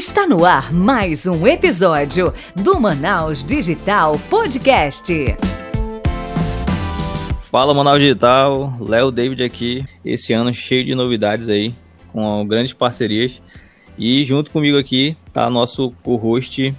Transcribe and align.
Está 0.00 0.26
no 0.26 0.46
ar 0.46 0.72
mais 0.72 1.26
um 1.26 1.46
episódio 1.46 2.32
do 2.56 2.80
Manaus 2.80 3.44
Digital 3.44 4.18
Podcast. 4.30 5.12
Fala 7.50 7.74
Manaus 7.74 8.00
Digital, 8.00 8.72
Léo 8.80 9.10
David 9.10 9.44
aqui. 9.44 9.84
Esse 10.02 10.32
ano 10.32 10.54
cheio 10.54 10.86
de 10.86 10.94
novidades 10.94 11.50
aí, 11.50 11.74
com 12.14 12.46
grandes 12.46 12.72
parcerias. 12.72 13.42
E 13.98 14.24
junto 14.24 14.50
comigo 14.50 14.78
aqui 14.78 15.14
tá 15.34 15.50
nosso 15.50 15.90
co-host 16.02 16.74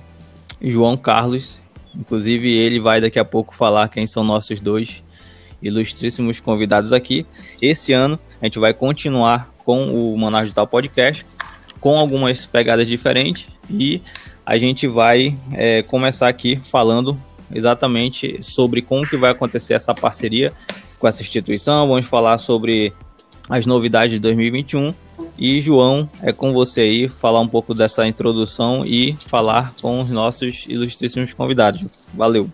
João 0.59 0.97
Carlos. 0.97 1.61
Inclusive 1.95 2.51
ele 2.51 2.79
vai 2.79 2.99
daqui 2.99 3.19
a 3.19 3.23
pouco 3.23 3.53
falar 3.53 3.89
quem 3.89 4.07
são 4.07 4.23
nossos 4.23 4.59
dois 4.59 5.03
ilustríssimos 5.61 6.39
convidados 6.39 6.91
aqui. 6.91 7.27
Esse 7.61 7.93
ano 7.93 8.19
a 8.41 8.45
gente 8.45 8.57
vai 8.57 8.73
continuar 8.73 9.53
com 9.63 9.89
o 9.89 10.17
Manaus 10.17 10.45
Digital 10.45 10.65
Podcast 10.65 11.23
com 11.81 11.97
algumas 11.97 12.45
pegadas 12.45 12.87
diferentes 12.87 13.47
e 13.69 14.01
a 14.45 14.57
gente 14.57 14.87
vai 14.87 15.35
é, 15.51 15.81
começar 15.81 16.29
aqui 16.29 16.57
falando 16.57 17.17
exatamente 17.53 18.39
sobre 18.41 18.81
como 18.81 19.05
que 19.05 19.17
vai 19.17 19.31
acontecer 19.31 19.73
essa 19.73 19.93
parceria 19.93 20.53
com 20.99 21.07
essa 21.07 21.21
instituição. 21.21 21.87
Vamos 21.87 22.05
falar 22.05 22.37
sobre 22.37 22.93
as 23.49 23.65
novidades 23.65 24.13
de 24.13 24.19
2021 24.19 24.93
e 25.37 25.59
João, 25.59 26.09
é 26.21 26.31
com 26.31 26.53
você 26.53 26.81
aí 26.81 27.07
falar 27.07 27.39
um 27.39 27.47
pouco 27.47 27.73
dessa 27.73 28.07
introdução 28.07 28.85
e 28.85 29.13
falar 29.13 29.73
com 29.81 30.01
os 30.01 30.09
nossos 30.09 30.65
ilustríssimos 30.67 31.33
convidados. 31.33 31.83
Valeu. 32.13 32.49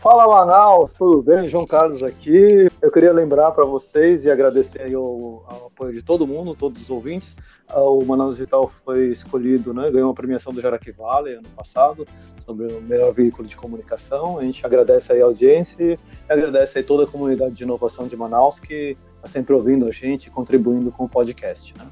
Fala 0.00 0.28
Manaus, 0.28 0.94
tudo 0.94 1.24
bem? 1.24 1.48
João 1.48 1.66
Carlos 1.66 2.04
aqui. 2.04 2.70
Eu 2.80 2.88
queria 2.88 3.12
lembrar 3.12 3.50
para 3.50 3.64
vocês 3.64 4.24
e 4.24 4.30
agradecer 4.30 4.94
o, 4.96 5.42
o, 5.44 5.66
apoio 5.66 5.92
de 5.92 6.02
todo 6.02 6.24
mundo, 6.24 6.54
todos 6.54 6.80
os 6.80 6.88
ouvintes. 6.88 7.36
Ah, 7.66 7.82
o 7.82 8.04
Manaus 8.04 8.36
Digital 8.36 8.68
foi 8.68 9.08
escolhido, 9.08 9.74
né, 9.74 9.90
ganhou 9.90 10.08
uma 10.08 10.14
premiação 10.14 10.52
do 10.52 10.60
Jaraque 10.60 10.92
Valley 10.92 11.34
ano 11.34 11.48
passado 11.48 12.06
sobre 12.46 12.72
o 12.72 12.80
melhor 12.80 13.12
veículo 13.12 13.48
de 13.48 13.56
comunicação. 13.56 14.38
A 14.38 14.42
gente 14.42 14.64
agradece 14.64 15.12
aí 15.12 15.20
a 15.20 15.24
audiência 15.24 15.82
e 15.82 15.98
agradece 16.28 16.78
aí 16.78 16.84
toda 16.84 17.02
a 17.02 17.06
comunidade 17.08 17.54
de 17.54 17.64
inovação 17.64 18.06
de 18.06 18.16
Manaus 18.16 18.60
que 18.60 18.96
está 19.16 19.26
sempre 19.26 19.52
ouvindo 19.52 19.84
a 19.84 19.90
gente, 19.90 20.30
contribuindo 20.30 20.92
com 20.92 21.06
o 21.06 21.08
podcast. 21.08 21.76
Né? 21.76 21.84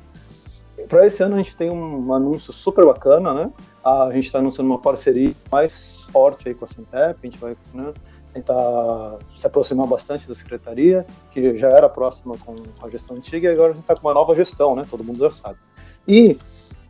Para 0.89 1.05
esse 1.07 1.25
ano 1.25 1.35
a 1.35 1.39
gente 1.39 1.57
tem 1.57 1.73
um 1.73 2.15
anúncio 2.15 2.53
super 2.53 2.87
bacana, 2.87 3.35
né? 3.35 3.51
A 3.85 4.11
gente 4.13 4.27
está 4.27 4.39
anunciando 4.39 4.71
uma 4.71 4.79
parceria 4.79 5.35
mais 5.51 5.96
forte 6.07 6.49
aí 6.49 6.55
com 6.55 6.65
a 6.65 6.69
Sintep, 6.69 7.19
a 7.23 7.27
gente 7.27 7.39
vai 7.39 7.57
né, 7.75 7.93
tentar 8.33 9.19
se 9.39 9.47
aproximar 9.47 9.87
bastante 9.87 10.29
da 10.29 10.35
secretaria, 10.35 11.07
que 11.31 11.57
já 11.57 11.69
era 11.69 11.89
próxima 11.89 12.37
com 12.39 12.57
a 12.83 12.89
gestão 12.89 13.17
antiga, 13.17 13.49
e 13.49 13.53
agora 13.53 13.71
a 13.71 13.75
gente 13.75 13.83
está 13.83 13.95
com 13.95 14.07
uma 14.07 14.15
nova 14.15 14.35
gestão, 14.35 14.77
né? 14.77 14.87
Todo 14.89 15.05
mundo 15.05 15.19
já 15.19 15.31
sabe. 15.31 15.59
E 16.07 16.39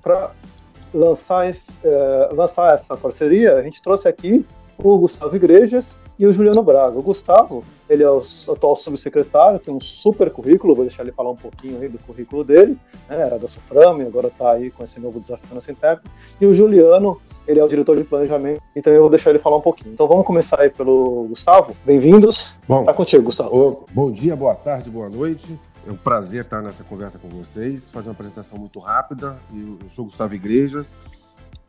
para 0.03 0.33
lançar, 0.93 1.49
é, 1.49 2.29
lançar 2.33 2.75
essa 2.75 2.97
parceria, 2.97 3.57
a 3.57 3.63
gente 3.63 3.83
trouxe 3.83 4.09
aqui 4.09 4.45
o 4.79 4.99
Gustavo 4.99 5.35
Igrejas, 5.37 5.97
e 6.19 6.27
o 6.27 6.33
Juliano 6.33 6.63
Braga. 6.63 6.99
O 6.99 7.03
Gustavo, 7.03 7.65
ele 7.89 8.03
é 8.03 8.11
o 8.11 8.23
atual 8.49 8.75
subsecretário, 8.77 9.59
tem 9.59 9.73
um 9.73 9.81
super 9.81 10.31
currículo, 10.31 10.75
vou 10.75 10.85
deixar 10.85 11.03
ele 11.03 11.13
falar 11.13 11.31
um 11.31 11.37
pouquinho 11.37 11.81
aí 11.81 11.89
do 11.89 11.99
currículo 11.99 12.43
dele, 12.43 12.79
né, 13.09 13.21
era 13.21 13.39
da 13.39 13.47
Suframe, 13.47 14.05
agora 14.05 14.29
está 14.29 14.53
aí 14.53 14.71
com 14.71 14.83
esse 14.83 14.99
novo 14.99 15.21
desafio 15.21 15.55
na 15.55 15.61
Sintep. 15.61 16.03
E 16.41 16.47
o 16.47 16.55
Juliano, 16.55 17.21
ele 17.47 17.61
é 17.61 17.65
o 17.65 17.69
diretor 17.69 17.97
de 17.97 18.05
planejamento, 18.05 18.61
então 18.75 18.93
eu 18.93 19.03
vou 19.03 19.11
deixar 19.11 19.31
ele 19.31 19.39
falar 19.39 19.57
um 19.57 19.63
pouquinho. 19.63 19.93
Então 19.93 20.09
vamos 20.09 20.27
começar 20.27 20.61
aí 20.61 20.71
pelo 20.71 21.25
Gustavo. 21.29 21.77
Bem-vindos. 21.85 22.57
Bom, 22.67 22.85
tá 22.85 22.95
contigo, 22.95 23.25
Gustavo. 23.25 23.87
bom 23.93 24.11
dia, 24.11 24.35
boa 24.35 24.55
tarde, 24.55 24.91
boa 24.91 25.09
noite. 25.09 25.59
É 25.87 25.93
um 25.93 25.97
prazer 25.97 26.43
estar 26.43 26.61
nessa 26.61 26.83
conversa 26.83 27.17
com 27.17 27.29
vocês, 27.29 27.89
fazer 27.89 28.09
uma 28.09 28.15
apresentação 28.15 28.59
muito 28.59 28.81
rápida. 28.81 29.39
Eu 29.55 29.89
sou 29.89 30.05
Gustavo 30.05 30.35
Igrejas, 30.35 30.97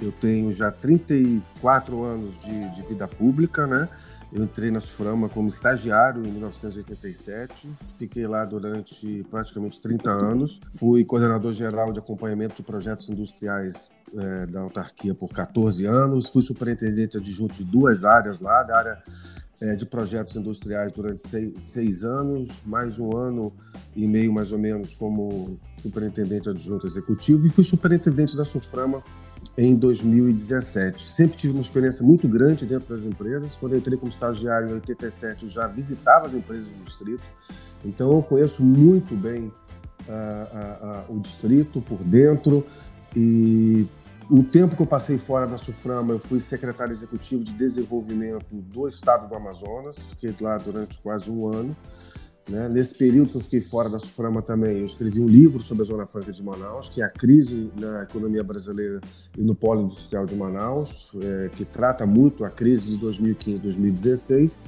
eu 0.01 0.11
tenho 0.11 0.51
já 0.51 0.71
34 0.71 2.03
anos 2.03 2.39
de, 2.39 2.69
de 2.75 2.81
vida 2.83 3.07
pública, 3.07 3.67
né? 3.67 3.87
Eu 4.31 4.43
entrei 4.43 4.69
na 4.69 4.81
Suframa 4.81 5.29
como 5.29 5.47
estagiário 5.47 6.21
em 6.25 6.31
1987, 6.31 7.69
fiquei 7.97 8.27
lá 8.27 8.43
durante 8.43 9.25
praticamente 9.31 9.79
30 9.79 10.11
anos. 10.11 10.59
Fui 10.77 11.05
coordenador 11.05 11.53
geral 11.53 11.93
de 11.93 11.99
acompanhamento 11.99 12.55
de 12.55 12.63
projetos 12.63 13.09
industriais 13.09 13.89
é, 14.13 14.45
da 14.47 14.59
autarquia 14.61 15.15
por 15.15 15.29
14 15.29 15.85
anos. 15.85 16.29
Fui 16.29 16.41
superintendente 16.41 17.17
adjunto 17.17 17.55
de 17.55 17.63
duas 17.63 18.03
áreas 18.03 18.41
lá, 18.41 18.63
da 18.63 18.77
área 18.77 19.03
é, 19.61 19.75
de 19.75 19.85
projetos 19.85 20.35
industriais 20.35 20.91
durante 20.91 21.25
seis, 21.25 21.63
seis, 21.63 22.03
anos, 22.03 22.61
mais 22.65 22.99
um 22.99 23.15
ano 23.17 23.53
e 23.95 24.07
meio 24.07 24.31
mais 24.31 24.51
ou 24.51 24.59
menos 24.59 24.93
como 24.93 25.55
superintendente 25.57 26.49
adjunto 26.49 26.85
executivo 26.85 27.47
e 27.47 27.49
fui 27.49 27.63
superintendente 27.63 28.37
da 28.37 28.45
Suframa 28.45 29.01
em 29.57 29.75
2017. 29.75 31.01
Sempre 31.01 31.37
tive 31.37 31.53
uma 31.53 31.61
experiência 31.61 32.05
muito 32.05 32.27
grande 32.27 32.65
dentro 32.65 32.95
das 32.95 33.05
empresas. 33.05 33.55
Quando 33.55 33.73
eu 33.73 33.79
entrei 33.79 33.97
como 33.97 34.09
estagiário 34.09 34.69
em 34.69 34.73
87, 34.73 35.43
eu 35.43 35.49
já 35.49 35.67
visitava 35.67 36.27
as 36.27 36.33
empresas 36.33 36.65
do 36.65 36.83
distrito. 36.83 37.23
Então 37.83 38.11
eu 38.11 38.21
conheço 38.21 38.63
muito 38.63 39.15
bem 39.15 39.51
uh, 40.07 41.07
uh, 41.07 41.11
uh, 41.11 41.17
o 41.17 41.19
distrito 41.19 41.81
por 41.81 42.03
dentro 42.03 42.65
e 43.15 43.87
o 44.29 44.43
tempo 44.43 44.75
que 44.75 44.81
eu 44.81 44.85
passei 44.85 45.17
fora 45.17 45.47
da 45.47 45.57
Suframa, 45.57 46.13
eu 46.13 46.19
fui 46.19 46.39
secretário 46.39 46.91
executivo 46.91 47.43
de 47.43 47.53
desenvolvimento 47.53 48.45
do 48.51 48.87
estado 48.87 49.27
do 49.27 49.35
Amazonas, 49.35 49.97
fiquei 50.09 50.35
lá 50.41 50.57
durante 50.57 50.99
quase 50.99 51.31
um 51.31 51.47
ano. 51.47 51.75
Né? 52.47 52.69
Nesse 52.69 52.95
período 52.95 53.31
que 53.31 53.37
eu 53.37 53.41
fiquei 53.41 53.61
fora 53.61 53.89
da 53.89 53.99
Suframa 53.99 54.41
também, 54.41 54.79
eu 54.79 54.85
escrevi 54.85 55.19
um 55.19 55.27
livro 55.27 55.61
sobre 55.61 55.83
a 55.83 55.85
Zona 55.85 56.07
Franca 56.07 56.31
de 56.31 56.41
Manaus, 56.41 56.89
que 56.89 57.01
é 57.01 57.05
a 57.05 57.09
crise 57.09 57.71
na 57.77 58.03
economia 58.03 58.43
brasileira 58.43 59.01
e 59.37 59.41
no 59.41 59.53
polo 59.53 59.81
industrial 59.81 60.25
de 60.25 60.33
Manaus, 60.35 61.11
é, 61.21 61.49
que 61.49 61.65
trata 61.65 62.05
muito 62.05 62.45
a 62.45 62.49
crise 62.49 62.91
de 62.91 62.97
2015 62.97 63.59
2016. 63.59 64.61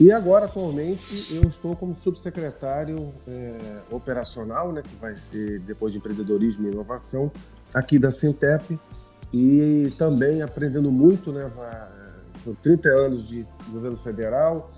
E 0.00 0.10
agora, 0.10 0.46
atualmente, 0.46 1.34
eu 1.34 1.42
estou 1.48 1.76
como 1.76 1.94
subsecretário 1.94 3.12
é, 3.28 3.80
operacional, 3.90 4.72
né, 4.72 4.82
que 4.82 4.96
vai 4.96 5.14
ser 5.14 5.60
depois 5.60 5.92
de 5.92 5.98
empreendedorismo 5.98 6.66
e 6.66 6.72
inovação, 6.72 7.30
aqui 7.72 7.98
da 7.98 8.10
Sintep, 8.10 8.78
e 9.32 9.92
também 9.98 10.42
aprendendo 10.42 10.90
muito, 10.90 11.32
né, 11.32 11.50
são 12.42 12.54
30 12.54 12.88
anos 12.88 13.28
de 13.28 13.46
governo 13.70 13.96
federal, 13.98 14.72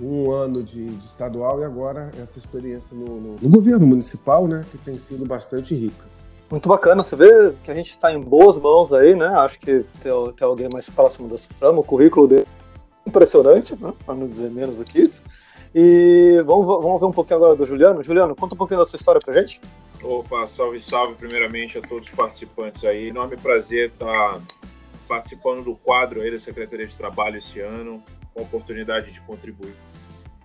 um 0.00 0.30
ano 0.30 0.62
de, 0.62 0.86
de 0.86 1.06
estadual 1.06 1.60
e 1.60 1.64
agora 1.64 2.10
essa 2.20 2.38
experiência 2.38 2.96
no, 2.96 3.20
no, 3.20 3.36
no, 3.40 3.48
governo 3.48 3.86
municipal, 3.86 4.48
né, 4.48 4.64
que 4.70 4.78
tem 4.78 4.98
sido 4.98 5.24
bastante 5.26 5.74
rica. 5.74 6.04
Muito 6.50 6.68
bacana, 6.68 7.02
você 7.02 7.16
vê 7.16 7.54
que 7.64 7.70
a 7.70 7.74
gente 7.74 7.90
está 7.90 8.12
em 8.12 8.20
boas 8.20 8.58
mãos 8.58 8.92
aí, 8.92 9.14
né? 9.14 9.26
Acho 9.26 9.58
que 9.58 9.86
tem, 10.02 10.12
tem 10.36 10.46
alguém 10.46 10.68
mais 10.68 10.88
próximo 10.88 11.26
da 11.28 11.38
Suframa, 11.38 11.80
o 11.80 11.84
currículo 11.84 12.28
dele 12.28 12.46
é 13.06 13.08
impressionante, 13.08 13.74
né? 13.74 13.92
para 14.04 14.14
não 14.14 14.28
dizer 14.28 14.50
menos 14.50 14.78
do 14.78 14.84
que 14.84 15.00
isso. 15.00 15.24
E 15.74 16.42
vamos, 16.44 16.66
vamos 16.66 17.00
ver 17.00 17.06
um 17.06 17.12
pouquinho 17.12 17.38
agora 17.38 17.56
do 17.56 17.64
Juliano. 17.64 18.02
Juliano, 18.02 18.36
conta 18.36 18.54
um 18.54 18.58
pouquinho 18.58 18.80
da 18.80 18.86
sua 18.86 18.98
história 18.98 19.20
pra 19.24 19.32
gente. 19.40 19.62
Opa, 20.02 20.46
salve, 20.46 20.80
salve 20.82 21.14
primeiramente 21.14 21.78
a 21.78 21.80
todos 21.80 22.08
os 22.08 22.14
participantes 22.14 22.84
aí. 22.84 23.08
Enorme 23.08 23.38
prazer 23.38 23.88
estar 23.88 24.40
participando 25.08 25.64
do 25.64 25.74
quadro 25.74 26.20
aí 26.20 26.30
da 26.30 26.38
Secretaria 26.38 26.86
de 26.86 26.94
Trabalho 26.94 27.38
esse 27.38 27.60
ano, 27.60 28.02
com 28.32 28.40
a 28.40 28.42
oportunidade 28.42 29.10
de 29.10 29.20
contribuir 29.20 29.74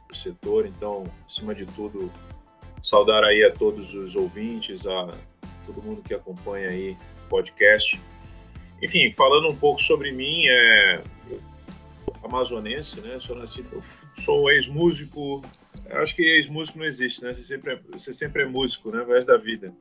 para 0.07 0.13
o 0.13 0.15
setor. 0.15 0.65
Então, 0.65 1.05
acima 1.27 1.53
de 1.53 1.65
tudo, 1.65 2.11
saudar 2.81 3.23
aí 3.23 3.43
a 3.43 3.51
todos 3.51 3.93
os 3.93 4.15
ouvintes, 4.15 4.85
a 4.85 5.13
todo 5.65 5.81
mundo 5.81 6.01
que 6.01 6.13
acompanha 6.13 6.69
aí 6.69 6.97
o 7.25 7.29
podcast. 7.29 7.99
Enfim, 8.81 9.11
falando 9.13 9.49
um 9.49 9.55
pouco 9.55 9.81
sobre 9.81 10.11
mim, 10.11 10.47
é 10.47 11.01
amazonense, 12.23 12.99
né? 13.01 13.19
Sou 13.19 13.35
nascido, 13.35 13.83
sou 14.19 14.49
ex-músico. 14.51 15.41
Acho 15.89 16.15
que 16.15 16.21
ex-músico 16.21 16.79
não 16.79 16.85
existe, 16.85 17.23
né? 17.23 17.33
Você 17.33 17.43
sempre 17.43 17.73
é, 17.73 17.79
você 17.91 18.13
sempre 18.13 18.43
é 18.43 18.45
músico, 18.45 18.91
né? 18.91 19.01
O 19.01 19.07
resto 19.07 19.27
da 19.27 19.37
vida. 19.37 19.73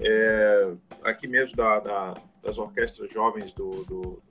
É, 0.00 0.72
aqui 1.04 1.26
mesmo 1.26 1.54
da, 1.56 1.78
da, 1.80 2.14
das 2.42 2.56
orquestras 2.56 3.12
jovens 3.12 3.52
do, 3.52 3.84
do, 3.84 4.22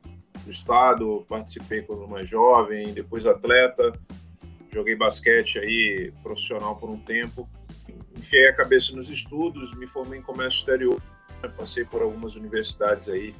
do 0.44 0.52
estado, 0.52 1.26
participei 1.28 1.82
quando 1.82 2.08
mais 2.08 2.30
jovem, 2.30 2.94
depois 2.94 3.26
atleta, 3.26 3.94
joguei 4.72 4.96
basquete 4.96 5.60
aí 5.60 6.12
profissional 6.24 6.76
por 6.76 6.90
um 6.90 6.98
tempo, 6.98 7.50
enfiei 8.18 8.48
a 8.48 8.54
cabeça 8.54 8.96
nos 8.96 9.10
estudos, 9.10 9.76
me 9.76 9.88
formei 9.88 10.20
em 10.20 10.22
comércio 10.22 10.60
exterior, 10.60 11.02
né? 11.42 11.50
passei 11.58 11.84
por 11.84 12.02
algumas 12.02 12.36
universidades 12.36 13.08
aí, 13.08 13.34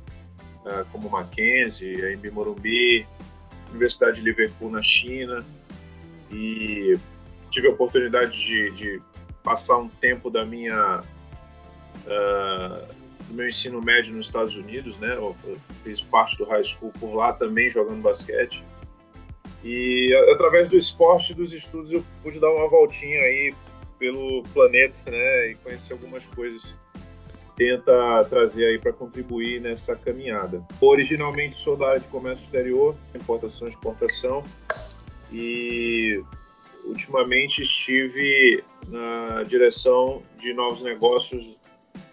uh, 0.66 0.86
como 0.92 1.10
Mackenzie, 1.10 2.04
a 2.06 2.32
Morumbi, 2.32 3.08
Universidade 3.70 4.18
de 4.18 4.24
Liverpool 4.24 4.72
na 4.72 4.82
China, 4.82 5.46
e 6.32 6.98
tive 7.50 7.68
a 7.68 7.72
oportunidade 7.72 8.32
de, 8.32 8.72
de 8.72 9.02
passar 9.44 9.78
um 9.78 9.90
tempo 9.90 10.30
da 10.30 10.46
minha 10.46 11.02
uh, 12.06 12.99
do 13.30 13.36
meu 13.36 13.48
ensino 13.48 13.82
médio 13.82 14.14
nos 14.14 14.26
Estados 14.26 14.56
Unidos, 14.56 14.98
né? 14.98 15.14
Eu 15.16 15.36
fiz 15.84 16.02
parte 16.02 16.38
do 16.38 16.46
high 16.46 16.64
school 16.64 16.92
por 17.00 17.14
lá 17.14 17.32
também 17.32 17.70
jogando 17.70 18.02
basquete. 18.02 18.64
E 19.64 20.14
através 20.34 20.70
do 20.70 20.76
esporte 20.76 21.32
e 21.32 21.36
dos 21.36 21.54
estudos 21.54 21.92
eu 21.92 22.04
pude 22.24 22.40
dar 22.40 22.50
uma 22.50 22.68
voltinha 22.68 23.20
aí 23.20 23.54
pelo 23.98 24.44
planeta, 24.54 24.96
né? 25.10 25.52
E 25.52 25.56
conhecer 25.56 25.94
algumas 25.94 26.26
coisas 26.28 26.74
tenta 27.56 28.26
trazer 28.30 28.66
aí 28.66 28.80
para 28.80 28.94
contribuir 28.94 29.60
nessa 29.60 29.94
caminhada. 29.94 30.66
Originalmente 30.80 31.58
sou 31.58 31.76
da 31.76 31.90
área 31.90 32.00
de 32.00 32.08
comércio 32.08 32.46
exterior, 32.46 32.96
importação 33.14 33.68
e 33.68 33.72
exportação, 33.72 34.46
e 35.30 36.24
ultimamente 36.86 37.62
estive 37.62 38.64
na 38.88 39.44
direção 39.44 40.24
de 40.40 40.54
novos 40.54 40.82
negócios 40.82 41.59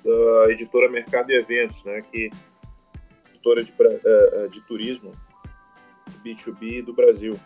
da 0.07 0.53
editora 0.53 0.89
Mercado 0.89 1.31
e 1.33 1.35
Eventos, 1.35 1.83
né, 1.85 2.01
que 2.01 2.31
é 2.31 3.31
editora 3.31 3.65
de, 3.65 3.73
eh, 3.73 4.01
eh, 4.05 4.49
de 4.49 4.61
turismo 4.63 5.13
B2B 6.25 6.85
do 6.85 6.93
Brasil. 6.93 7.39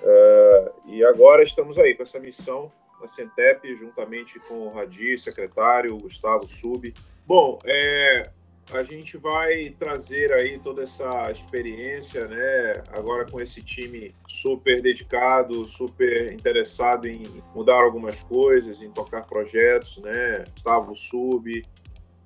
Uh, 0.00 0.70
e 0.86 1.04
agora 1.04 1.42
estamos 1.42 1.78
aí 1.78 1.94
com 1.94 2.02
essa 2.02 2.18
missão 2.20 2.70
na 3.00 3.08
Centep, 3.08 3.74
juntamente 3.76 4.38
com 4.40 4.66
o 4.66 4.72
Radi, 4.72 5.18
secretário, 5.18 5.94
o 5.94 5.98
Gustavo 5.98 6.46
Sub. 6.46 6.92
Bom, 7.26 7.58
é, 7.64 8.30
a 8.72 8.82
gente 8.82 9.16
vai 9.16 9.74
trazer 9.78 10.32
aí 10.32 10.58
toda 10.58 10.82
essa 10.82 11.30
experiência, 11.30 12.26
né? 12.26 12.82
Agora 12.92 13.24
com 13.24 13.40
esse 13.40 13.62
time 13.62 14.14
super 14.26 14.82
dedicado, 14.82 15.64
super 15.68 16.32
interessado 16.32 17.06
em 17.06 17.22
mudar 17.54 17.82
algumas 17.82 18.20
coisas, 18.24 18.82
em 18.82 18.90
tocar 18.90 19.22
projetos, 19.26 19.98
né? 19.98 20.44
Gustavo 20.54 20.96
Sub, 20.96 21.62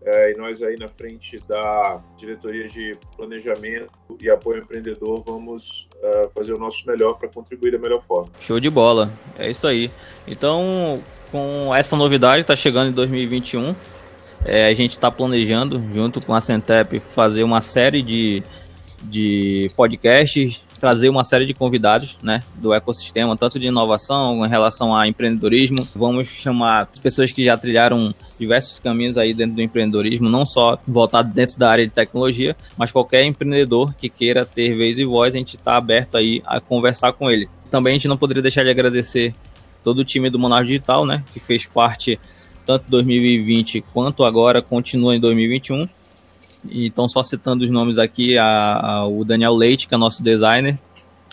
é, 0.05 0.33
e 0.33 0.37
nós 0.37 0.61
aí 0.63 0.77
na 0.79 0.89
frente 0.89 1.39
da 1.47 2.01
diretoria 2.17 2.67
de 2.67 2.97
planejamento 3.17 3.93
e 4.21 4.29
apoio 4.29 4.63
empreendedor 4.63 5.23
vamos 5.25 5.89
uh, 5.97 6.29
fazer 6.35 6.53
o 6.53 6.59
nosso 6.59 6.85
melhor 6.89 7.15
para 7.15 7.29
contribuir 7.29 7.71
da 7.71 7.79
melhor 7.79 8.03
forma. 8.03 8.29
Show 8.41 8.59
de 8.59 8.69
bola, 8.69 9.13
é 9.39 9.49
isso 9.49 9.65
aí. 9.65 9.91
Então, 10.27 11.01
com 11.31 11.73
essa 11.73 11.97
novidade, 11.97 12.41
está 12.41 12.57
chegando 12.57 12.91
em 12.91 12.93
2021. 12.93 13.77
É, 14.45 14.67
a 14.67 14.75
gente 14.75 14.93
está 14.93 15.11
planejando, 15.11 15.83
junto 15.95 16.21
com 16.21 16.35
a 16.35 16.41
Centep, 16.41 17.01
fazer 17.01 17.45
uma 17.45 17.61
série 17.61 18.03
de, 18.03 18.43
de 19.03 19.71
podcasts, 19.77 20.63
trazer 20.83 21.09
uma 21.09 21.23
série 21.23 21.47
de 21.47 21.55
convidados 21.55 22.19
né, 22.21 22.43
do 22.57 22.75
ecossistema, 22.75 23.37
tanto 23.37 23.57
de 23.57 23.67
inovação 23.67 24.45
em 24.45 24.49
relação 24.49 24.93
a 24.97 25.07
empreendedorismo. 25.07 25.87
Vamos 25.95 26.27
chamar 26.27 26.89
pessoas 27.01 27.31
que 27.31 27.45
já 27.45 27.57
trilharam 27.57 28.11
diversos 28.37 28.81
caminhos 28.81 29.17
aí 29.17 29.33
dentro 29.33 29.55
do 29.55 29.63
empreendedorismo, 29.63 30.29
não 30.29 30.45
só 30.45 30.77
voltado 30.85 31.33
dentro 31.33 31.57
da 31.57 31.71
área 31.71 31.87
de 31.87 31.93
tecnologia, 31.93 32.57
mas 32.77 32.91
qualquer 32.91 33.25
empreendedor 33.25 33.95
que 33.95 34.09
queira 34.09 34.45
ter 34.45 34.77
vez 34.77 34.99
e 34.99 35.05
voz, 35.05 35.37
a 35.37 35.39
gente 35.39 35.55
está 35.55 35.77
aberto 35.77 36.17
aí 36.17 36.43
a 36.45 36.61
conversar 36.61 37.13
com 37.13 37.31
ele. 37.31 37.49
Também 37.71 37.93
a 37.93 37.95
gente 37.95 38.09
não 38.09 38.19
poderia 38.19 38.43
deixar 38.43 38.65
de 38.65 38.71
agradecer 38.71 39.33
todo 39.85 40.01
o 40.01 40.05
time 40.05 40.29
do 40.31 40.39
Manaus 40.39 40.67
Digital, 40.67 41.07
né, 41.07 41.23
que 41.33 41.39
fez 41.39 41.65
parte 41.65 42.19
tanto 42.67 42.85
2020 42.89 43.85
quanto 43.93 44.25
agora 44.25 44.63
continua 44.63 45.15
em 45.15 45.21
2021. 45.21 45.89
Então, 46.71 47.09
só 47.09 47.23
citando 47.23 47.65
os 47.65 47.71
nomes 47.71 47.99
aqui, 47.99 48.39
a, 48.39 48.45
a, 48.45 49.07
o 49.07 49.25
Daniel 49.25 49.55
Leite, 49.55 49.89
que 49.89 49.95
é 49.95 49.99
nosso 49.99 50.23
designer, 50.23 50.79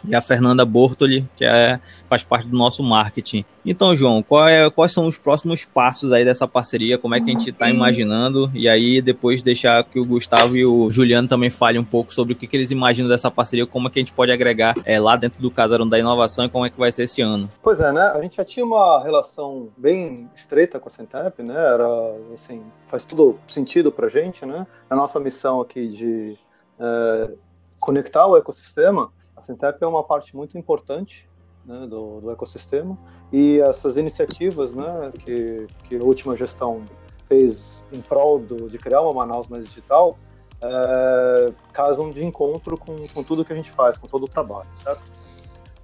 e 0.08 0.16
a 0.16 0.22
Fernanda 0.22 0.66
Bortoli, 0.66 1.28
que 1.36 1.46
é, 1.46 1.80
faz 2.08 2.24
parte 2.24 2.48
do 2.48 2.58
nosso 2.58 2.84
marketing. 2.84 3.46
Então, 3.66 3.96
João, 3.96 4.24
é, 4.48 4.70
quais 4.70 4.92
são 4.92 5.06
os 5.06 5.18
próximos 5.18 5.66
passos 5.66 6.12
aí 6.12 6.26
dessa 6.26 6.48
parceria? 6.48 6.98
Como 6.98 7.14
é 7.14 7.20
que 7.20 7.30
a 7.30 7.34
gente 7.34 7.50
está 7.50 7.70
imaginando? 7.70 8.50
E 8.54 8.68
aí, 8.68 9.02
depois 9.02 9.44
deixar 9.44 9.84
que 9.84 10.00
o 10.00 10.06
Gustavo 10.06 10.56
e 10.56 10.66
o 10.66 10.92
Juliano 10.92 11.28
também 11.28 11.50
falem 11.50 11.80
um 11.80 11.86
pouco 11.86 12.14
sobre 12.14 12.34
o 12.34 12.36
que, 12.36 12.48
que 12.48 12.58
eles 12.58 12.72
imaginam 12.72 13.10
dessa 13.10 13.30
parceria, 13.30 13.68
como 13.68 13.88
é 13.88 13.92
que 13.92 14.00
a 14.00 14.02
gente 14.02 14.14
pode 14.14 14.32
agregar 14.32 14.76
é, 14.86 15.00
lá 15.00 15.16
dentro 15.16 15.42
do 15.42 15.52
Casarão 15.52 15.88
da 15.88 16.00
Inovação 16.00 16.46
e 16.46 16.50
como 16.50 16.66
é 16.66 16.70
que 16.70 16.80
vai 16.80 16.92
ser 16.92 17.04
esse 17.04 17.22
ano. 17.22 17.50
Pois 17.62 17.80
é, 17.80 17.92
né? 17.92 18.02
A 18.02 18.22
gente 18.22 18.38
já 18.38 18.46
tinha 18.46 18.66
uma 18.66 19.04
relação 19.04 19.70
bem 19.78 20.30
estreita 20.36 20.80
com 20.80 20.90
a 20.90 20.92
Centep, 20.92 21.44
né? 21.44 21.56
Era, 21.56 21.88
assim, 22.34 22.64
faz 22.88 23.06
tudo 23.06 23.36
sentido 23.48 23.92
pra 23.92 24.08
gente, 24.08 24.46
né? 24.46 24.66
A 24.90 24.96
nossa 24.96 25.20
missão 25.20 25.62
aqui 25.62 25.88
de 25.88 26.38
é, 26.80 27.32
conectar 27.80 28.26
o 28.26 28.38
ecossistema 28.38 29.12
a 29.40 29.42
Centep 29.42 29.82
é 29.82 29.88
uma 29.88 30.04
parte 30.04 30.36
muito 30.36 30.58
importante 30.58 31.30
né, 31.66 31.88
do, 31.88 32.20
do, 32.20 32.32
ecossistema 32.32 32.98
e 33.32 33.60
essas 33.62 33.98
iniciativas 33.98 34.74
né, 34.74 35.12
que, 35.18 35.66
que 35.86 35.96
a 35.98 36.04
última 36.04 36.36
gestão 36.36 36.84
fez 37.28 37.84
em 37.92 38.02
prol 38.02 38.40
do, 38.40 38.70
de 38.70 38.78
criar 38.78 39.02
uma 39.02 39.14
Manaus 39.14 39.48
mais 39.48 39.66
digital 39.66 40.18
é, 40.62 41.54
casam 41.72 42.12
de 42.12 42.24
encontro 42.26 42.78
com, 42.78 42.96
com 43.08 43.24
tudo 43.24 43.46
que 43.46 43.54
a 43.54 43.56
gente 43.56 43.72
faz, 43.72 43.98
com 43.98 44.08
todo 44.08 44.24
o 44.24 44.28
trabalho, 44.28 44.68
certo? 44.84 45.04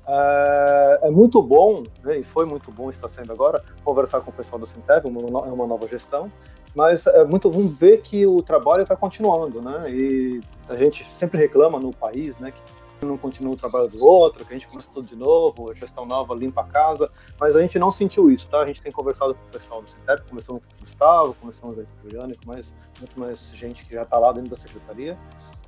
É, 0.07 0.99
é 1.03 1.09
muito 1.09 1.41
bom, 1.41 1.83
né, 2.03 2.19
e 2.19 2.23
foi 2.23 2.45
muito 2.45 2.71
bom, 2.71 2.89
está 2.89 3.07
sendo 3.07 3.31
agora, 3.31 3.63
conversar 3.85 4.19
com 4.21 4.31
o 4.31 4.33
pessoal 4.33 4.59
do 4.59 4.67
Sintep, 4.67 5.07
uma, 5.07 5.47
é 5.47 5.51
uma 5.51 5.65
nova 5.65 5.87
gestão, 5.87 6.29
mas 6.75 7.07
é 7.07 7.23
muito 7.23 7.49
bom 7.49 7.69
ver 7.69 8.01
que 8.01 8.27
o 8.27 8.41
trabalho 8.41 8.83
está 8.83 8.97
continuando, 8.97 9.61
né? 9.61 9.89
E 9.89 10.41
a 10.67 10.75
gente 10.75 11.05
sempre 11.05 11.39
reclama 11.39 11.79
no 11.79 11.91
país, 11.91 12.37
né, 12.37 12.51
que 12.51 12.61
não 13.01 13.17
continua 13.17 13.53
o 13.53 13.57
trabalho 13.57 13.87
do 13.87 14.03
outro, 14.03 14.45
que 14.45 14.53
a 14.53 14.57
gente 14.57 14.67
começa 14.67 14.89
tudo 14.93 15.07
de 15.07 15.15
novo, 15.15 15.73
gestão 15.73 16.05
nova 16.05 16.33
limpa 16.33 16.61
a 16.61 16.65
casa, 16.65 17.11
mas 17.39 17.55
a 17.55 17.61
gente 17.61 17.77
não 17.79 17.91
sentiu 17.91 18.29
isso, 18.31 18.47
tá? 18.47 18.59
A 18.59 18.67
gente 18.67 18.81
tem 18.81 18.91
conversado 18.91 19.33
com 19.33 19.41
o 19.41 19.51
pessoal 19.51 19.81
do 19.81 19.89
Sintep, 19.89 20.21
começamos 20.29 20.61
com 20.63 20.75
o 20.75 20.79
Gustavo, 20.79 21.33
começamos 21.35 21.79
aí 21.79 21.85
com 21.85 21.97
o 21.97 22.09
Juliano 22.09 22.35
com 22.43 22.51
mais, 22.51 22.73
muito 22.99 23.19
mais 23.19 23.39
gente 23.53 23.85
que 23.85 23.93
já 23.93 24.03
está 24.03 24.17
lá 24.17 24.31
dentro 24.31 24.51
da 24.51 24.57
secretaria, 24.57 25.17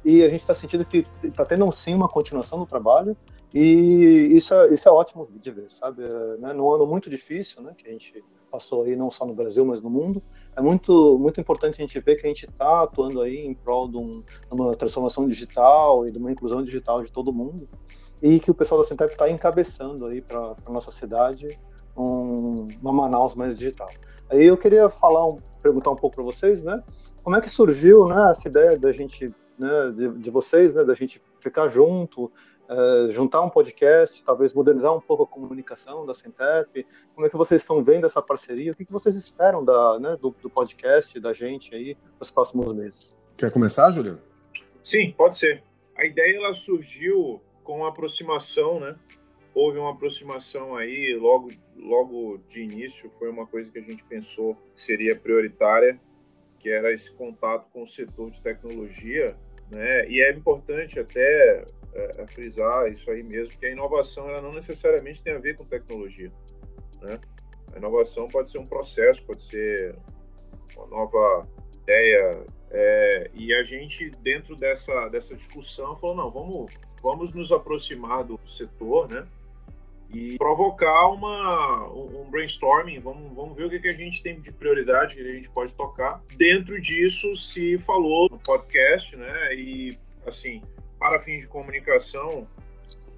e 0.06 0.24
a 0.24 0.30
gente 0.30 0.42
está 0.42 0.56
sentindo 0.56 0.86
que 0.86 1.06
está 1.24 1.44
tendo 1.44 1.70
sim 1.72 1.94
uma 1.94 2.08
continuação 2.08 2.60
do 2.60 2.66
trabalho, 2.66 3.18
e 3.54 4.36
isso 4.36 4.54
é, 4.54 4.74
isso 4.74 4.88
é 4.88 4.92
ótimo 4.92 5.28
de 5.42 5.52
ver, 5.52 5.72
sabe? 5.72 6.04
É, 6.04 6.38
né? 6.38 6.54
Num 6.54 6.72
ano 6.72 6.86
muito 6.86 7.10
difícil, 7.10 7.62
né, 7.62 7.74
que 7.78 7.88
a 7.88 7.92
gente 7.92 8.24
passou 8.52 8.84
aí 8.84 8.96
não 8.96 9.12
só 9.12 9.26
no 9.26 9.34
Brasil, 9.34 9.66
mas 9.66 9.82
no 9.82 9.90
mundo. 9.90 10.22
É 10.58 10.62
muito, 10.62 11.18
muito 11.20 11.40
importante 11.40 11.76
a 11.76 11.82
gente 11.82 12.00
ver 12.00 12.16
que 12.16 12.26
a 12.26 12.30
gente 12.30 12.46
está 12.46 12.84
atuando 12.84 13.22
aí 13.22 13.38
em 13.38 13.54
prol 13.54 13.88
de, 13.88 13.98
um, 13.98 14.12
de, 14.12 14.24
uma 14.52 14.76
transformação 14.76 15.28
digital 15.28 16.06
e 16.06 16.12
de 16.12 16.18
uma 16.18 16.32
inclusão 16.32 16.64
digital 16.64 17.02
de 17.02 17.12
todo 17.12 17.34
mundo 17.34 17.62
e 18.22 18.40
que 18.40 18.50
o 18.50 18.54
pessoal 18.54 18.82
da 18.82 18.88
Centep 18.88 19.12
está 19.12 19.30
encabeçando 19.30 20.06
aí 20.06 20.22
para 20.22 20.56
a 20.66 20.72
nossa 20.72 20.92
cidade 20.92 21.48
um, 21.96 22.68
uma 22.82 22.92
Manaus 22.92 23.36
mais 23.36 23.56
digital. 23.56 23.90
Aí 24.30 24.46
eu 24.46 24.58
queria 24.58 24.90
falar, 24.90 25.26
um, 25.26 25.38
perguntar 25.62 25.92
um 25.92 25.96
pouco 25.96 26.16
para 26.16 26.26
vocês, 26.26 26.62
né? 26.62 26.84
Como 27.24 27.36
é 27.36 27.42
que 27.42 27.50
surgiu, 27.50 28.06
né, 28.06 28.32
essa 28.32 28.48
ideia 28.48 28.78
da 28.78 28.92
gente, 28.92 29.28
né, 29.58 29.92
de, 29.96 30.10
de 30.20 30.30
vocês, 30.30 30.74
né, 30.74 30.84
da 30.84 30.94
gente 30.94 31.22
ficar 31.40 31.68
junto, 31.68 32.32
uh, 32.70 33.12
juntar 33.12 33.42
um 33.42 33.50
podcast, 33.50 34.24
talvez 34.24 34.54
modernizar 34.54 34.96
um 34.96 35.02
pouco 35.02 35.24
a 35.24 35.28
comunicação 35.28 36.06
da 36.06 36.14
Centep? 36.14 36.86
Como 37.14 37.26
é 37.26 37.30
que 37.30 37.38
vocês 37.38 37.62
estão 37.62 37.84
vendo 37.84 38.06
essa 38.06 38.22
parceria? 38.22 38.72
O 38.72 38.76
que, 38.76 38.86
que 38.86 38.92
vocês 38.92 39.16
esperam 39.16 39.64
da, 39.64 40.00
né, 40.00 40.18
do, 40.22 40.36
do 40.42 40.50
podcast, 40.50 41.20
da 41.20 41.34
gente 41.34 41.74
aí, 41.76 41.98
nos 42.20 42.32
próximos 42.32 42.74
meses? 42.74 43.18
Quer 43.38 43.52
começar, 43.52 43.92
Juliano? 43.92 44.22
Sim, 44.84 45.14
pode 45.18 45.38
ser. 45.38 45.64
A 45.96 46.06
ideia 46.06 46.38
ela 46.38 46.54
surgiu 46.54 47.42
com 47.64 47.86
a 47.86 47.90
aproximação, 47.90 48.80
né? 48.80 48.96
Houve 49.54 49.80
uma 49.80 49.92
aproximação 49.92 50.76
aí 50.76 51.18
logo, 51.20 51.50
logo 51.76 52.40
de 52.48 52.62
início, 52.62 53.12
foi 53.18 53.30
uma 53.30 53.48
coisa 53.48 53.72
que 53.72 53.80
a 53.80 53.82
gente 53.82 54.04
pensou 54.04 54.56
que 54.76 54.82
seria 54.82 55.16
prioritária, 55.16 56.00
que 56.60 56.70
era 56.70 56.94
esse 56.94 57.12
contato 57.12 57.68
com 57.74 57.84
o 57.84 57.88
setor 57.88 58.32
de 58.32 58.42
tecnologia, 58.42 59.36
né? 59.74 60.08
E 60.10 60.22
é 60.22 60.32
importante 60.32 61.00
até 61.00 61.66
é, 61.98 62.22
é, 62.22 62.28
frisar 62.28 62.86
isso 62.92 63.10
aí 63.10 63.24
mesmo, 63.24 63.58
que 63.58 63.66
a 63.66 63.72
inovação 63.72 64.30
ela 64.30 64.42
não 64.42 64.52
necessariamente 64.52 65.22
tem 65.24 65.34
a 65.34 65.40
ver 65.40 65.56
com 65.56 65.66
tecnologia. 65.66 66.32
Né? 67.02 67.20
A 67.74 67.78
inovação 67.78 68.28
pode 68.28 68.52
ser 68.52 68.60
um 68.60 68.66
processo, 68.66 69.24
pode 69.24 69.44
ser 69.44 69.96
uma 70.76 70.86
nova 70.88 71.48
ideia. 71.82 72.46
É, 72.70 73.32
e 73.34 73.54
a 73.56 73.64
gente, 73.64 74.12
dentro 74.22 74.56
dessa, 74.56 75.08
dessa 75.10 75.36
discussão, 75.36 75.98
falou: 75.98 76.16
não, 76.16 76.30
vamos, 76.30 76.72
vamos 77.02 77.34
nos 77.34 77.52
aproximar 77.52 78.24
do 78.24 78.40
setor, 78.48 79.12
né? 79.12 79.26
E 80.14 80.38
provocar 80.38 81.08
uma, 81.08 81.92
um 81.92 82.30
brainstorming, 82.30 83.00
vamos, 83.00 83.34
vamos 83.36 83.58
ver 83.58 83.66
o 83.66 83.70
que, 83.70 83.80
que 83.80 83.90
a 83.90 83.92
gente 83.92 84.24
tem 84.24 84.40
de 84.40 84.52
prioridade 84.52 85.16
que 85.16 85.22
a 85.22 85.34
gente 85.34 85.50
pode 85.50 85.74
tocar. 85.74 86.22
Dentro 86.38 86.80
disso, 86.80 87.36
se 87.36 87.78
falou 87.80 88.30
no 88.30 88.40
podcast, 88.40 89.16
né? 89.18 89.56
E, 89.56 89.98
assim, 90.26 90.62
para 91.00 91.22
fins 91.22 91.42
de 91.42 91.48
comunicação, 91.48 92.48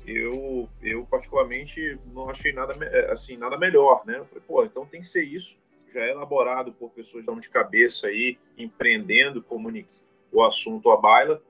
eu, 0.06 0.68
eu 0.82 1.06
particularmente 1.06 2.00
não 2.14 2.30
achei 2.30 2.52
nada 2.52 2.74
é, 2.86 3.12
assim 3.12 3.38
nada 3.38 3.58
melhor, 3.58 4.04
né? 4.06 4.18
Eu 4.18 4.26
falei, 4.26 4.44
pô, 4.48 4.66
então 4.66 4.86
tem 4.86 5.02
que 5.02 5.08
ser 5.08 5.24
isso, 5.24 5.56
já 5.94 6.02
é 6.02 6.12
elaborado 6.12 6.72
por 6.74 6.90
pessoas 6.92 7.26
de 7.40 7.50
cabeça 7.50 8.08
aí, 8.08 8.38
empreendendo, 8.58 9.42
comunicando 9.42 10.00
o 10.32 10.44
assunto 10.44 10.92
à 10.92 10.98
baila. 10.98 11.42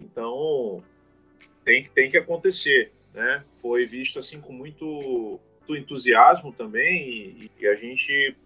Então 0.00 0.82
tem, 1.64 1.88
tem 1.94 2.10
que 2.10 2.16
acontecer, 2.16 2.92
né? 3.14 3.44
Foi 3.60 3.86
visto 3.86 4.18
assim 4.18 4.40
com 4.40 4.52
muito, 4.52 5.40
muito 5.60 5.76
entusiasmo 5.76 6.52
também 6.52 7.08
e, 7.08 7.50
e, 7.58 7.66
a 7.66 7.74
gente, 7.74 8.36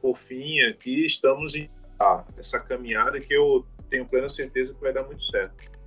por 0.00 0.18
fim, 0.18 0.60
aqui 0.62 1.04
estamos 1.06 1.54
em 1.54 1.66
ah, 2.00 2.24
essa 2.38 2.58
caminhada 2.58 3.18
que 3.20 3.32
eu 3.32 3.64
tenho 3.88 4.06
plena 4.06 4.28
certeza 4.28 4.74
que 4.74 4.80
vai 4.80 4.92
dar 4.92 5.04
muito 5.04 5.24
certo. 5.24 5.77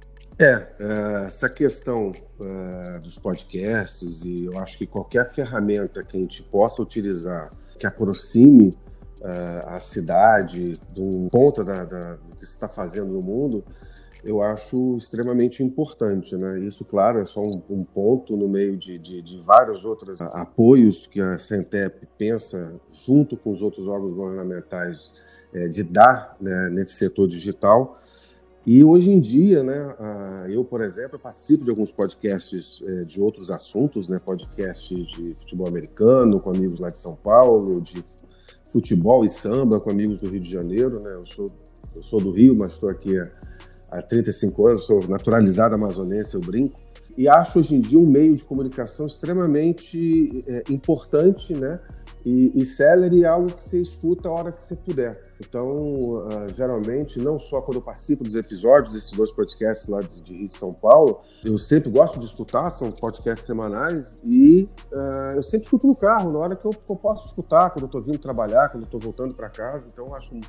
É, 0.41 0.59
é, 0.79 1.25
essa 1.25 1.47
questão 1.47 2.11
uh, 2.11 2.99
dos 2.99 3.19
podcasts, 3.19 4.23
e 4.25 4.45
eu 4.45 4.59
acho 4.59 4.77
que 4.77 4.87
qualquer 4.87 5.29
ferramenta 5.29 6.01
que 6.01 6.17
a 6.17 6.19
gente 6.19 6.41
possa 6.43 6.81
utilizar 6.81 7.49
que 7.77 7.85
aproxime 7.85 8.71
a 9.67 9.79
cidade, 9.79 10.79
de 10.95 10.99
um 10.99 11.29
ponto 11.29 11.63
da, 11.63 11.85
da, 11.85 12.15
do 12.15 12.37
que 12.37 12.45
se 12.45 12.53
está 12.53 12.67
fazendo 12.67 13.13
no 13.13 13.21
mundo, 13.21 13.63
eu 14.23 14.41
acho 14.41 14.97
extremamente 14.97 15.63
importante. 15.63 16.35
Né? 16.35 16.59
Isso, 16.61 16.85
claro, 16.85 17.19
é 17.19 17.25
só 17.25 17.41
um, 17.41 17.61
um 17.69 17.83
ponto 17.83 18.35
no 18.35 18.47
meio 18.47 18.77
de, 18.77 18.97
de, 18.97 19.21
de, 19.21 19.39
vários 19.39 19.83
outros 19.83 20.19
apoios 20.21 21.07
que 21.07 21.19
a 21.19 21.37
Centep 21.37 22.07
pensa, 22.17 22.73
junto 23.05 23.35
com 23.35 23.51
os 23.51 23.61
outros 23.61 23.87
órgãos 23.87 24.15
governamentais, 24.15 25.13
é, 25.53 25.67
de 25.67 25.83
dar 25.83 26.35
né, 26.39 26.69
nesse 26.69 26.93
setor 26.93 27.27
digital. 27.27 27.99
E 28.65 28.83
hoje 28.83 29.09
em 29.09 29.19
dia, 29.19 29.63
né, 29.63 29.95
eu, 30.49 30.63
por 30.63 30.81
exemplo, 30.81 31.17
participo 31.17 31.63
de 31.63 31.71
alguns 31.71 31.91
podcasts 31.91 32.81
é, 32.85 33.03
de 33.03 33.19
outros 33.19 33.49
assuntos, 33.49 34.07
né, 34.07 34.19
podcasts 34.23 35.07
de 35.07 35.33
futebol 35.35 35.67
americano 35.67 36.39
com 36.39 36.51
amigos 36.51 36.79
lá 36.79 36.89
de 36.89 36.99
São 36.99 37.15
Paulo, 37.15 37.81
de 37.81 38.03
futebol 38.71 39.25
e 39.25 39.29
samba 39.29 39.79
com 39.79 39.89
amigos 39.89 40.19
do 40.19 40.29
Rio 40.29 40.39
de 40.39 40.49
Janeiro. 40.49 40.99
Né, 40.99 41.11
eu, 41.15 41.25
sou, 41.25 41.49
eu 41.95 42.01
sou 42.03 42.21
do 42.21 42.31
Rio, 42.31 42.55
mas 42.55 42.73
estou 42.73 42.87
aqui 42.87 43.17
há 43.89 44.01
35 44.01 44.67
anos, 44.67 44.85
sou 44.85 45.07
naturalizado 45.07 45.73
amazonense, 45.73 46.35
eu 46.35 46.41
brinco, 46.41 46.79
e 47.17 47.27
acho 47.27 47.59
hoje 47.59 47.75
em 47.75 47.81
dia 47.81 47.99
um 47.99 48.05
meio 48.05 48.35
de 48.35 48.43
comunicação 48.43 49.05
extremamente 49.05 50.43
é, 50.47 50.63
importante, 50.69 51.53
né? 51.53 51.79
E, 52.25 52.51
e 52.61 52.65
Celery 52.65 53.23
é 53.23 53.27
algo 53.27 53.51
que 53.53 53.65
você 53.65 53.81
escuta 53.81 54.29
a 54.29 54.31
hora 54.31 54.51
que 54.51 54.63
você 54.63 54.75
puder. 54.75 55.21
Então, 55.39 55.73
uh, 55.73 56.53
geralmente, 56.53 57.19
não 57.19 57.39
só 57.39 57.61
quando 57.61 57.77
eu 57.77 57.81
participo 57.81 58.23
dos 58.23 58.35
episódios 58.35 58.93
desses 58.93 59.11
dois 59.13 59.31
podcasts 59.31 59.87
lá 59.87 60.01
de, 60.01 60.21
de 60.21 60.33
Rio 60.33 60.47
de 60.47 60.55
São 60.55 60.71
Paulo, 60.71 61.21
eu 61.43 61.57
sempre 61.57 61.89
gosto 61.89 62.19
de 62.19 62.25
escutar, 62.25 62.69
são 62.69 62.91
podcasts 62.91 63.45
semanais, 63.45 64.19
e 64.23 64.69
uh, 64.93 65.35
eu 65.35 65.43
sempre 65.43 65.65
escuto 65.65 65.87
no 65.87 65.95
carro, 65.95 66.31
na 66.31 66.39
hora 66.39 66.55
que 66.55 66.65
eu, 66.65 66.71
que 66.71 66.91
eu 66.91 66.95
posso 66.95 67.27
escutar, 67.27 67.71
quando 67.71 67.83
eu 67.83 67.87
estou 67.87 68.01
vindo 68.01 68.19
trabalhar, 68.19 68.69
quando 68.69 68.83
eu 68.83 68.87
estou 68.87 68.99
voltando 68.99 69.33
para 69.33 69.49
casa. 69.49 69.87
Então, 69.91 70.05
eu 70.05 70.15
acho 70.15 70.35
um, 70.35 70.41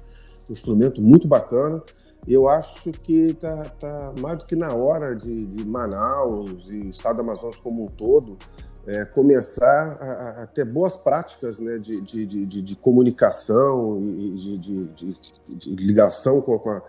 um 0.48 0.52
instrumento 0.52 1.00
muito 1.00 1.26
bacana 1.26 1.82
eu 2.26 2.48
acho 2.48 2.90
que 3.02 3.30
está 3.30 3.64
tá 3.80 4.12
mais 4.20 4.38
do 4.38 4.44
que 4.44 4.54
na 4.54 4.72
hora 4.72 5.14
de, 5.16 5.44
de, 5.46 5.64
Manaus 5.64 6.70
e 6.70 6.78
o 6.78 6.90
estado 6.90 7.16
do 7.16 7.22
Amazonas 7.22 7.56
como 7.56 7.82
um 7.82 7.86
todo 7.86 8.38
é, 8.86 9.04
começar 9.04 9.96
a, 10.00 10.42
a, 10.42 10.46
ter 10.46 10.64
boas 10.64 10.96
práticas 10.96 11.60
né, 11.60 11.78
de, 11.78 12.00
de, 12.00 12.26
de, 12.26 12.62
de 12.62 12.76
comunicação 12.76 14.02
e 14.02 14.58
de, 14.58 15.70
ligação 15.76 16.40
com, 16.40 16.58
com, 16.58 16.70
a, 16.70 16.82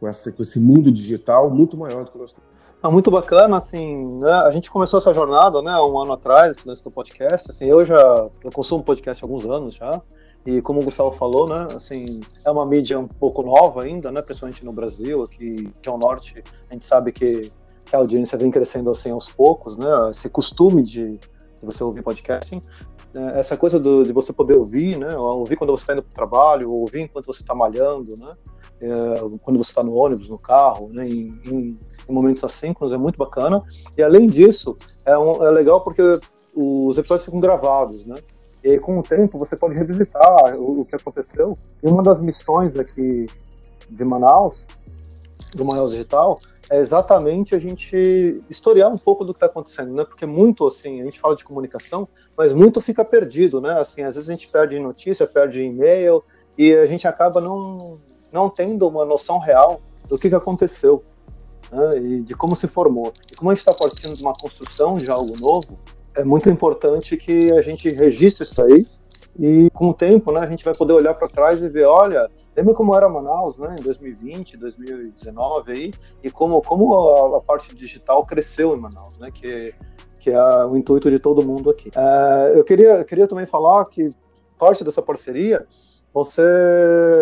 com, 0.00 0.08
essa, 0.08 0.32
com, 0.32 0.42
esse 0.42 0.58
mundo 0.58 0.90
digital 0.90 1.48
muito 1.50 1.76
maior 1.76 2.04
do 2.04 2.10
que 2.10 2.18
nós 2.18 2.32
temos. 2.32 2.56
Ah, 2.82 2.90
muito 2.90 3.10
bacana, 3.10 3.56
assim, 3.56 4.18
né? 4.18 4.30
a 4.30 4.50
gente 4.50 4.70
começou 4.70 5.00
essa 5.00 5.12
jornada, 5.14 5.62
né, 5.62 5.72
um 5.80 5.98
ano 5.98 6.12
atrás, 6.12 6.64
nesse 6.64 6.88
podcast, 6.90 7.50
assim, 7.50 7.64
eu 7.64 7.84
já, 7.84 8.28
eu 8.44 8.52
consumo 8.52 8.84
podcast 8.84 9.24
há 9.24 9.26
alguns 9.26 9.44
anos 9.44 9.74
já, 9.74 10.00
e 10.44 10.60
como 10.60 10.80
o 10.80 10.84
Gustavo 10.84 11.10
falou, 11.10 11.48
né, 11.48 11.66
assim, 11.74 12.20
é 12.44 12.50
uma 12.50 12.66
mídia 12.66 12.98
um 12.98 13.08
pouco 13.08 13.42
nova 13.42 13.82
ainda, 13.82 14.12
né, 14.12 14.20
principalmente 14.20 14.64
no 14.64 14.72
Brasil, 14.72 15.22
aqui 15.24 15.72
John 15.82 15.96
Norte, 15.96 16.44
a 16.70 16.74
gente 16.74 16.86
sabe 16.86 17.12
que, 17.12 17.50
que, 17.84 17.96
a 17.96 17.98
audiência 17.98 18.38
vem 18.38 18.50
crescendo 18.50 18.90
assim 18.90 19.10
aos 19.10 19.30
poucos, 19.30 19.76
né, 19.76 20.10
esse 20.10 20.28
costume 20.28 20.84
de, 20.84 21.18
de 21.60 21.64
você 21.64 21.82
ouvir 21.82 22.02
podcasting, 22.02 22.60
né, 23.12 23.38
essa 23.38 23.56
coisa 23.56 23.78
do, 23.78 24.02
de 24.02 24.12
você 24.12 24.32
poder 24.32 24.54
ouvir, 24.54 24.98
né, 24.98 25.16
ouvir 25.16 25.56
quando 25.56 25.70
você 25.70 25.82
está 25.82 25.92
indo 25.92 26.02
para 26.02 26.10
o 26.10 26.14
trabalho, 26.14 26.72
ouvir 26.72 27.02
enquanto 27.02 27.26
você 27.26 27.42
está 27.42 27.54
malhando, 27.54 28.16
né, 28.16 28.32
é, 28.80 29.38
quando 29.42 29.56
você 29.56 29.70
está 29.70 29.82
no 29.82 29.94
ônibus, 29.94 30.28
no 30.28 30.38
carro, 30.38 30.90
né, 30.92 31.08
em, 31.08 31.40
em, 31.46 31.78
momentos 32.08 32.44
assíncronos, 32.44 32.94
é 32.94 32.98
muito 32.98 33.16
bacana. 33.16 33.62
E 33.96 34.02
além 34.02 34.26
disso, 34.26 34.76
é, 35.04 35.18
um, 35.18 35.44
é 35.44 35.50
legal 35.50 35.80
porque 35.82 36.02
os 36.54 36.96
episódios 36.96 37.24
ficam 37.24 37.40
gravados, 37.40 38.06
né? 38.06 38.16
E 38.62 38.78
com 38.78 38.98
o 38.98 39.02
tempo, 39.02 39.38
você 39.38 39.56
pode 39.56 39.74
revisitar 39.74 40.56
o, 40.56 40.80
o 40.80 40.84
que 40.84 40.94
aconteceu. 40.94 41.56
E 41.82 41.88
uma 41.88 42.02
das 42.02 42.20
missões 42.22 42.78
aqui 42.78 43.26
de 43.88 44.04
Manaus, 44.04 44.56
do 45.54 45.64
Manaus 45.64 45.90
Digital, 45.90 46.36
é 46.70 46.80
exatamente 46.80 47.54
a 47.54 47.58
gente 47.58 48.42
historiar 48.50 48.88
um 48.88 48.98
pouco 48.98 49.24
do 49.24 49.32
que 49.32 49.36
está 49.36 49.46
acontecendo, 49.46 49.94
né? 49.94 50.04
Porque 50.04 50.26
muito, 50.26 50.66
assim, 50.66 51.00
a 51.00 51.04
gente 51.04 51.20
fala 51.20 51.36
de 51.36 51.44
comunicação, 51.44 52.08
mas 52.36 52.52
muito 52.52 52.80
fica 52.80 53.04
perdido, 53.04 53.60
né? 53.60 53.80
Assim, 53.80 54.02
às 54.02 54.16
vezes 54.16 54.28
a 54.28 54.32
gente 54.32 54.48
perde 54.48 54.78
notícia, 54.78 55.26
perde 55.26 55.62
e-mail, 55.62 56.24
e 56.58 56.74
a 56.74 56.86
gente 56.86 57.06
acaba 57.06 57.40
não, 57.40 57.76
não 58.32 58.50
tendo 58.50 58.88
uma 58.88 59.04
noção 59.04 59.38
real 59.38 59.80
do 60.08 60.18
que, 60.18 60.28
que 60.28 60.34
aconteceu, 60.34 61.04
né? 61.70 61.98
E 61.98 62.20
de 62.20 62.34
como 62.34 62.56
se 62.56 62.66
formou. 62.66 63.12
E 63.32 63.36
como 63.36 63.50
a 63.50 63.54
gente 63.54 63.66
está 63.66 63.72
partindo 63.72 64.16
de 64.16 64.22
uma 64.22 64.32
construção 64.32 64.96
de 64.96 65.08
algo 65.08 65.36
novo, 65.38 65.78
é 66.16 66.24
muito 66.24 66.48
importante 66.50 67.16
que 67.16 67.52
a 67.52 67.62
gente 67.62 67.88
registre 67.90 68.44
isso 68.44 68.60
aí 68.62 68.86
e 69.38 69.70
com 69.70 69.90
o 69.90 69.94
tempo, 69.94 70.32
né, 70.32 70.40
a 70.40 70.46
gente 70.46 70.64
vai 70.64 70.74
poder 70.74 70.92
olhar 70.92 71.14
para 71.14 71.28
trás 71.28 71.62
e 71.62 71.68
ver, 71.68 71.84
olha, 71.84 72.30
lembra 72.56 72.74
como 72.74 72.94
era 72.94 73.08
Manaus, 73.08 73.58
né, 73.58 73.76
em 73.78 73.82
2020, 73.82 74.56
2019 74.56 75.72
aí, 75.72 75.92
e 76.22 76.30
como 76.30 76.62
como 76.62 76.94
a, 76.94 77.38
a 77.38 77.40
parte 77.40 77.74
digital 77.74 78.24
cresceu 78.24 78.76
em 78.76 78.80
Manaus, 78.80 79.18
né, 79.18 79.30
que 79.30 79.74
que 80.20 80.30
é 80.30 80.64
o 80.64 80.76
intuito 80.76 81.08
de 81.08 81.20
todo 81.20 81.44
mundo 81.44 81.70
aqui. 81.70 81.90
É, 81.94 82.58
eu 82.58 82.64
queria 82.64 82.94
eu 82.94 83.04
queria 83.04 83.28
também 83.28 83.46
falar 83.46 83.84
que 83.86 84.10
parte 84.58 84.82
dessa 84.82 85.00
parceria 85.00 85.66
você 86.12 86.42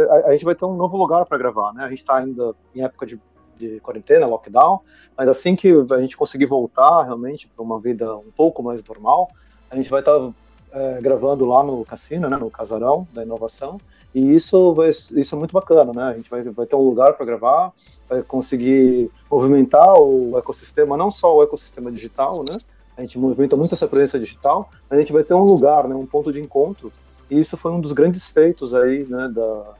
a, 0.08 0.28
a 0.28 0.32
gente 0.32 0.44
vai 0.44 0.54
ter 0.54 0.64
um 0.64 0.74
novo 0.74 0.96
lugar 0.96 1.26
para 1.26 1.36
gravar, 1.36 1.72
né? 1.74 1.84
A 1.84 1.88
gente 1.88 1.98
está 1.98 2.16
ainda 2.16 2.54
em 2.74 2.82
época 2.82 3.04
de 3.04 3.20
de 3.56 3.80
quarentena, 3.80 4.26
lockdown, 4.26 4.80
mas 5.16 5.28
assim 5.28 5.56
que 5.56 5.72
a 5.90 6.00
gente 6.00 6.16
conseguir 6.16 6.46
voltar 6.46 7.02
realmente 7.02 7.48
para 7.48 7.62
uma 7.62 7.80
vida 7.80 8.16
um 8.16 8.30
pouco 8.36 8.62
mais 8.62 8.82
normal, 8.82 9.28
a 9.70 9.76
gente 9.76 9.88
vai 9.88 10.00
estar 10.00 10.18
tá, 10.18 10.32
é, 10.74 11.00
gravando 11.00 11.44
lá 11.44 11.62
no 11.62 11.84
cassino, 11.84 12.28
né, 12.28 12.36
no 12.36 12.50
casarão 12.50 13.06
da 13.12 13.22
inovação, 13.22 13.78
e 14.14 14.34
isso 14.34 14.74
vai, 14.74 14.90
isso 14.90 15.34
é 15.34 15.38
muito 15.38 15.52
bacana, 15.52 15.92
né? 15.92 16.04
A 16.04 16.14
gente 16.14 16.30
vai, 16.30 16.42
vai 16.42 16.66
ter 16.66 16.76
um 16.76 16.82
lugar 16.82 17.14
para 17.14 17.26
gravar, 17.26 17.72
vai 18.08 18.22
conseguir 18.22 19.10
movimentar 19.28 19.98
o 20.00 20.38
ecossistema, 20.38 20.96
não 20.96 21.10
só 21.10 21.36
o 21.36 21.42
ecossistema 21.42 21.90
digital, 21.90 22.44
né? 22.48 22.58
A 22.96 23.00
gente 23.00 23.18
movimenta 23.18 23.56
muito 23.56 23.74
essa 23.74 23.88
presença 23.88 24.18
digital, 24.18 24.70
mas 24.88 24.98
a 24.98 25.02
gente 25.02 25.12
vai 25.12 25.24
ter 25.24 25.34
um 25.34 25.42
lugar, 25.42 25.88
né, 25.88 25.96
um 25.96 26.06
ponto 26.06 26.32
de 26.32 26.40
encontro. 26.40 26.92
E 27.28 27.40
isso 27.40 27.56
foi 27.56 27.72
um 27.72 27.80
dos 27.80 27.90
grandes 27.90 28.28
feitos 28.28 28.72
aí, 28.72 29.04
né, 29.04 29.28
da, 29.34 29.74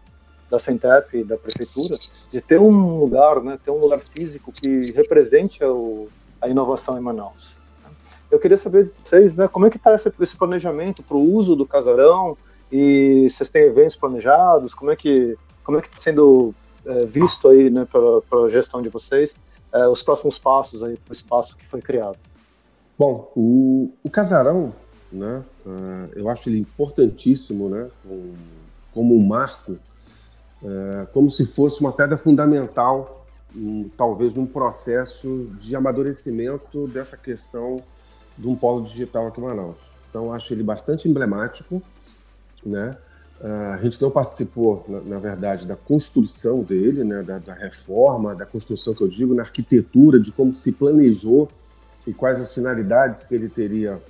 da 0.51 0.59
Centep 0.59 1.23
da 1.23 1.39
prefeitura, 1.39 1.97
de 2.33 2.41
ter 2.41 2.59
um 2.59 2.99
lugar, 2.99 3.41
né, 3.41 3.57
ter 3.65 3.71
um 3.71 3.79
lugar 3.79 4.01
físico 4.01 4.51
que 4.51 4.91
represente 4.93 5.63
o, 5.65 6.09
a 6.41 6.49
inovação 6.49 6.99
em 6.99 7.01
Manaus. 7.01 7.54
Eu 8.35 8.41
queria 8.41 8.59
saber 8.59 8.87
de 8.87 8.91
vocês, 9.05 9.37
né, 9.37 9.47
como 9.47 9.65
é 9.65 9.71
que 9.71 9.77
está 9.77 9.95
esse, 9.95 10.13
esse, 10.21 10.37
planejamento 10.37 11.05
para 11.05 11.17
o 11.17 11.23
uso 11.23 11.55
do 11.55 11.65
casarão 11.65 12.37
e 12.71 13.29
vocês 13.31 13.49
têm 13.49 13.63
eventos 13.63 13.95
planejados, 13.95 14.75
como 14.75 14.91
é 14.91 14.97
que 14.97 15.39
como 15.63 15.79
é 15.79 15.81
que 15.81 15.87
está 15.87 16.01
sendo 16.01 16.53
é, 16.85 17.07
visto 17.07 17.49
aí, 17.49 17.71
né, 17.71 17.87
para 17.89 18.41
a 18.45 18.49
gestão 18.49 18.83
de 18.83 18.89
vocês, 18.89 19.37
é, 19.73 19.87
os 19.87 20.03
próximos 20.03 20.37
passos 20.37 20.83
aí 20.83 20.97
para 20.97 21.13
o 21.13 21.15
espaço 21.15 21.57
que 21.57 21.65
foi 21.65 21.81
criado? 21.81 22.19
Bom, 22.99 23.31
o, 23.37 23.93
o 24.03 24.11
casarão, 24.11 24.75
né, 25.13 25.45
uh, 25.65 26.19
eu 26.19 26.29
acho 26.29 26.49
ele 26.49 26.59
importantíssimo, 26.59 27.69
né, 27.69 27.89
como, 28.93 29.15
um 29.15 29.25
marco 29.25 29.77
é, 30.61 31.07
como 31.13 31.31
se 31.31 31.47
fosse 31.47 31.81
uma 31.81 31.93
pedra 31.93 32.19
fundamental, 32.19 33.25
um, 33.55 33.89
talvez 33.97 34.35
num 34.35 34.47
processo 34.47 35.49
de 35.61 35.77
amadurecimento 35.77 36.89
dessa 36.89 37.17
questão 37.17 37.81
de 38.37 38.49
um 38.49 38.57
polo 38.57 38.83
digital 38.83 39.27
aqui 39.27 39.41
em 39.41 39.45
Manaus. 39.45 39.79
Então, 40.11 40.33
acho 40.33 40.53
ele 40.53 40.63
bastante 40.63 41.09
emblemático, 41.09 41.83
né? 42.65 42.97
Uh, 43.41 43.75
a 43.75 43.77
gente 43.79 44.01
não 44.01 44.11
participou, 44.11 44.85
na, 44.89 45.01
na, 45.01 45.19
verdade, 45.19 45.67
da 45.67 45.77
construção 45.77 46.63
dele, 46.63 47.03
né, 47.03 47.23
da, 47.23 47.39
da, 47.39 47.53
reforma, 47.53 48.35
da 48.35 48.47
construção 48.47 48.95
que 48.95 49.03
eu 49.03 49.09
digo, 49.09 49.35
na 49.35 49.43
arquitetura, 49.43 50.21
de 50.21 50.31
como 50.31 50.55
se 50.55 50.73
planejou 50.73 51.49
e 52.07 52.15
quais 52.15 52.41
as 52.41 52.55
finalidades 52.55 53.25
que 53.25 53.35
ele 53.35 53.49
teria 53.49 54.01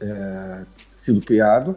é, 0.00 0.64
sido 0.92 1.20
criado. 1.20 1.76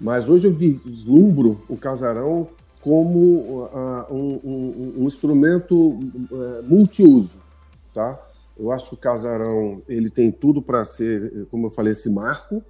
Mas 0.00 0.28
hoje 0.28 0.48
eu 0.48 0.52
vislumbro 0.52 1.62
o 1.68 1.76
casarão 1.76 2.48
como 2.80 3.64
uh, 3.64 4.14
um, 4.14 4.40
um, 4.44 4.94
um, 4.98 5.06
instrumento 5.06 5.74
uh, 5.74 6.62
multiuso, 6.64 7.38
tá? 7.94 8.20
Eu 8.58 8.72
acho 8.72 8.88
que 8.88 8.94
o 8.94 8.98
casarão 8.98 9.82
ele 9.88 10.08
tem 10.08 10.32
tudo 10.32 10.62
para 10.62 10.84
ser, 10.84 11.46
como 11.50 11.66
eu 11.66 11.70
falei, 11.70 11.92
esse 11.92 12.10
marco. 12.10 12.62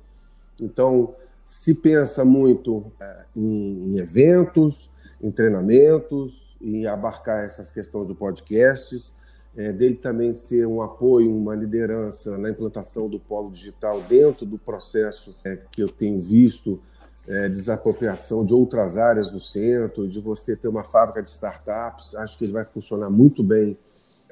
Então, 0.60 1.14
se 1.44 1.74
pensa 1.76 2.24
muito 2.24 2.78
uh, 2.78 2.92
em, 3.36 3.94
em, 3.94 3.98
eventos, 3.98 4.90
em 5.22 5.30
treinamentos, 5.30 6.56
em 6.60 6.86
abarcar 6.86 7.44
essas 7.44 7.70
questões 7.70 8.08
do 8.08 8.14
podcasts, 8.14 9.14
é, 9.56 9.72
dele 9.72 9.94
também 9.94 10.34
ser 10.34 10.66
um 10.66 10.82
apoio, 10.82 11.34
uma 11.34 11.54
liderança 11.54 12.36
na 12.36 12.50
implantação 12.50 13.08
do 13.08 13.18
polo 13.18 13.50
digital 13.50 14.02
dentro 14.02 14.44
do 14.44 14.58
processo 14.58 15.34
é, 15.44 15.56
que 15.70 15.82
eu 15.82 15.88
tenho 15.88 16.20
visto 16.20 16.78
é, 17.26 17.48
desapropriação 17.48 18.44
de 18.44 18.52
outras 18.52 18.98
áreas 18.98 19.30
do 19.30 19.40
centro, 19.40 20.06
de 20.06 20.20
você 20.20 20.54
ter 20.54 20.68
uma 20.68 20.84
fábrica 20.84 21.22
de 21.22 21.30
startups. 21.30 22.14
Acho 22.14 22.36
que 22.36 22.44
ele 22.44 22.52
vai 22.52 22.64
funcionar 22.64 23.08
muito 23.08 23.42
bem, 23.42 23.78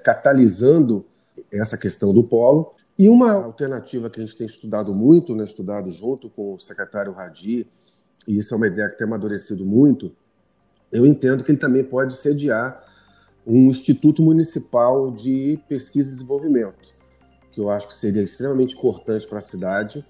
catalisando 0.02 1.04
essa 1.52 1.76
questão 1.76 2.12
do 2.12 2.24
polo. 2.24 2.74
E 2.98 3.08
uma 3.08 3.32
alternativa 3.32 4.08
que 4.08 4.20
a 4.20 4.24
gente 4.24 4.36
tem 4.36 4.46
estudado 4.46 4.94
muito, 4.94 5.34
né, 5.34 5.44
estudado 5.44 5.90
junto 5.90 6.30
com 6.30 6.54
o 6.54 6.60
secretário 6.60 7.12
Radi 7.12 7.68
e 8.26 8.38
isso 8.38 8.54
é 8.54 8.56
uma 8.56 8.66
ideia 8.66 8.88
que 8.88 8.96
tem 8.96 9.06
amadurecido 9.06 9.64
muito, 9.64 10.12
eu 10.90 11.06
entendo 11.06 11.44
que 11.44 11.50
ele 11.50 11.58
também 11.58 11.84
pode 11.84 12.16
sediar 12.16 12.82
um 13.46 13.68
Instituto 13.68 14.22
Municipal 14.22 15.10
de 15.10 15.58
Pesquisa 15.68 16.08
e 16.08 16.12
Desenvolvimento, 16.12 16.94
que 17.52 17.60
eu 17.60 17.68
acho 17.68 17.88
que 17.88 17.94
seria 17.94 18.22
extremamente 18.22 18.74
importante 18.74 19.26
para 19.26 19.38
a 19.38 19.42
cidade. 19.42 20.04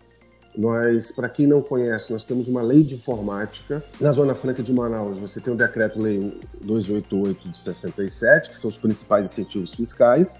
Nós, 0.57 1.11
para 1.11 1.29
quem 1.29 1.49
não 1.49 1.61
conhece, 1.61 2.13
nós 2.13 2.23
temos 2.23 2.47
uma 2.47 2.63
lei 2.63 2.85
de 2.85 2.95
informática. 2.95 3.83
Na 4.01 4.13
Zona 4.13 4.37
Franca 4.37 4.63
de 4.63 4.73
Manaus, 4.73 5.19
você 5.19 5.41
tem 5.41 5.53
o 5.53 5.57
Decreto-Lei 5.57 6.39
288 6.61 7.49
de 7.49 7.59
67, 7.59 8.51
que 8.51 8.59
são 8.59 8.69
os 8.69 8.79
principais 8.79 9.33
incentivos 9.33 9.75
fiscais, 9.75 10.39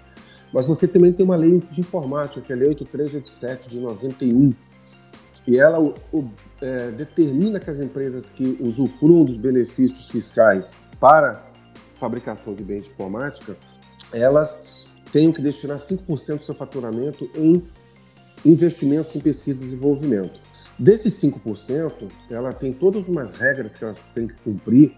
mas 0.55 0.65
você 0.65 0.87
também 0.87 1.11
tem 1.11 1.25
uma 1.25 1.35
lei 1.35 1.61
de 1.69 1.81
informática, 1.81 2.39
que 2.39 2.53
é 2.53 2.55
a 2.55 2.57
Lei 2.57 2.69
8387 2.69 3.69
de 3.69 3.77
91, 3.77 4.53
e 5.45 5.59
ela 5.59 5.81
o, 5.81 5.93
é, 6.61 6.91
determina 6.91 7.59
que 7.59 7.69
as 7.69 7.81
empresas 7.81 8.29
que 8.29 8.57
usufruam 8.61 9.25
dos 9.25 9.35
benefícios 9.35 10.09
fiscais 10.09 10.81
para 10.97 11.43
fabricação 11.95 12.53
de 12.53 12.63
bens 12.63 12.85
de 12.85 12.89
informática, 12.89 13.57
elas 14.13 14.87
tenham 15.11 15.33
que 15.33 15.41
destinar 15.41 15.75
5% 15.75 16.37
do 16.37 16.43
seu 16.45 16.55
faturamento 16.55 17.29
em 17.35 17.61
investimentos 18.45 19.13
em 19.13 19.19
pesquisa 19.19 19.57
e 19.57 19.61
desenvolvimento. 19.61 20.39
Desses 20.79 21.21
5%, 21.21 22.09
ela 22.29 22.53
tem 22.53 22.71
todas 22.71 23.09
umas 23.09 23.33
regras 23.33 23.75
que 23.75 23.83
elas 23.83 24.01
têm 24.13 24.27
que 24.27 24.35
cumprir, 24.35 24.95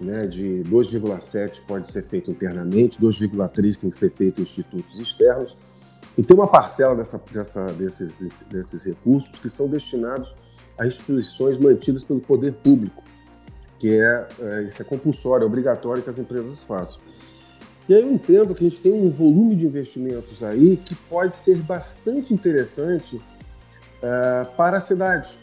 né, 0.00 0.26
de 0.26 0.62
2,7 0.68 1.60
pode 1.66 1.90
ser 1.90 2.02
feito 2.02 2.30
internamente, 2.30 3.00
2,3 3.00 3.78
tem 3.78 3.90
que 3.90 3.96
ser 3.96 4.12
feito 4.12 4.40
em 4.40 4.44
institutos 4.44 4.98
externos, 4.98 5.56
e 6.16 6.22
tem 6.22 6.36
uma 6.36 6.48
parcela 6.48 6.94
dessa, 6.94 7.22
dessa, 7.30 7.72
desses, 7.72 8.42
desses 8.50 8.84
recursos 8.84 9.38
que 9.38 9.50
são 9.50 9.68
destinados 9.68 10.34
a 10.78 10.86
instituições 10.86 11.58
mantidas 11.58 12.04
pelo 12.04 12.20
poder 12.20 12.52
público, 12.54 13.02
que 13.78 13.98
é, 13.98 14.28
é, 14.40 14.62
isso 14.62 14.80
é 14.80 14.84
compulsório, 14.84 15.44
é 15.44 15.46
obrigatório 15.46 16.02
que 16.02 16.08
as 16.08 16.18
empresas 16.18 16.62
façam. 16.62 17.00
E 17.88 17.94
aí 17.94 18.02
eu 18.02 18.12
entendo 18.12 18.54
que 18.54 18.66
a 18.66 18.68
gente 18.68 18.82
tem 18.82 18.92
um 18.92 19.10
volume 19.10 19.54
de 19.54 19.66
investimentos 19.66 20.42
aí 20.42 20.76
que 20.76 20.94
pode 20.94 21.36
ser 21.36 21.56
bastante 21.58 22.34
interessante 22.34 23.16
uh, 23.16 24.56
para 24.56 24.78
a 24.78 24.80
cidade, 24.80 25.38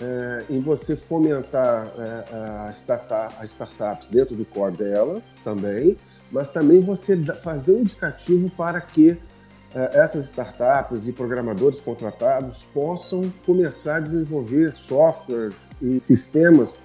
uh, 0.00 0.52
em 0.52 0.60
você 0.60 0.96
fomentar 0.96 1.88
uh, 1.88 2.68
as, 2.68 2.76
startup, 2.76 3.34
startups 3.44 4.08
dentro 4.08 4.34
do 4.34 4.44
core 4.44 4.76
delas 4.76 5.34
também, 5.42 5.96
mas 6.30 6.48
também 6.48 6.80
você 6.80 7.16
fazer 7.16 7.76
um 7.76 7.80
indicativo 7.80 8.50
para 8.50 8.80
que 8.80 9.16
essas 9.92 10.24
startups 10.26 11.06
e 11.06 11.12
programadores 11.12 11.82
contratados 11.82 12.64
possam 12.72 13.30
começar 13.44 13.96
a 13.96 14.00
desenvolver 14.00 14.72
softwares 14.72 15.68
e 15.82 16.00
sistemas 16.00 16.78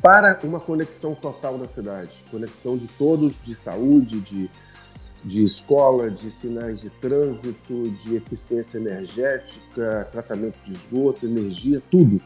para 0.00 0.38
uma 0.44 0.60
conexão 0.60 1.14
total 1.14 1.58
da 1.58 1.66
cidade, 1.66 2.10
conexão 2.30 2.76
de 2.76 2.86
todos, 2.98 3.42
de 3.42 3.54
saúde, 3.54 4.20
de, 4.20 4.50
de 5.24 5.44
escola, 5.44 6.10
de 6.10 6.30
sinais 6.30 6.80
de 6.80 6.90
trânsito, 6.90 7.90
de 8.04 8.14
eficiência 8.14 8.78
energética, 8.78 10.08
tratamento 10.12 10.58
de 10.64 10.72
esgoto, 10.72 11.26
energia, 11.26 11.82
tudo, 11.90 12.20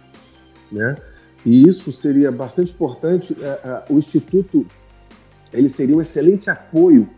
né? 0.72 0.96
E 1.44 1.66
isso 1.68 1.92
seria 1.92 2.30
bastante 2.30 2.72
importante. 2.72 3.36
É, 3.40 3.46
é, 3.46 3.84
o 3.90 3.98
instituto 3.98 4.66
ele 5.52 5.68
seria 5.68 5.96
um 5.96 6.00
excelente 6.00 6.48
apoio 6.48 7.08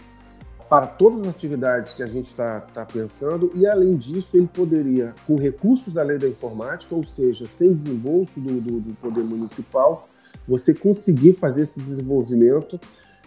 para 0.68 0.86
todas 0.86 1.22
as 1.22 1.28
atividades 1.28 1.94
que 1.94 2.02
a 2.02 2.06
gente 2.06 2.24
está 2.24 2.60
tá 2.60 2.84
pensando 2.84 3.52
e, 3.54 3.66
além 3.66 3.96
disso, 3.96 4.36
ele 4.36 4.48
poderia, 4.52 5.14
com 5.26 5.36
recursos 5.36 5.92
da 5.92 6.02
lei 6.02 6.18
da 6.18 6.26
informática, 6.26 6.94
ou 6.94 7.04
seja, 7.04 7.46
sem 7.46 7.72
desembolso 7.72 8.40
do, 8.40 8.60
do, 8.60 8.80
do 8.80 8.94
poder 8.94 9.22
municipal, 9.22 10.08
você 10.48 10.74
conseguir 10.74 11.34
fazer 11.34 11.62
esse 11.62 11.78
desenvolvimento 11.78 12.80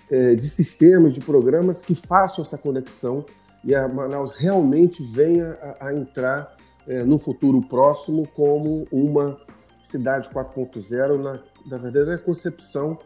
é, 0.10 0.36
de 0.36 0.50
sistemas, 0.50 1.13
de 1.13 1.22
programas 1.22 1.82
que 1.82 1.96
façam 1.96 2.42
essa 2.42 2.58
conexão 2.58 3.26
e 3.63 3.74
a 3.74 3.88
Manaus 3.88 4.34
realmente 4.34 5.04
venha 5.04 5.58
a, 5.80 5.88
a 5.88 5.96
entrar 5.96 6.58
no 7.06 7.20
futuro 7.20 7.62
próximo 7.63 8.26
como 8.34 8.88
uma 8.90 9.38
cidade 9.82 10.30
4.0 10.30 11.22
na, 11.22 11.40
na 11.66 11.78
verdadeira 11.78 12.18
concepção 12.18 12.98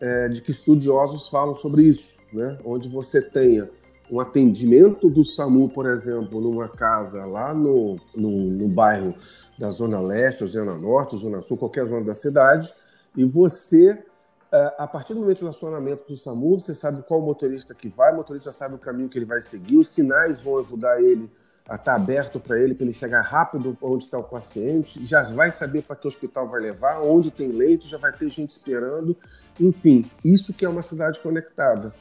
é, 0.00 0.28
de 0.28 0.40
que 0.40 0.50
estudiosos 0.50 1.28
falam 1.28 1.54
sobre 1.54 1.82
isso, 1.82 2.18
né? 2.32 2.58
onde 2.64 2.88
você 2.88 3.20
tenha 3.20 3.68
um 4.10 4.20
atendimento 4.20 5.10
do 5.10 5.24
SAMU, 5.24 5.68
por 5.68 5.86
exemplo, 5.86 6.40
numa 6.40 6.68
casa 6.68 7.24
lá 7.24 7.52
no, 7.52 7.98
no, 8.14 8.30
no 8.30 8.68
bairro 8.68 9.14
da 9.58 9.70
Zona 9.70 10.00
Leste, 10.00 10.46
Zona 10.46 10.76
Norte, 10.76 11.16
Zona 11.16 11.42
Sul, 11.42 11.56
qualquer 11.56 11.86
zona 11.86 12.04
da 12.04 12.14
cidade, 12.14 12.70
e 13.16 13.24
você, 13.24 13.98
é, 14.52 14.74
a 14.78 14.86
partir 14.86 15.14
do 15.14 15.20
momento 15.20 15.40
do 15.40 15.48
acionamento 15.48 16.06
do 16.06 16.16
SAMU, 16.16 16.60
você 16.60 16.74
sabe 16.74 17.02
qual 17.02 17.20
motorista 17.20 17.74
que 17.74 17.88
vai, 17.88 18.12
o 18.12 18.16
motorista 18.16 18.52
sabe 18.52 18.74
o 18.74 18.78
caminho 18.78 19.08
que 19.08 19.18
ele 19.18 19.24
vai 19.24 19.40
seguir, 19.40 19.76
os 19.76 19.88
sinais 19.88 20.40
vão 20.40 20.58
ajudar 20.58 21.02
ele 21.02 21.30
a 21.68 21.74
estar 21.74 21.94
aberto 21.94 22.38
para 22.38 22.60
ele, 22.60 22.74
para 22.74 22.84
ele 22.84 22.92
chegar 22.92 23.22
rápido 23.22 23.76
onde 23.82 24.04
está 24.04 24.18
o 24.18 24.24
paciente, 24.24 25.04
já 25.04 25.22
vai 25.22 25.50
saber 25.50 25.82
para 25.82 25.96
que 25.96 26.06
hospital 26.06 26.48
vai 26.48 26.60
levar, 26.60 27.00
onde 27.02 27.30
tem 27.30 27.48
leito, 27.48 27.88
já 27.88 27.98
vai 27.98 28.12
ter 28.12 28.28
gente 28.30 28.50
esperando. 28.50 29.16
Enfim, 29.60 30.04
isso 30.24 30.52
que 30.52 30.64
é 30.64 30.68
uma 30.68 30.82
cidade 30.82 31.18
conectada. 31.18 31.92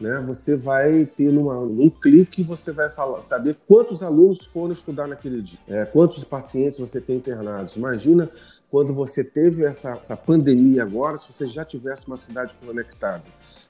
Né? 0.00 0.22
Você 0.26 0.56
vai 0.56 1.06
ter 1.06 1.32
numa, 1.32 1.54
num 1.54 1.88
clique, 1.88 2.42
você 2.42 2.72
vai 2.72 2.90
falar, 2.90 3.22
saber 3.22 3.56
quantos 3.66 4.02
alunos 4.02 4.44
foram 4.46 4.72
estudar 4.72 5.06
naquele 5.06 5.40
dia, 5.40 5.58
é, 5.68 5.84
quantos 5.86 6.24
pacientes 6.24 6.78
você 6.78 7.00
tem 7.00 7.16
internados. 7.16 7.76
Imagina 7.76 8.28
quando 8.70 8.92
você 8.92 9.22
teve 9.22 9.64
essa, 9.64 9.92
essa 9.92 10.16
pandemia 10.16 10.82
agora, 10.82 11.16
se 11.16 11.32
você 11.32 11.46
já 11.46 11.64
tivesse 11.64 12.08
uma 12.08 12.16
cidade 12.16 12.54
conectada. 12.66 13.22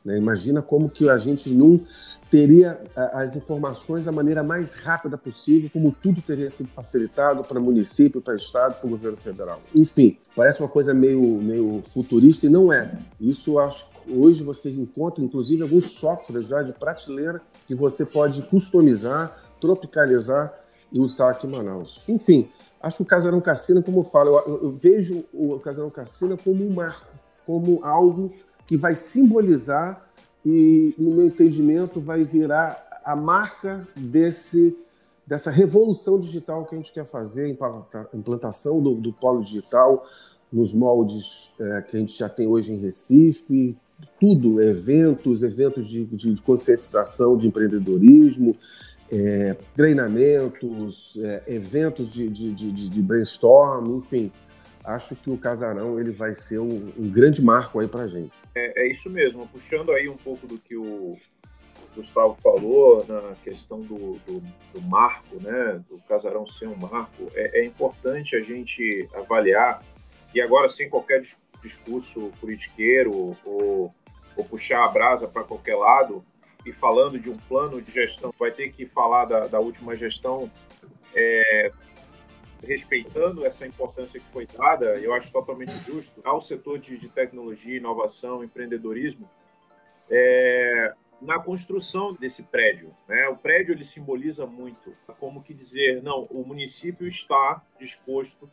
Né? 0.05 0.17
Imagina 0.17 0.63
como 0.63 0.89
que 0.89 1.09
a 1.09 1.19
gente 1.19 1.51
não 1.51 1.79
teria 2.31 2.81
as 3.13 3.37
informações 3.37 4.07
da 4.07 4.13
maneira 4.13 4.43
mais 4.43 4.75
rápida 4.75 5.17
possível, 5.17 5.71
como 5.73 5.93
tudo 5.93 6.21
teria 6.21 6.51
sido 6.51 6.69
facilitado 6.69 7.45
para 7.45 7.61
município, 7.61 8.21
para 8.21 8.35
estado, 8.35 8.81
para 8.81 8.87
o 8.87 8.91
governo 8.91 9.17
federal. 9.17 9.61
Enfim, 9.75 10.19
parece 10.35 10.61
uma 10.61 10.69
coisa 10.69 10.93
meio, 10.93 11.23
meio 11.41 11.83
futurista 11.93 12.47
e 12.47 12.49
não 12.49 12.73
é. 12.73 12.97
Isso 13.21 13.59
acho 13.59 13.95
hoje 14.09 14.43
você 14.43 14.71
encontra 14.71 15.25
inclusive 15.25 15.63
alguns 15.63 15.93
softwares 15.93 16.47
já 16.47 16.63
de 16.63 16.73
prateleira 16.73 17.41
que 17.67 17.75
você 17.75 18.05
pode 18.05 18.43
customizar, 18.43 19.37
tropicalizar 19.61 20.53
e 20.93 21.01
usar 21.01 21.31
aqui 21.31 21.47
em 21.47 21.51
Manaus. 21.51 22.01
Enfim, 22.09 22.49
acho 22.81 22.99
que 22.99 23.03
o 23.03 23.07
Casarão 23.07 23.41
Cassina, 23.41 23.83
como 23.83 24.01
eu 24.01 24.05
falo, 24.05 24.39
eu, 24.47 24.65
eu 24.65 24.71
vejo 24.73 25.25
o 25.33 25.59
Casarão 25.59 25.91
Cassina 25.91 26.37
como 26.37 26.65
um 26.65 26.73
marco, 26.73 27.07
como 27.47 27.85
algo 27.85 28.31
que 28.67 28.77
vai 28.77 28.95
simbolizar 28.95 30.09
e, 30.45 30.95
no 30.99 31.11
meu 31.13 31.27
entendimento, 31.27 32.01
vai 32.01 32.25
virar 32.25 33.01
a 33.05 33.15
marca 33.15 33.87
desse 33.97 34.77
dessa 35.27 35.51
revolução 35.51 36.21
digital 36.21 36.67
que 36.67 36.75
a 36.75 36.79
gente 36.79 36.93
quer 36.93 37.07
fazer, 37.07 37.57
implantação 38.13 38.83
do, 38.83 38.95
do 38.95 39.11
polo 39.11 39.43
digital 39.43 40.05
nos 40.53 40.75
moldes 40.75 41.51
é, 41.59 41.83
que 41.83 41.97
a 41.97 42.01
gente 42.01 42.17
já 42.17 42.29
tem 42.29 42.47
hoje 42.47 42.73
em 42.73 42.79
Recife, 42.79 43.77
tudo, 44.21 44.63
eventos, 44.63 45.43
eventos 45.43 45.89
de, 45.89 46.05
de, 46.05 46.35
de 46.35 46.43
conscientização 46.43 47.37
de 47.37 47.49
empreendedorismo, 47.49 48.55
é, 49.11 49.57
treinamentos, 49.75 51.19
é, 51.23 51.43
eventos 51.49 52.13
de, 52.13 52.29
de, 52.29 52.53
de, 52.53 52.89
de, 52.89 53.03
brainstorm, 53.03 53.97
enfim. 53.97 54.31
Acho 54.85 55.17
que 55.17 55.31
o 55.31 55.39
Casarão 55.39 55.99
ele 55.99 56.11
vai 56.11 56.35
ser 56.35 56.59
um, 56.59 56.93
um 56.99 57.09
grande 57.09 57.43
marco 57.43 57.81
aí 57.81 57.89
para 57.89 58.07
gente. 58.07 58.33
É, 58.55 58.83
é, 58.83 58.89
isso 58.89 59.11
mesmo. 59.11 59.47
Puxando 59.49 59.93
aí 59.93 60.09
um 60.09 60.17
pouco 60.17 60.47
do 60.47 60.59
que 60.59 60.77
o 60.77 61.17
Gustavo 61.95 62.37
falou 62.43 63.05
na 63.07 63.35
questão 63.43 63.81
do, 63.81 64.19
do, 64.27 64.41
do 64.73 64.83
marco, 64.83 65.37
né, 65.41 65.83
do 65.89 65.99
Casarão 66.09 66.47
ser 66.47 66.69
um 66.69 66.77
marco, 66.77 67.31
é, 67.35 67.61
é, 67.61 67.65
importante 67.65 68.35
a 68.37 68.41
gente 68.41 69.09
avaliar 69.15 69.83
e 70.35 70.41
agora 70.41 70.69
sem 70.69 70.89
qualquer 70.89 71.23
discurso 71.63 72.33
politiqueiro 72.41 73.37
ou, 73.45 73.95
ou 74.37 74.45
puxar 74.45 74.85
a 74.85 74.89
brasa 74.89 75.29
para 75.29 75.45
qualquer 75.45 75.77
lado, 75.77 76.25
e 76.67 76.73
falando 76.73 77.19
de 77.19 77.31
um 77.31 77.37
plano 77.37 77.81
de 77.81 77.93
gestão, 77.93 78.33
vai 78.39 78.51
ter 78.51 78.73
que 78.73 78.87
falar 78.87 79.27
da, 79.27 79.47
da 79.47 79.61
última 79.61 79.95
gestão 79.95 80.51
é, 81.15 81.71
respeitando 82.65 83.47
essa 83.47 83.67
importância 83.67 84.19
que 84.19 84.27
foi 84.27 84.47
dada, 84.47 84.97
eu 84.99 85.13
acho 85.15 85.33
totalmente 85.33 85.73
justo, 85.85 86.21
ao 86.25 86.43
setor 86.43 86.79
de, 86.79 86.99
de 86.99 87.09
tecnologia, 87.09 87.77
inovação, 87.77 88.43
empreendedorismo, 88.43 89.29
é, 90.11 90.95
na 91.21 91.39
construção 91.39 92.13
desse 92.15 92.43
prédio. 92.43 92.95
Né? 93.09 93.29
O 93.29 93.37
prédio 93.37 93.73
ele 93.73 93.85
simboliza 93.85 94.47
muito, 94.47 94.95
como 95.19 95.43
que 95.43 95.55
dizer, 95.55 96.03
não, 96.03 96.23
o 96.31 96.45
município 96.47 97.07
está 97.07 97.63
disposto 97.79 98.49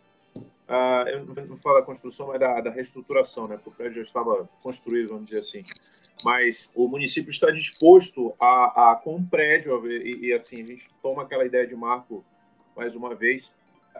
Uh, 0.71 1.05
eu 1.09 1.25
não 1.25 1.57
falo 1.57 1.79
da 1.79 1.85
construção, 1.85 2.27
mas 2.27 2.39
da, 2.39 2.61
da 2.61 2.69
reestruturação, 2.69 3.45
né? 3.45 3.57
Porque 3.57 3.69
o 3.69 3.73
prédio 3.73 3.97
já 3.97 4.03
estava 4.03 4.49
construído, 4.63 5.09
vamos 5.09 5.25
dizer 5.25 5.39
assim. 5.39 5.61
Mas 6.23 6.69
o 6.73 6.87
município 6.87 7.29
está 7.29 7.51
disposto 7.51 8.33
a, 8.39 8.91
a 8.91 8.95
com 8.95 9.17
o 9.17 9.27
prédio, 9.27 9.85
e, 9.91 10.27
e, 10.27 10.33
assim, 10.33 10.61
a 10.61 10.65
gente 10.65 10.89
toma 11.01 11.23
aquela 11.23 11.45
ideia 11.45 11.67
de 11.67 11.75
marco, 11.75 12.23
mais 12.73 12.95
uma 12.95 13.13
vez, 13.13 13.51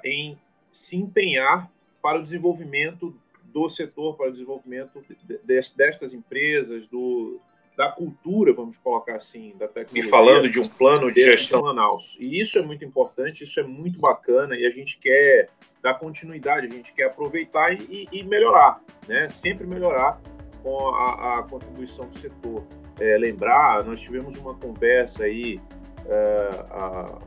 em 0.03 0.37
se 0.71 0.95
empenhar 0.97 1.69
para 2.01 2.19
o 2.19 2.23
desenvolvimento 2.23 3.15
do 3.51 3.69
setor 3.69 4.15
para 4.15 4.29
o 4.29 4.31
desenvolvimento 4.31 5.03
destas 5.43 6.13
empresas, 6.13 6.87
do, 6.87 7.39
da 7.77 7.91
cultura, 7.91 8.53
vamos 8.53 8.77
colocar 8.77 9.15
assim, 9.15 9.53
da 9.57 9.67
tecnologia. 9.67 10.03
E 10.03 10.09
falando 10.09 10.49
de 10.49 10.59
um 10.59 10.67
plano 10.67 11.11
de 11.11 11.21
gestão 11.21 11.63
Manaus. 11.63 12.17
E 12.19 12.39
isso 12.39 12.57
é 12.57 12.61
muito 12.61 12.83
importante, 12.83 13.43
isso 13.43 13.59
é 13.59 13.63
muito 13.63 13.99
bacana 13.99 14.55
e 14.55 14.65
a 14.65 14.69
gente 14.69 14.97
quer 14.99 15.49
dar 15.81 15.95
continuidade, 15.95 16.67
a 16.67 16.69
gente 16.69 16.93
quer 16.93 17.05
aproveitar 17.05 17.73
e, 17.73 18.07
e 18.11 18.23
melhorar, 18.23 18.81
né? 19.07 19.29
Sempre 19.29 19.65
melhorar 19.67 20.21
com 20.63 20.89
a, 20.89 21.39
a 21.39 21.43
contribuição 21.43 22.07
do 22.07 22.17
setor. 22.19 22.63
É, 22.99 23.17
lembrar, 23.17 23.83
nós 23.83 23.99
tivemos 23.99 24.37
uma 24.37 24.53
conversa 24.53 25.23
aí, 25.23 25.59
é, 26.05 26.49
a, 26.69 27.19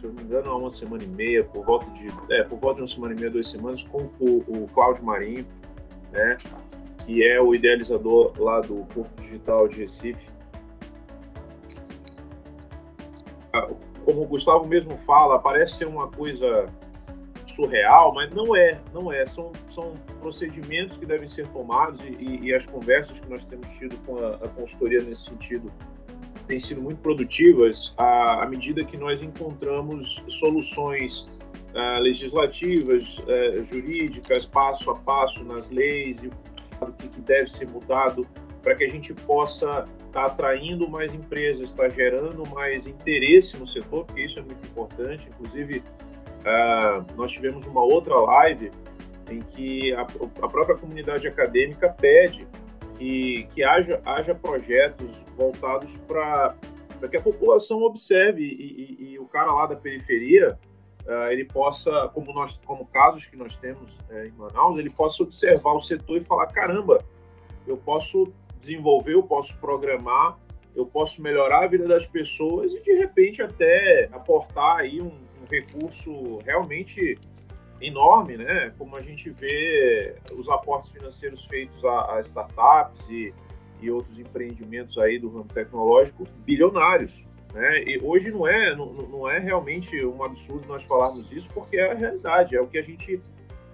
se 0.00 0.06
eu 0.06 0.12
não 0.12 0.16
me 0.16 0.22
engano, 0.22 0.50
há 0.50 0.56
uma 0.56 0.70
semana 0.70 1.04
e 1.04 1.06
meia, 1.06 1.44
por 1.44 1.64
volta 1.64 1.90
de, 1.90 2.08
é, 2.34 2.42
por 2.44 2.58
volta 2.58 2.76
de 2.76 2.82
uma 2.82 2.88
semana 2.88 3.14
e 3.14 3.16
meia, 3.16 3.30
duas 3.30 3.50
semanas, 3.50 3.82
com 3.84 4.10
o, 4.18 4.38
o 4.48 4.68
Cláudio 4.72 5.04
Marinho, 5.04 5.46
né? 6.10 6.38
que 7.04 7.22
é 7.22 7.40
o 7.40 7.54
idealizador 7.54 8.32
lá 8.38 8.60
do 8.60 8.86
Porto 8.86 9.20
Digital 9.20 9.68
de 9.68 9.80
Recife. 9.82 10.30
Como 14.04 14.22
o 14.22 14.26
Gustavo 14.26 14.66
mesmo 14.66 14.96
fala, 15.06 15.38
parece 15.38 15.76
ser 15.76 15.86
uma 15.86 16.08
coisa 16.08 16.66
surreal, 17.54 18.14
mas 18.14 18.32
não 18.32 18.56
é, 18.56 18.80
não 18.94 19.12
é. 19.12 19.26
São, 19.26 19.52
são 19.70 19.94
procedimentos 20.20 20.96
que 20.96 21.04
devem 21.04 21.28
ser 21.28 21.46
tomados 21.48 22.00
e, 22.00 22.40
e 22.42 22.54
as 22.54 22.64
conversas 22.64 23.18
que 23.18 23.28
nós 23.28 23.44
temos 23.44 23.68
tido 23.76 23.98
com 24.06 24.18
a, 24.18 24.36
a 24.36 24.48
consultoria 24.48 25.00
nesse 25.00 25.24
sentido 25.24 25.70
têm 26.50 26.58
sido 26.58 26.82
muito 26.82 27.00
produtivas 27.00 27.94
à, 27.96 28.42
à 28.42 28.46
medida 28.46 28.84
que 28.84 28.96
nós 28.96 29.22
encontramos 29.22 30.20
soluções 30.26 31.30
uh, 31.74 32.00
legislativas, 32.00 33.18
uh, 33.18 33.64
jurídicas, 33.72 34.46
passo 34.46 34.90
a 34.90 34.94
passo 35.04 35.44
nas 35.44 35.70
leis 35.70 36.18
e 36.20 36.26
o 36.26 36.92
que, 36.92 37.20
deve 37.20 37.48
ser 37.48 37.68
mudado 37.68 38.26
para 38.62 38.74
que 38.74 38.84
a 38.84 38.90
gente 38.90 39.14
possa 39.14 39.84
estar 40.06 40.12
tá 40.12 40.26
atraindo 40.26 40.88
mais 40.88 41.14
empresas, 41.14 41.70
estar 41.70 41.84
tá 41.84 41.88
gerando 41.88 42.44
mais 42.48 42.84
interesse 42.84 43.56
no 43.56 43.68
setor, 43.68 44.04
porque 44.04 44.22
isso 44.22 44.40
é 44.40 44.42
muito 44.42 44.66
importante. 44.66 45.28
Inclusive, 45.28 45.78
uh, 45.78 47.16
nós 47.16 47.30
tivemos 47.30 47.64
uma 47.64 47.82
outra 47.82 48.16
live 48.16 48.72
em 49.30 49.40
que 49.40 49.92
a, 49.94 50.00
a 50.00 50.48
própria 50.48 50.76
comunidade 50.76 51.28
acadêmica 51.28 51.90
pede 51.90 52.44
que, 53.00 53.48
que 53.54 53.64
haja, 53.64 53.98
haja 54.04 54.34
projetos 54.34 55.08
voltados 55.34 55.90
para 56.06 56.54
que 57.10 57.16
a 57.16 57.22
população 57.22 57.82
observe 57.82 58.42
e, 58.42 59.06
e, 59.08 59.12
e, 59.12 59.18
o 59.18 59.24
cara 59.24 59.50
lá 59.54 59.64
da 59.64 59.74
periferia 59.74 60.58
uh, 61.06 61.32
ele 61.32 61.46
possa, 61.46 62.10
como 62.12 62.30
nós, 62.34 62.60
como 62.66 62.84
casos 62.84 63.24
que 63.24 63.38
nós 63.38 63.56
temos 63.56 63.90
uh, 64.10 64.26
em 64.26 64.32
Manaus, 64.32 64.78
ele 64.78 64.90
possa 64.90 65.22
observar 65.22 65.72
o 65.72 65.80
setor 65.80 66.18
e 66.18 66.24
falar 66.24 66.48
caramba, 66.48 67.02
eu 67.66 67.78
posso 67.78 68.30
desenvolver, 68.60 69.14
eu 69.14 69.22
posso 69.22 69.56
programar, 69.56 70.38
eu 70.76 70.84
posso 70.84 71.22
melhorar 71.22 71.64
a 71.64 71.66
vida 71.68 71.88
das 71.88 72.04
pessoas 72.04 72.70
e 72.70 72.80
de 72.80 72.92
repente 72.98 73.40
até 73.40 74.10
aportar 74.12 74.76
aí 74.76 75.00
um, 75.00 75.06
um 75.06 75.46
recurso 75.50 76.36
realmente 76.44 77.18
enorme, 77.80 78.36
né? 78.36 78.72
Como 78.78 78.96
a 78.96 79.02
gente 79.02 79.30
vê 79.30 80.14
os 80.36 80.48
aportes 80.48 80.90
financeiros 80.90 81.44
feitos 81.46 81.84
a, 81.84 82.16
a 82.16 82.20
startups 82.20 83.08
e, 83.08 83.32
e 83.80 83.90
outros 83.90 84.18
empreendimentos 84.18 84.98
aí 84.98 85.18
do 85.18 85.28
ramo 85.28 85.48
tecnológico 85.52 86.24
bilionários. 86.44 87.12
Né? 87.52 87.82
E 87.84 88.00
hoje 88.02 88.30
não 88.30 88.46
é, 88.46 88.74
não, 88.76 88.92
não 88.92 89.28
é 89.28 89.38
realmente 89.38 90.04
um 90.04 90.22
absurdo 90.22 90.68
nós 90.68 90.84
falarmos 90.84 91.30
isso, 91.32 91.48
porque 91.52 91.76
é 91.76 91.90
a 91.90 91.94
realidade, 91.94 92.54
é 92.54 92.60
o 92.60 92.66
que 92.66 92.78
a 92.78 92.82
gente, 92.82 93.20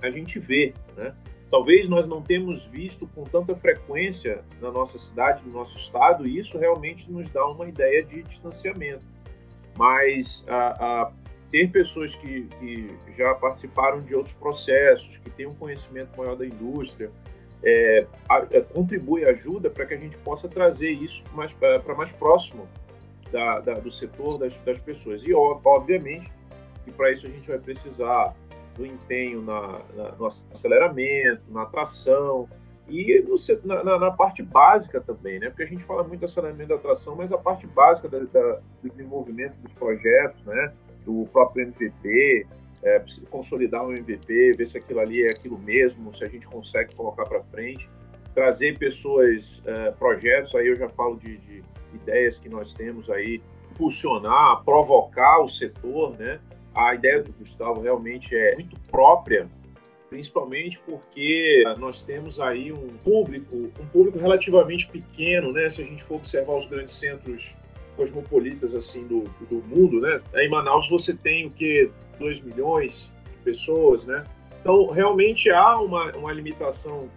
a 0.02 0.10
gente 0.10 0.38
vê. 0.38 0.72
Né? 0.96 1.14
Talvez 1.50 1.88
nós 1.88 2.06
não 2.06 2.22
temos 2.22 2.64
visto 2.66 3.06
com 3.08 3.24
tanta 3.24 3.54
frequência 3.54 4.42
na 4.60 4.70
nossa 4.70 4.98
cidade, 4.98 5.42
no 5.46 5.52
nosso 5.52 5.76
estado, 5.78 6.26
e 6.26 6.38
isso 6.38 6.58
realmente 6.58 7.10
nos 7.10 7.28
dá 7.28 7.46
uma 7.46 7.68
ideia 7.68 8.02
de 8.02 8.22
distanciamento. 8.22 9.04
Mas 9.76 10.44
a, 10.48 11.02
a 11.02 11.12
ter 11.50 11.70
pessoas 11.70 12.14
que, 12.14 12.48
que, 12.58 12.96
já 13.16 13.34
participaram 13.34 14.02
de 14.02 14.14
outros 14.14 14.34
processos, 14.34 15.16
que 15.18 15.30
têm 15.30 15.46
um 15.46 15.54
conhecimento 15.54 16.16
maior 16.16 16.36
da 16.36 16.46
indústria, 16.46 17.10
é, 17.62 18.06
a, 18.28 18.36
a, 18.38 18.62
contribui, 18.62 19.24
ajuda 19.24 19.70
para 19.70 19.86
que 19.86 19.94
a 19.94 19.96
gente 19.96 20.16
possa 20.18 20.48
trazer 20.48 20.90
isso 20.90 21.22
para 21.58 21.94
mais 21.94 22.12
próximo 22.12 22.68
da, 23.30 23.60
da, 23.60 23.74
do 23.74 23.90
setor 23.90 24.38
das, 24.38 24.54
das 24.64 24.78
pessoas. 24.78 25.22
E, 25.24 25.32
obviamente, 25.34 26.30
que 26.84 26.92
para 26.92 27.10
isso 27.10 27.26
a 27.26 27.30
gente 27.30 27.48
vai 27.48 27.58
precisar 27.58 28.34
do 28.76 28.86
empenho 28.86 29.42
na, 29.42 29.80
na, 29.94 30.12
no 30.12 30.26
aceleramento, 30.26 31.42
na 31.48 31.62
atração 31.62 32.48
e 32.88 33.24
no, 33.26 33.34
na, 33.64 33.98
na, 33.98 34.10
parte 34.12 34.42
básica 34.42 35.00
também, 35.00 35.40
né? 35.40 35.48
Porque 35.48 35.64
a 35.64 35.66
gente 35.66 35.82
fala 35.84 36.04
muito 36.04 36.20
do 36.20 36.26
aceleramento 36.26 36.68
da 36.68 36.74
atração, 36.76 37.16
mas 37.16 37.32
a 37.32 37.38
parte 37.38 37.66
básica 37.66 38.08
da, 38.08 38.18
da, 38.20 38.60
do 38.82 38.90
desenvolvimento 38.90 39.56
dos 39.56 39.72
projetos, 39.72 40.44
né? 40.44 40.72
Do 41.06 41.26
próprio 41.32 41.68
MVP, 41.68 42.46
é, 42.82 43.02
consolidar 43.30 43.86
um 43.86 43.92
MVP, 43.92 44.52
ver 44.58 44.66
se 44.66 44.76
aquilo 44.76 45.00
ali 45.00 45.22
é 45.22 45.30
aquilo 45.30 45.58
mesmo, 45.58 46.14
se 46.14 46.24
a 46.24 46.28
gente 46.28 46.46
consegue 46.46 46.94
colocar 46.94 47.24
para 47.24 47.42
frente, 47.44 47.88
trazer 48.34 48.76
pessoas, 48.78 49.62
é, 49.64 49.92
projetos, 49.92 50.54
aí 50.54 50.66
eu 50.66 50.76
já 50.76 50.88
falo 50.90 51.16
de, 51.16 51.38
de 51.38 51.62
ideias 51.94 52.38
que 52.38 52.48
nós 52.48 52.74
temos 52.74 53.08
aí, 53.10 53.40
impulsionar, 53.72 54.62
provocar 54.64 55.40
o 55.40 55.48
setor, 55.48 56.16
né? 56.18 56.38
A 56.74 56.94
ideia 56.94 57.22
do 57.22 57.32
Gustavo 57.32 57.80
realmente 57.80 58.36
é 58.36 58.54
muito 58.54 58.78
própria, 58.90 59.48
principalmente 60.10 60.78
porque 60.84 61.64
nós 61.78 62.02
temos 62.02 62.38
aí 62.38 62.72
um 62.72 62.88
público, 63.02 63.56
um 63.56 63.86
público 63.86 64.18
relativamente 64.18 64.86
pequeno, 64.86 65.52
né? 65.52 65.70
Se 65.70 65.82
a 65.82 65.84
gente 65.84 66.04
for 66.04 66.16
observar 66.16 66.58
os 66.58 66.66
grandes 66.68 66.94
centros 66.94 67.54
cosmopolitas 67.96 68.74
assim 68.74 69.06
do, 69.06 69.24
do 69.48 69.62
mundo, 69.66 70.00
né? 70.00 70.20
Em 70.34 70.48
Manaus 70.48 70.88
você 70.88 71.14
tem 71.14 71.46
o 71.46 71.50
que 71.50 71.90
2 72.18 72.40
milhões 72.42 73.10
de 73.30 73.38
pessoas, 73.44 74.04
né? 74.04 74.24
Então 74.60 74.90
realmente 74.90 75.50
há 75.50 75.78
uma, 75.80 76.10
uma 76.16 76.32
limitação 76.32 77.08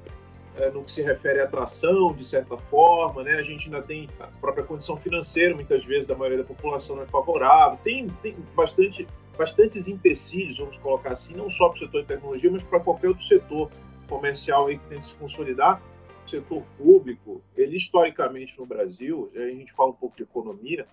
é, 0.60 0.70
no 0.72 0.84
que 0.84 0.92
se 0.92 1.02
refere 1.02 1.40
à 1.40 1.46
atração, 1.46 2.14
de 2.14 2.26
certa 2.26 2.58
forma, 2.58 3.24
né? 3.24 3.36
A 3.36 3.44
gente 3.44 3.66
ainda 3.66 3.82
tem 3.82 4.10
a 4.20 4.28
própria 4.28 4.64
condição 4.64 4.98
financeira, 4.98 5.56
muitas 5.56 5.84
vezes, 5.86 6.08
da 6.08 6.16
maioria 6.16 6.40
da 6.40 6.44
população 6.44 6.98
não 6.98 7.04
é 7.04 7.08
favorável. 7.08 7.80
Tem, 7.84 8.08
tem 8.22 8.36
bastante, 8.56 9.08
bastantes 9.38 9.88
empecilhos, 9.88 10.58
vamos 10.58 10.78
colocar 10.78 11.14
assim, 11.14 11.34
não 11.34 11.50
só 11.50 11.70
para 11.70 11.78
o 11.78 11.80
setor 11.80 12.02
de 12.02 12.08
tecnologia, 12.08 12.52
mas 12.52 12.64
para 12.64 12.80
qualquer 12.80 13.08
outro 13.08 13.24
setor 13.24 13.72
comercial 14.08 14.68
aí 14.68 14.78
que 14.78 14.88
tem 14.88 15.00
que 15.00 15.08
se 15.08 15.14
consolidar. 15.16 15.82
Setor 16.30 16.64
público, 16.78 17.42
ele 17.56 17.78
historicamente 17.78 18.58
no 18.58 18.66
Brasil, 18.66 19.32
a 19.36 19.48
gente 19.50 19.74
fala 19.74 19.92
um 19.92 19.94
pouco 19.94 20.16
de 20.16 20.24
economia, 20.24 20.86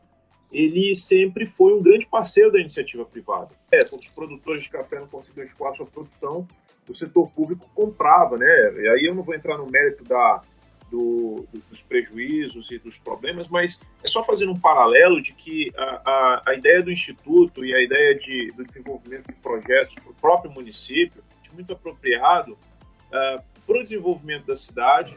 ele 0.52 0.94
sempre 0.94 1.46
foi 1.46 1.74
um 1.74 1.82
grande 1.82 2.06
parceiro 2.06 2.52
da 2.52 2.60
iniciativa 2.60 3.04
privada. 3.04 3.50
É, 3.70 3.84
quando 3.84 4.02
os 4.02 4.14
produtores 4.14 4.62
de 4.62 4.70
café 4.70 5.00
não 5.00 5.08
conseguiam 5.08 5.46
escoar 5.46 5.74
sua 5.74 5.86
produção, 5.86 6.44
o 6.88 6.94
setor 6.94 7.28
público 7.30 7.68
comprava, 7.74 8.36
né? 8.36 8.72
E 8.76 8.88
aí 8.88 9.04
eu 9.06 9.14
não 9.14 9.22
vou 9.22 9.34
entrar 9.34 9.58
no 9.58 9.66
mérito 9.66 10.04
da, 10.04 10.40
do, 10.88 11.44
dos 11.68 11.82
prejuízos 11.82 12.70
e 12.70 12.78
dos 12.78 12.96
problemas, 12.96 13.48
mas 13.48 13.80
é 14.04 14.06
só 14.06 14.22
fazer 14.22 14.48
um 14.48 14.54
paralelo 14.54 15.20
de 15.20 15.32
que 15.32 15.72
a, 15.76 16.10
a, 16.10 16.42
a 16.46 16.54
ideia 16.54 16.80
do 16.80 16.92
Instituto 16.92 17.64
e 17.64 17.74
a 17.74 17.82
ideia 17.82 18.14
de, 18.14 18.52
do 18.52 18.64
desenvolvimento 18.64 19.26
de 19.26 19.34
projetos 19.40 19.94
para 19.96 20.10
o 20.10 20.14
próprio 20.14 20.52
município 20.52 21.20
muito 21.56 21.72
apropriado 21.72 22.52
uh, 22.52 23.42
para 23.66 23.80
o 23.80 23.82
desenvolvimento 23.82 24.46
da 24.46 24.56
cidade, 24.56 25.16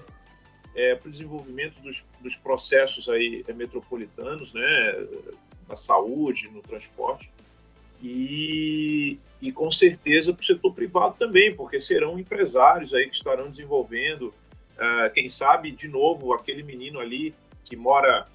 é, 0.75 0.95
para 0.95 1.07
o 1.07 1.11
desenvolvimento 1.11 1.81
dos, 1.81 2.03
dos 2.21 2.35
processos 2.35 3.09
aí 3.09 3.43
é, 3.47 3.53
metropolitanos, 3.53 4.53
né, 4.53 5.07
na 5.67 5.75
saúde, 5.75 6.49
no 6.49 6.61
transporte, 6.61 7.31
e, 8.01 9.19
e 9.41 9.51
com 9.51 9.71
certeza 9.71 10.33
para 10.33 10.41
o 10.41 10.45
setor 10.45 10.73
privado 10.73 11.17
também, 11.17 11.53
porque 11.53 11.79
serão 11.79 12.17
empresários 12.17 12.93
aí 12.93 13.09
que 13.09 13.15
estarão 13.15 13.49
desenvolvendo, 13.49 14.33
uh, 14.77 15.13
quem 15.13 15.27
sabe, 15.27 15.71
de 15.71 15.87
novo, 15.87 16.33
aquele 16.33 16.63
menino 16.63 16.99
ali 16.99 17.33
que 17.65 17.75
mora 17.75 18.25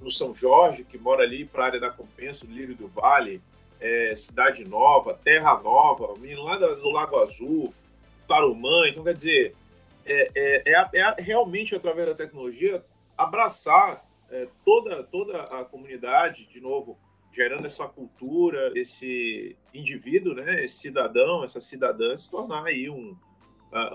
no 0.00 0.10
São 0.10 0.34
Jorge, 0.34 0.84
que 0.84 0.98
mora 0.98 1.22
ali 1.22 1.46
para 1.46 1.64
a 1.64 1.66
área 1.66 1.80
da 1.80 1.90
Compensa, 1.90 2.46
do 2.46 2.52
Lírio 2.52 2.76
do 2.76 2.86
Vale, 2.88 3.40
é, 3.80 4.14
Cidade 4.14 4.64
Nova, 4.68 5.14
Terra 5.14 5.58
Nova, 5.62 6.12
o 6.12 6.18
menino 6.18 6.44
lá 6.44 6.56
do 6.56 6.90
Lago 6.90 7.18
Azul, 7.20 7.72
Tarumã, 8.26 8.88
então 8.88 9.04
quer 9.04 9.14
dizer, 9.14 9.52
é, 10.04 10.28
é, 10.34 10.62
é, 10.66 11.00
é 11.00 11.14
realmente 11.18 11.74
através 11.74 12.08
da 12.08 12.14
tecnologia 12.14 12.84
abraçar 13.16 14.04
é, 14.30 14.46
toda, 14.64 15.02
toda 15.04 15.42
a 15.42 15.64
comunidade, 15.64 16.46
de 16.46 16.60
novo, 16.60 16.98
gerando 17.34 17.66
essa 17.66 17.86
cultura, 17.86 18.72
esse 18.74 19.56
indivíduo, 19.74 20.34
né, 20.34 20.64
esse 20.64 20.78
cidadão, 20.78 21.44
essa 21.44 21.60
cidadã 21.60 22.16
se 22.16 22.30
tornar 22.30 22.64
aí 22.64 22.88
um, 22.88 23.16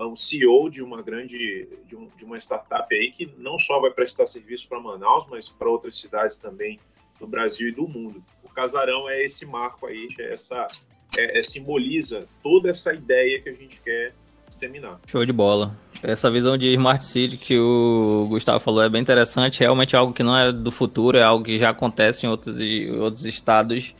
um 0.00 0.16
CEO 0.16 0.70
de 0.70 0.82
uma 0.82 1.02
grande, 1.02 1.68
de, 1.86 1.96
um, 1.96 2.06
de, 2.16 2.24
uma 2.24 2.38
startup 2.38 2.94
aí 2.94 3.10
que 3.10 3.26
não 3.38 3.58
só 3.58 3.80
vai 3.80 3.90
prestar 3.90 4.26
serviço 4.26 4.68
para 4.68 4.80
Manaus, 4.80 5.26
mas 5.28 5.48
para 5.48 5.68
outras 5.68 5.98
cidades 5.98 6.36
também 6.38 6.78
do 7.18 7.26
Brasil 7.26 7.68
e 7.68 7.72
do 7.72 7.88
mundo. 7.88 8.22
O 8.42 8.48
Casarão 8.48 9.08
é 9.08 9.22
esse 9.24 9.44
marco 9.44 9.86
aí, 9.86 10.08
é 10.18 10.34
essa, 10.34 10.68
é, 11.16 11.38
é, 11.38 11.42
simboliza 11.42 12.26
toda 12.42 12.70
essa 12.70 12.94
ideia 12.94 13.40
que 13.40 13.48
a 13.48 13.52
gente 13.52 13.80
quer 13.80 14.14
disseminar. 14.54 14.98
Show 15.06 15.24
de 15.24 15.32
bola. 15.32 15.74
Essa 16.02 16.30
visão 16.30 16.56
de 16.56 16.68
Smart 16.72 17.04
City 17.04 17.36
que 17.36 17.58
o 17.58 18.26
Gustavo 18.28 18.58
falou 18.58 18.82
é 18.82 18.88
bem 18.88 19.00
interessante, 19.00 19.60
realmente 19.60 19.94
é 19.94 19.98
algo 19.98 20.12
que 20.12 20.22
não 20.22 20.36
é 20.36 20.50
do 20.50 20.70
futuro, 20.70 21.16
é 21.16 21.22
algo 21.22 21.44
que 21.44 21.58
já 21.58 21.70
acontece 21.70 22.26
em 22.26 22.28
outros, 22.28 22.58
em 22.58 22.98
outros 22.98 23.24
estados, 23.24 23.94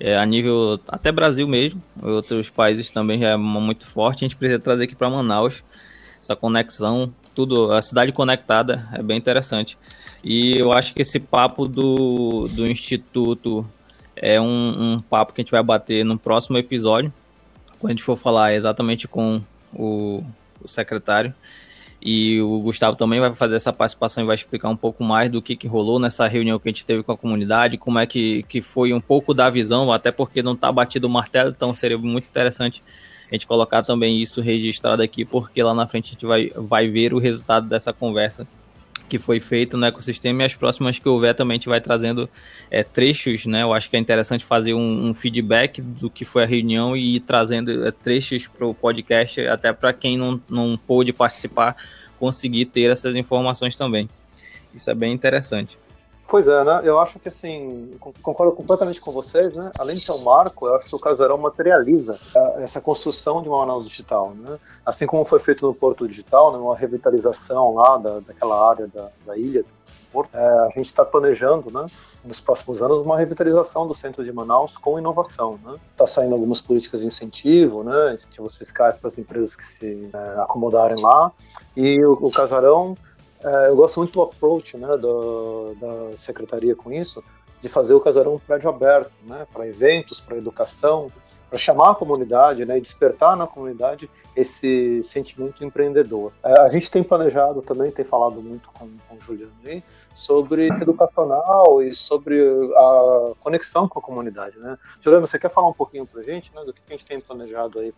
é, 0.00 0.16
a 0.16 0.26
nível 0.26 0.80
até 0.88 1.12
Brasil 1.12 1.46
mesmo, 1.46 1.80
outros 2.02 2.50
países 2.50 2.90
também 2.90 3.20
já 3.20 3.28
é 3.28 3.36
muito 3.36 3.86
forte, 3.86 4.24
a 4.24 4.28
gente 4.28 4.36
precisa 4.36 4.58
trazer 4.58 4.84
aqui 4.84 4.96
para 4.96 5.08
Manaus 5.08 5.62
essa 6.20 6.34
conexão, 6.34 7.14
tudo, 7.34 7.72
a 7.72 7.82
cidade 7.82 8.10
conectada 8.10 8.88
é 8.92 9.02
bem 9.02 9.18
interessante. 9.18 9.76
E 10.24 10.58
eu 10.58 10.72
acho 10.72 10.94
que 10.94 11.02
esse 11.02 11.20
papo 11.20 11.68
do, 11.68 12.48
do 12.48 12.66
Instituto 12.66 13.68
é 14.16 14.40
um, 14.40 14.94
um 14.94 15.00
papo 15.00 15.34
que 15.34 15.42
a 15.42 15.44
gente 15.44 15.50
vai 15.50 15.62
bater 15.62 16.02
no 16.02 16.18
próximo 16.18 16.56
episódio, 16.56 17.12
quando 17.78 17.90
a 17.90 17.94
gente 17.94 18.02
for 18.02 18.16
falar 18.16 18.54
exatamente 18.54 19.06
com 19.06 19.42
o, 19.74 20.22
o 20.62 20.68
secretário. 20.68 21.34
E 22.06 22.40
o 22.42 22.60
Gustavo 22.60 22.96
também 22.96 23.18
vai 23.18 23.34
fazer 23.34 23.56
essa 23.56 23.72
participação 23.72 24.22
e 24.22 24.26
vai 24.26 24.34
explicar 24.34 24.68
um 24.68 24.76
pouco 24.76 25.02
mais 25.02 25.30
do 25.30 25.40
que, 25.40 25.56
que 25.56 25.66
rolou 25.66 25.98
nessa 25.98 26.26
reunião 26.26 26.58
que 26.58 26.68
a 26.68 26.72
gente 26.72 26.84
teve 26.84 27.02
com 27.02 27.12
a 27.12 27.16
comunidade, 27.16 27.78
como 27.78 27.98
é 27.98 28.06
que, 28.06 28.42
que 28.42 28.60
foi 28.60 28.92
um 28.92 29.00
pouco 29.00 29.32
da 29.32 29.48
visão, 29.48 29.90
até 29.90 30.12
porque 30.12 30.42
não 30.42 30.52
está 30.52 30.70
batido 30.70 31.06
o 31.06 31.10
martelo, 31.10 31.48
então 31.48 31.74
seria 31.74 31.96
muito 31.96 32.24
interessante 32.24 32.82
a 33.30 33.34
gente 33.34 33.46
colocar 33.46 33.82
também 33.82 34.20
isso 34.20 34.42
registrado 34.42 35.02
aqui, 35.02 35.24
porque 35.24 35.62
lá 35.62 35.72
na 35.72 35.86
frente 35.86 36.08
a 36.08 36.12
gente 36.12 36.26
vai, 36.26 36.50
vai 36.54 36.88
ver 36.88 37.14
o 37.14 37.18
resultado 37.18 37.66
dessa 37.70 37.90
conversa 37.90 38.46
que 39.08 39.18
foi 39.18 39.40
feito 39.40 39.76
no 39.76 39.86
ecossistema 39.86 40.42
e 40.42 40.46
as 40.46 40.54
próximas 40.54 40.98
que 40.98 41.08
houver 41.08 41.34
também 41.34 41.54
a 41.54 41.58
gente 41.58 41.68
vai 41.68 41.80
trazendo 41.80 42.28
é, 42.70 42.82
trechos, 42.82 43.46
né? 43.46 43.62
Eu 43.62 43.72
acho 43.72 43.88
que 43.90 43.96
é 43.96 43.98
interessante 43.98 44.44
fazer 44.44 44.74
um, 44.74 45.08
um 45.08 45.14
feedback 45.14 45.80
do 45.82 46.08
que 46.08 46.24
foi 46.24 46.42
a 46.44 46.46
reunião 46.46 46.96
e 46.96 47.16
ir 47.16 47.20
trazendo 47.20 47.86
é, 47.86 47.90
trechos 47.90 48.48
para 48.48 48.66
o 48.66 48.74
podcast, 48.74 49.40
até 49.46 49.72
para 49.72 49.92
quem 49.92 50.16
não, 50.16 50.40
não 50.48 50.76
pôde 50.76 51.12
participar 51.12 51.76
conseguir 52.18 52.66
ter 52.66 52.90
essas 52.90 53.14
informações 53.16 53.76
também. 53.76 54.08
Isso 54.74 54.90
é 54.90 54.94
bem 54.94 55.12
interessante. 55.12 55.76
Pois 56.26 56.48
é, 56.48 56.64
né? 56.64 56.80
Eu 56.84 56.98
acho 56.98 57.18
que 57.18 57.28
assim, 57.28 57.96
concordo 58.22 58.54
completamente 58.54 59.00
com 59.00 59.12
vocês, 59.12 59.54
né? 59.54 59.70
Além 59.78 59.96
de 59.96 60.02
ser 60.02 60.12
um 60.12 60.24
marco, 60.24 60.66
eu 60.66 60.74
acho 60.74 60.88
que 60.88 60.96
o 60.96 60.98
Casarão 60.98 61.36
materializa 61.36 62.18
é, 62.34 62.64
essa 62.64 62.80
construção 62.80 63.42
de 63.42 63.48
uma 63.48 63.58
Manaus 63.58 63.88
digital, 63.88 64.32
né? 64.34 64.58
Assim 64.84 65.06
como 65.06 65.24
foi 65.24 65.38
feito 65.38 65.66
no 65.66 65.74
Porto 65.74 66.08
Digital, 66.08 66.52
né? 66.52 66.58
uma 66.58 66.76
revitalização 66.76 67.74
lá 67.74 67.98
da, 67.98 68.20
daquela 68.20 68.68
área 68.68 68.88
da, 68.88 69.10
da 69.26 69.36
ilha 69.36 69.62
do 69.62 69.68
Porto, 70.10 70.34
é, 70.34 70.66
a 70.66 70.68
gente 70.70 70.86
está 70.86 71.04
planejando, 71.04 71.70
né? 71.70 71.86
Nos 72.24 72.40
próximos 72.40 72.80
anos, 72.80 73.00
uma 73.00 73.18
revitalização 73.18 73.86
do 73.86 73.92
centro 73.92 74.24
de 74.24 74.32
Manaus 74.32 74.78
com 74.78 74.98
inovação, 74.98 75.58
né? 75.62 75.74
Está 75.92 76.06
saindo 76.06 76.34
algumas 76.34 76.60
políticas 76.60 77.02
de 77.02 77.06
incentivo, 77.06 77.84
né? 77.84 78.14
Incentivos 78.14 78.56
fiscais 78.56 78.98
para 78.98 79.08
as 79.08 79.18
empresas 79.18 79.54
que 79.54 79.64
se 79.64 80.08
é, 80.12 80.40
acomodarem 80.40 81.00
lá. 81.00 81.30
E 81.76 82.02
o, 82.04 82.12
o 82.12 82.30
Casarão 82.30 82.96
eu 83.68 83.76
gosto 83.76 83.98
muito 83.98 84.12
do 84.12 84.22
approach 84.22 84.76
né, 84.76 84.96
do, 84.96 85.74
da 85.80 86.16
secretaria 86.18 86.74
com 86.74 86.90
isso, 86.90 87.22
de 87.60 87.68
fazer 87.68 87.94
o 87.94 88.00
casarão 88.00 88.34
um 88.34 88.38
prédio 88.38 88.68
aberto, 88.68 89.12
né, 89.22 89.46
para 89.52 89.66
eventos, 89.66 90.20
para 90.20 90.36
educação, 90.36 91.08
para 91.48 91.58
chamar 91.58 91.92
a 91.92 91.94
comunidade 91.94 92.64
né, 92.64 92.78
e 92.78 92.80
despertar 92.80 93.36
na 93.36 93.46
comunidade 93.46 94.10
esse 94.34 95.02
sentimento 95.04 95.64
empreendedor. 95.64 96.32
É, 96.42 96.60
a 96.60 96.68
gente 96.68 96.90
tem 96.90 97.02
planejado 97.02 97.62
também, 97.62 97.90
tem 97.90 98.04
falado 98.04 98.42
muito 98.42 98.70
com, 98.72 98.88
com 99.08 99.16
o 99.16 99.20
Juliano 99.20 99.52
aí, 99.64 99.82
sobre 100.14 100.66
educacional 100.66 101.82
e 101.82 101.94
sobre 101.94 102.40
a 102.76 103.32
conexão 103.40 103.88
com 103.88 103.98
a 103.98 104.02
comunidade, 104.02 104.58
né? 104.58 104.78
Juliano, 105.00 105.26
você 105.26 105.38
quer 105.38 105.50
falar 105.50 105.68
um 105.68 105.72
pouquinho 105.72 106.06
para 106.06 106.20
a 106.20 106.24
gente, 106.24 106.54
né, 106.54 106.64
do 106.64 106.72
que 106.72 106.80
a 106.88 106.90
gente 106.90 107.04
tem 107.04 107.20
planejado 107.20 107.78
aí 107.78 107.92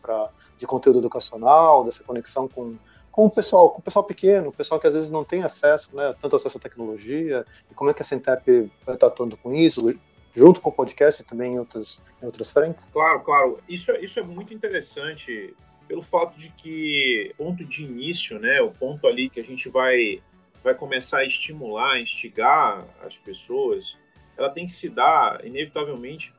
de 0.58 0.66
conteúdo 0.66 0.98
educacional, 0.98 1.84
dessa 1.84 2.02
conexão 2.04 2.48
com 2.48 2.76
com 3.16 3.24
o 3.24 3.30
pessoal, 3.30 3.70
com 3.70 3.80
o 3.80 3.82
pessoal 3.82 4.04
pequeno, 4.04 4.50
o 4.50 4.52
pessoal 4.52 4.78
que 4.78 4.86
às 4.86 4.92
vezes 4.92 5.08
não 5.08 5.24
tem 5.24 5.42
acesso, 5.42 5.96
né, 5.96 6.14
tanto 6.20 6.36
acesso 6.36 6.58
à 6.58 6.60
tecnologia, 6.60 7.46
e 7.70 7.74
como 7.74 7.88
é 7.88 7.94
que 7.94 8.02
a 8.02 8.04
Centep 8.04 8.70
estar 8.86 9.06
atuando 9.06 9.38
com 9.38 9.54
isso, 9.54 9.98
junto 10.34 10.60
com 10.60 10.68
o 10.68 10.72
podcast 10.72 11.22
e 11.22 11.24
também 11.24 11.54
em 11.54 11.58
outras, 11.58 11.98
em 12.22 12.26
outras 12.26 12.52
frentes? 12.52 12.90
Claro, 12.90 13.20
claro. 13.20 13.58
Isso, 13.66 13.90
é, 13.90 14.04
isso 14.04 14.20
é 14.20 14.22
muito 14.22 14.52
interessante 14.52 15.54
pelo 15.88 16.02
fato 16.02 16.38
de 16.38 16.50
que 16.50 17.32
ponto 17.38 17.64
de 17.64 17.84
início, 17.84 18.38
né, 18.38 18.60
o 18.60 18.70
ponto 18.70 19.06
ali 19.06 19.30
que 19.30 19.40
a 19.40 19.44
gente 19.44 19.70
vai, 19.70 20.20
vai 20.62 20.74
começar 20.74 21.20
a 21.20 21.24
estimular, 21.24 21.98
instigar 21.98 22.84
as 23.02 23.16
pessoas, 23.16 23.96
ela 24.36 24.50
tem 24.50 24.66
que 24.66 24.72
se 24.74 24.90
dar, 24.90 25.42
inevitavelmente, 25.42 26.34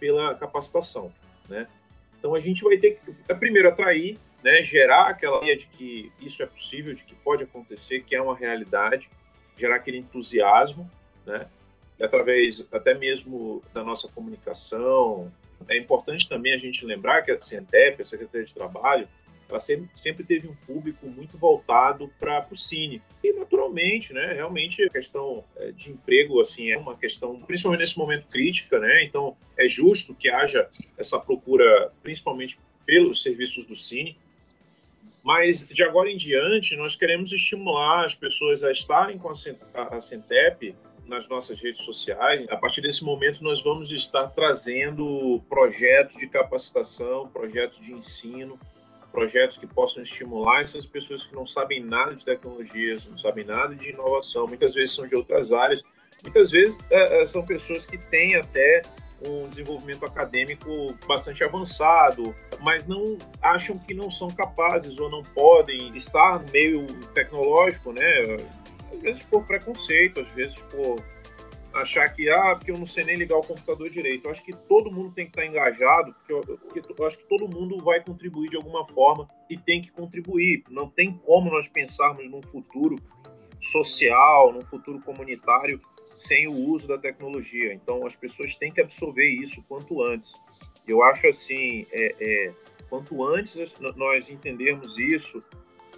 pela 0.00 0.34
capacitação, 0.34 1.12
né? 1.48 1.68
Então 2.18 2.34
a 2.34 2.40
gente 2.40 2.64
vai 2.64 2.78
ter 2.78 2.98
que, 2.98 3.34
primeiro, 3.34 3.68
atrair 3.68 4.18
né, 4.44 4.62
gerar 4.62 5.08
aquela 5.08 5.38
ideia 5.38 5.56
de 5.56 5.66
que 5.68 6.12
isso 6.20 6.42
é 6.42 6.46
possível, 6.46 6.92
de 6.92 7.02
que 7.02 7.14
pode 7.14 7.42
acontecer, 7.42 8.04
que 8.04 8.14
é 8.14 8.20
uma 8.20 8.36
realidade, 8.36 9.08
gerar 9.56 9.76
aquele 9.76 9.96
entusiasmo, 9.96 10.88
né, 11.24 11.48
e 11.98 12.04
através 12.04 12.62
até 12.70 12.92
mesmo 12.92 13.62
da 13.72 13.82
nossa 13.82 14.06
comunicação. 14.08 15.32
É 15.66 15.78
importante 15.78 16.28
também 16.28 16.52
a 16.52 16.58
gente 16.58 16.84
lembrar 16.84 17.22
que 17.22 17.30
a 17.30 17.40
Centep, 17.40 18.02
a 18.02 18.04
Secretaria 18.04 18.44
de 18.44 18.52
Trabalho, 18.52 19.08
ela 19.48 19.60
sempre, 19.60 19.88
sempre 19.94 20.24
teve 20.24 20.46
um 20.48 20.54
público 20.66 21.06
muito 21.06 21.38
voltado 21.38 22.10
para 22.18 22.46
o 22.50 22.56
Cine. 22.56 23.00
E, 23.22 23.32
naturalmente, 23.32 24.12
né, 24.12 24.32
realmente 24.34 24.82
a 24.82 24.90
questão 24.90 25.44
é, 25.56 25.70
de 25.70 25.90
emprego 25.90 26.40
assim, 26.40 26.70
é 26.70 26.76
uma 26.76 26.96
questão, 26.96 27.40
principalmente 27.40 27.80
nesse 27.80 27.96
momento, 27.96 28.26
crítica. 28.28 28.78
Né? 28.78 29.04
Então, 29.04 29.36
é 29.56 29.68
justo 29.68 30.14
que 30.14 30.28
haja 30.28 30.68
essa 30.98 31.18
procura, 31.18 31.92
principalmente 32.02 32.58
pelos 32.84 33.22
serviços 33.22 33.64
do 33.66 33.76
Cine. 33.76 34.18
Mas 35.24 35.66
de 35.66 35.82
agora 35.82 36.10
em 36.10 36.18
diante, 36.18 36.76
nós 36.76 36.94
queremos 36.94 37.32
estimular 37.32 38.04
as 38.04 38.14
pessoas 38.14 38.62
a 38.62 38.70
estarem 38.70 39.18
com 39.18 39.30
a 39.30 40.00
Centep 40.00 40.76
nas 41.06 41.26
nossas 41.28 41.58
redes 41.58 41.82
sociais. 41.82 42.46
A 42.50 42.56
partir 42.58 42.82
desse 42.82 43.02
momento, 43.02 43.42
nós 43.42 43.62
vamos 43.62 43.90
estar 43.90 44.28
trazendo 44.28 45.42
projetos 45.48 46.16
de 46.16 46.28
capacitação, 46.28 47.26
projetos 47.28 47.80
de 47.80 47.92
ensino, 47.92 48.58
projetos 49.10 49.56
que 49.56 49.66
possam 49.66 50.02
estimular 50.02 50.60
essas 50.60 50.84
pessoas 50.84 51.24
que 51.24 51.34
não 51.34 51.46
sabem 51.46 51.82
nada 51.82 52.14
de 52.14 52.24
tecnologias, 52.24 53.06
não 53.06 53.16
sabem 53.16 53.46
nada 53.46 53.74
de 53.74 53.90
inovação, 53.90 54.46
muitas 54.46 54.74
vezes 54.74 54.94
são 54.94 55.06
de 55.06 55.14
outras 55.14 55.52
áreas, 55.52 55.82
muitas 56.22 56.50
vezes 56.50 56.78
é, 56.90 57.24
são 57.24 57.46
pessoas 57.46 57.86
que 57.86 57.96
têm 57.96 58.34
até 58.36 58.82
um 59.28 59.48
desenvolvimento 59.48 60.04
acadêmico 60.04 60.94
bastante 61.06 61.42
avançado, 61.42 62.34
mas 62.60 62.86
não 62.86 63.18
acham 63.40 63.78
que 63.78 63.94
não 63.94 64.10
são 64.10 64.28
capazes 64.28 64.98
ou 64.98 65.10
não 65.10 65.22
podem 65.22 65.96
estar 65.96 66.40
no 66.40 66.50
meio 66.50 66.86
tecnológico, 67.14 67.92
né? 67.92 68.36
Às 68.92 69.00
vezes 69.00 69.22
por 69.24 69.46
preconceito, 69.46 70.20
às 70.20 70.32
vezes 70.32 70.56
por 70.70 71.02
achar 71.74 72.08
que, 72.08 72.28
ah, 72.30 72.54
porque 72.54 72.70
eu 72.70 72.78
não 72.78 72.86
sei 72.86 73.04
nem 73.04 73.16
ligar 73.16 73.36
o 73.36 73.42
computador 73.42 73.90
direito. 73.90 74.26
Eu 74.26 74.30
acho 74.30 74.44
que 74.44 74.52
todo 74.52 74.92
mundo 74.92 75.12
tem 75.12 75.24
que 75.24 75.32
estar 75.32 75.44
engajado, 75.44 76.14
porque 76.14 76.32
eu, 76.32 76.58
porque 76.58 77.02
eu 77.02 77.06
acho 77.06 77.18
que 77.18 77.28
todo 77.28 77.48
mundo 77.48 77.82
vai 77.82 78.02
contribuir 78.02 78.48
de 78.48 78.56
alguma 78.56 78.86
forma 78.86 79.28
e 79.50 79.56
tem 79.56 79.82
que 79.82 79.90
contribuir. 79.90 80.62
Não 80.70 80.88
tem 80.88 81.12
como 81.12 81.50
nós 81.50 81.66
pensarmos 81.68 82.30
num 82.30 82.42
futuro 82.42 82.96
social, 83.60 84.52
num 84.52 84.62
futuro 84.62 85.00
comunitário 85.00 85.80
sem 86.16 86.46
o 86.46 86.54
uso 86.54 86.86
da 86.86 86.98
tecnologia. 86.98 87.72
Então, 87.72 88.06
as 88.06 88.16
pessoas 88.16 88.56
têm 88.56 88.72
que 88.72 88.80
absorver 88.80 89.28
isso 89.28 89.62
quanto 89.68 90.02
antes. 90.02 90.34
Eu 90.86 91.02
acho 91.02 91.26
assim, 91.26 91.86
é, 91.92 92.14
é, 92.20 92.52
quanto 92.88 93.24
antes 93.24 93.72
nós 93.96 94.28
entendermos 94.28 94.98
isso, 94.98 95.42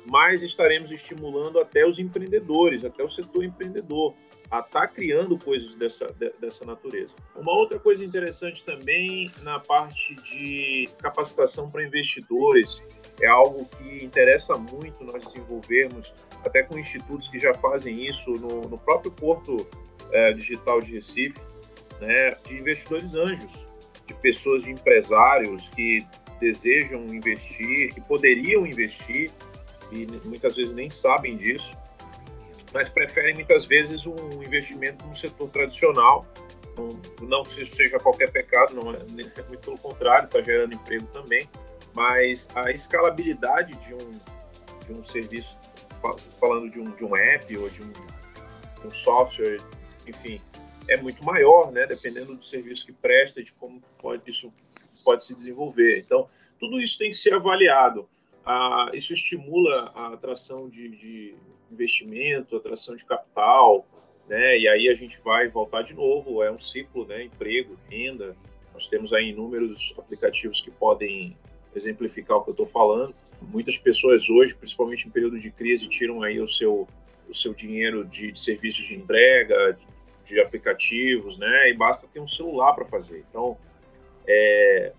mais 0.07 0.43
estaremos 0.43 0.91
estimulando 0.91 1.59
até 1.59 1.85
os 1.87 1.99
empreendedores, 1.99 2.85
até 2.85 3.03
o 3.03 3.09
setor 3.09 3.45
empreendedor, 3.45 4.15
a 4.51 4.61
estar 4.61 4.81
tá 4.83 4.89
criando 4.89 5.37
coisas 5.37 5.75
dessa, 5.75 6.07
dessa 6.41 6.65
natureza. 6.65 7.13
Uma 7.35 7.53
outra 7.53 7.81
coisa 7.81 8.05
interessante 8.05 8.65
também 8.65 9.31
na 9.43 9.59
parte 9.59 10.15
de 10.15 10.89
capacitação 10.99 11.69
para 11.69 11.85
investidores, 11.85 12.83
é 13.21 13.27
algo 13.27 13.65
que 13.65 14.05
interessa 14.05 14.55
muito 14.55 15.03
nós 15.03 15.25
desenvolvermos, 15.27 16.15
até 16.45 16.63
com 16.63 16.79
institutos 16.79 17.29
que 17.29 17.41
já 17.41 17.53
fazem 17.55 18.07
isso 18.07 18.31
no, 18.35 18.63
no 18.63 18.79
próprio 18.79 19.11
Porto 19.11 19.67
é, 20.13 20.33
Digital 20.33 20.81
de 20.81 20.95
Recife, 20.95 21.41
né, 22.01 22.37
de 22.47 22.59
investidores 22.59 23.15
anjos, 23.15 23.67
de 24.07 24.15
pessoas, 24.15 24.63
de 24.63 24.71
empresários 24.71 25.69
que 25.71 26.07
desejam 26.41 27.05
investir, 27.07 27.95
que 27.95 28.01
poderiam 28.03 28.67
investir 28.67 29.31
e 29.91 30.07
muitas 30.25 30.57
vezes 30.57 30.75
nem 30.75 30.91
sabem 30.91 31.37
disso, 31.37 31.77
mas 32.73 32.89
preferem 32.89 33.35
muitas 33.35 33.65
vezes 33.65 34.07
um 34.07 34.43
investimento 34.45 35.05
no 35.07 35.17
setor 35.17 35.49
tradicional. 35.51 36.27
Não, 36.77 37.01
não 37.27 37.43
que 37.43 37.63
isso 37.63 37.75
seja 37.75 37.99
qualquer 37.99 38.31
pecado, 38.31 38.75
não 38.75 38.93
é, 38.93 38.99
muito 39.49 39.61
pelo 39.61 39.79
contrário, 39.79 40.27
está 40.27 40.43
gerando 40.43 40.75
emprego 40.75 41.07
também, 41.07 41.49
mas 41.95 42.49
a 42.55 42.71
escalabilidade 42.71 43.75
de 43.87 43.95
um, 43.95 44.11
de 44.87 45.01
um 45.01 45.05
serviço, 45.05 45.57
falando 46.39 46.71
de 46.71 46.79
um, 46.79 46.85
de 46.91 47.05
um 47.05 47.17
app 47.17 47.57
ou 47.57 47.71
de 47.71 47.83
um, 47.83 47.91
de 47.91 48.87
um 48.87 48.91
software 48.91 49.59
enfim, 50.07 50.41
é 50.89 50.97
muito 50.97 51.25
maior, 51.25 51.73
né? 51.73 51.87
Dependendo 51.87 52.37
do 52.37 52.45
serviço 52.45 52.87
que 52.87 52.93
presta, 52.93 53.43
de 53.43 53.53
como 53.53 53.83
pode, 53.99 54.31
isso 54.31 54.53
pode 55.05 55.25
se 55.25 55.35
desenvolver. 55.35 56.01
Então, 56.01 56.29
tudo 56.59 56.81
isso 56.81 56.99
tem 56.99 57.11
que 57.11 57.17
ser 57.17 57.35
avaliado. 57.35 58.09
ah, 58.45 58.91
isso 58.95 59.13
estimula 59.13 59.91
a 59.95 60.15
atração 60.15 60.69
de, 60.69 60.89
de 60.89 61.35
investimento, 61.71 62.57
atração 62.57 62.95
de 62.95 63.05
capital, 63.05 63.87
né? 64.29 64.59
E 64.59 64.69
aí 64.69 64.89
a 64.89 64.95
gente 64.95 65.19
vai 65.25 65.49
voltar 65.49 65.83
de 65.83 65.95
novo, 65.95 66.43
é 66.43 66.51
um 66.51 66.61
ciclo, 66.61 67.07
né? 67.07 67.25
Emprego, 67.25 67.77
renda. 67.91 68.37
Nós 68.73 68.87
temos 68.87 69.13
aí 69.13 69.31
inúmeros 69.31 69.95
aplicativos 69.99 70.61
que 70.61 70.71
podem 70.71 71.37
exemplificar 71.75 72.39
o 72.39 72.45
que 72.45 72.51
eu 72.51 72.53
estou 72.53 72.67
falando. 72.67 73.15
Muitas 73.43 73.77
pessoas 73.79 74.29
hoje, 74.29 74.55
principalmente 74.55 75.07
em 75.07 75.11
período 75.11 75.39
de 75.39 75.51
crise, 75.51 75.89
tiram 75.89 76.23
aí 76.23 76.41
o 76.41 76.49
seu 76.49 76.87
o 77.29 77.35
seu 77.35 77.53
dinheiro 77.53 78.05
de, 78.05 78.31
de 78.31 78.39
serviços 78.39 78.87
de 78.87 78.95
entrega, 78.95 79.73
de, 79.73 79.85
de, 80.27 80.41
aplicativos, 80.41 81.39
né? 81.39 81.71
E 81.71 81.75
basta 81.75 82.07
ter 82.13 82.21
um 82.21 82.29
celular 82.29 82.75
para 82.75 82.85
fazer. 82.85 83.25
Então, 83.31 83.57
é, 84.27 84.93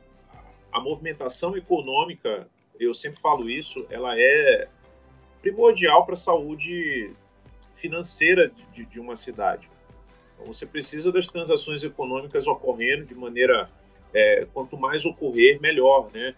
a 0.71 0.79
movimentação 0.79 1.55
econômica, 1.57 2.47
eu 2.79 2.93
sempre 2.93 3.19
falo 3.21 3.49
isso, 3.49 3.85
ela 3.89 4.17
é 4.17 4.67
primordial 5.41 6.05
para 6.05 6.15
a 6.15 6.17
saúde 6.17 7.11
financeira 7.75 8.51
de, 8.71 8.85
de 8.85 8.99
uma 8.99 9.15
cidade. 9.15 9.69
Então, 10.33 10.53
você 10.53 10.65
precisa 10.65 11.11
das 11.11 11.27
transações 11.27 11.83
econômicas 11.83 12.45
ocorrendo 12.47 13.05
de 13.05 13.15
maneira 13.15 13.69
é, 14.13 14.47
quanto 14.53 14.77
mais 14.77 15.05
ocorrer, 15.05 15.59
melhor, 15.61 16.09
né? 16.13 16.35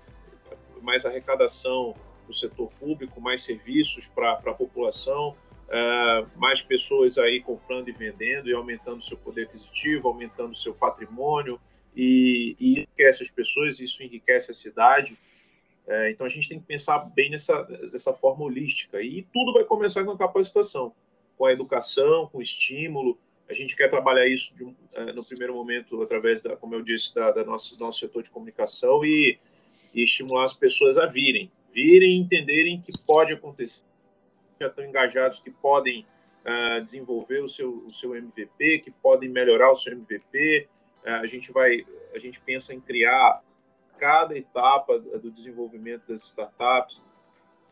Mais 0.82 1.06
arrecadação 1.06 1.95
do 2.25 2.34
setor 2.34 2.69
público, 2.80 3.19
mais 3.19 3.43
serviços 3.43 4.08
para 4.08 4.34
a 4.34 4.54
população, 4.54 5.36
uh, 5.69 6.39
mais 6.39 6.62
pessoas 6.62 7.17
aí 7.17 7.41
comprando 7.41 7.88
e 7.88 7.91
vendendo 7.91 8.49
e 8.49 8.53
aumentando 8.53 9.01
seu 9.01 9.17
poder 9.17 9.43
aquisitivo, 9.43 10.08
aumentando 10.08 10.55
seu 10.55 10.73
patrimônio 10.73 11.60
e, 11.95 12.55
e 12.60 12.71
enriquece 12.79 13.23
as 13.23 13.29
pessoas, 13.29 13.79
isso 13.79 14.03
enriquece 14.03 14.51
a 14.51 14.53
cidade. 14.53 15.13
Uh, 15.88 16.10
então 16.10 16.25
a 16.25 16.29
gente 16.29 16.49
tem 16.49 16.60
que 16.60 16.65
pensar 16.65 16.99
bem 17.15 17.32
nessa 17.32 17.63
dessa 17.91 18.13
forma 18.13 18.43
holística 18.43 19.01
e 19.01 19.25
tudo 19.34 19.53
vai 19.53 19.63
começar 19.63 20.03
com 20.03 20.12
a 20.12 20.17
capacitação 20.17 20.93
com 21.39 21.45
a 21.45 21.53
educação, 21.53 22.27
com 22.27 22.39
o 22.39 22.41
estímulo. 22.41 23.17
A 23.49 23.53
gente 23.53 23.73
quer 23.75 23.89
trabalhar 23.89 24.27
isso 24.27 24.53
uh, 24.62 25.13
no 25.15 25.23
primeiro 25.23 25.55
momento 25.55 26.03
através, 26.03 26.41
da, 26.41 26.58
como 26.58 26.75
eu 26.75 26.84
disse, 26.84 27.15
da, 27.15 27.32
da 27.32 27.45
nosso, 27.45 27.79
nosso 27.79 27.99
setor 27.99 28.21
de 28.21 28.29
comunicação 28.29 29.05
e, 29.05 29.39
e 29.95 30.03
estimular 30.03 30.43
as 30.43 30.53
pessoas 30.53 30.97
a 30.97 31.05
virem, 31.05 31.49
virem 31.73 32.17
e 32.17 32.19
entenderem 32.19 32.82
que 32.82 32.91
pode 33.08 33.32
acontecer. 33.32 33.88
Já 34.59 34.67
estão 34.67 34.85
engajados 34.85 35.39
que 35.39 35.51
podem 35.51 36.05
uh, 36.45 36.83
desenvolver 36.83 37.39
o 37.43 37.49
seu, 37.49 37.77
o 37.85 37.93
seu 37.93 38.15
MVP, 38.15 38.79
que 38.79 38.91
podem 38.91 39.29
melhorar 39.29 39.71
o 39.71 39.75
seu 39.75 39.93
MVP. 39.93 40.67
Uh, 41.03 41.07
eh, 41.07 41.13
a 41.13 41.25
gente 41.25 41.51
vai, 41.51 41.85
a 42.13 42.19
gente 42.19 42.39
pensa 42.41 42.73
em 42.73 42.81
criar 42.81 43.41
cada 43.97 44.37
etapa 44.37 44.99
do 44.99 45.31
desenvolvimento 45.31 46.07
das 46.07 46.23
startups, 46.23 47.01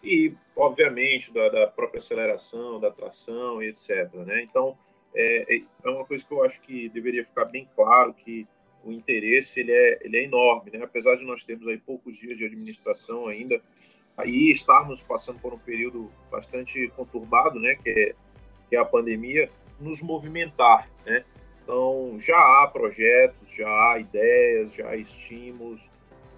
e, 0.03 0.33
obviamente, 0.55 1.31
da, 1.31 1.49
da 1.49 1.67
própria 1.67 1.99
aceleração, 1.99 2.79
da 2.79 2.91
tração, 2.91 3.61
etc. 3.61 4.13
Né? 4.13 4.43
Então, 4.43 4.77
é, 5.13 5.55
é, 5.55 5.61
é 5.83 5.89
uma 5.89 6.05
coisa 6.05 6.23
que 6.23 6.31
eu 6.31 6.43
acho 6.43 6.61
que 6.61 6.89
deveria 6.89 7.25
ficar 7.25 7.45
bem 7.45 7.67
claro 7.75 8.13
que 8.13 8.47
o 8.83 8.91
interesse 8.91 9.59
ele 9.59 9.71
é, 9.71 9.99
ele 10.01 10.17
é 10.17 10.23
enorme, 10.23 10.71
né? 10.71 10.83
apesar 10.83 11.15
de 11.15 11.25
nós 11.25 11.43
termos 11.43 11.67
aí 11.67 11.77
poucos 11.77 12.17
dias 12.17 12.37
de 12.37 12.45
administração 12.45 13.27
ainda, 13.27 13.61
aí 14.17 14.51
estarmos 14.51 15.01
passando 15.01 15.39
por 15.39 15.53
um 15.53 15.59
período 15.59 16.11
bastante 16.31 16.91
conturbado, 16.95 17.59
né? 17.59 17.75
que, 17.75 17.89
é, 17.89 18.15
que 18.69 18.75
é 18.75 18.79
a 18.79 18.85
pandemia, 18.85 19.49
nos 19.79 20.01
movimentar, 20.01 20.89
né? 21.05 21.23
Então, 21.63 22.17
já 22.19 22.35
há 22.35 22.69
projetos, 22.71 23.53
já 23.53 23.67
há 23.67 23.99
ideias, 23.99 24.73
já 24.73 24.89
há 24.89 24.95
estímulos, 24.95 25.79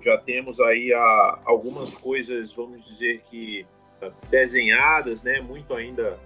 já 0.01 0.17
temos 0.17 0.59
aí 0.59 0.91
a, 0.91 1.39
algumas 1.45 1.95
coisas, 1.95 2.51
vamos 2.51 2.83
dizer 2.85 3.21
que 3.29 3.65
desenhadas, 4.29 5.23
né? 5.23 5.39
Muito 5.39 5.73
ainda, 5.73 6.19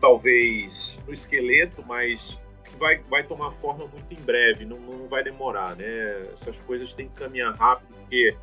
talvez, 0.00 0.98
no 1.06 1.12
esqueleto, 1.12 1.84
mas 1.86 2.38
vai, 2.78 2.98
vai 3.08 3.22
tomar 3.22 3.52
forma 3.60 3.86
muito 3.86 4.12
em 4.12 4.24
breve, 4.24 4.64
não, 4.64 4.78
não 4.78 5.08
vai 5.08 5.22
demorar, 5.22 5.76
né? 5.76 6.26
Essas 6.32 6.58
coisas 6.60 6.94
têm 6.94 7.08
que 7.08 7.14
caminhar 7.14 7.54
rápido, 7.54 7.94
porque 7.94 8.36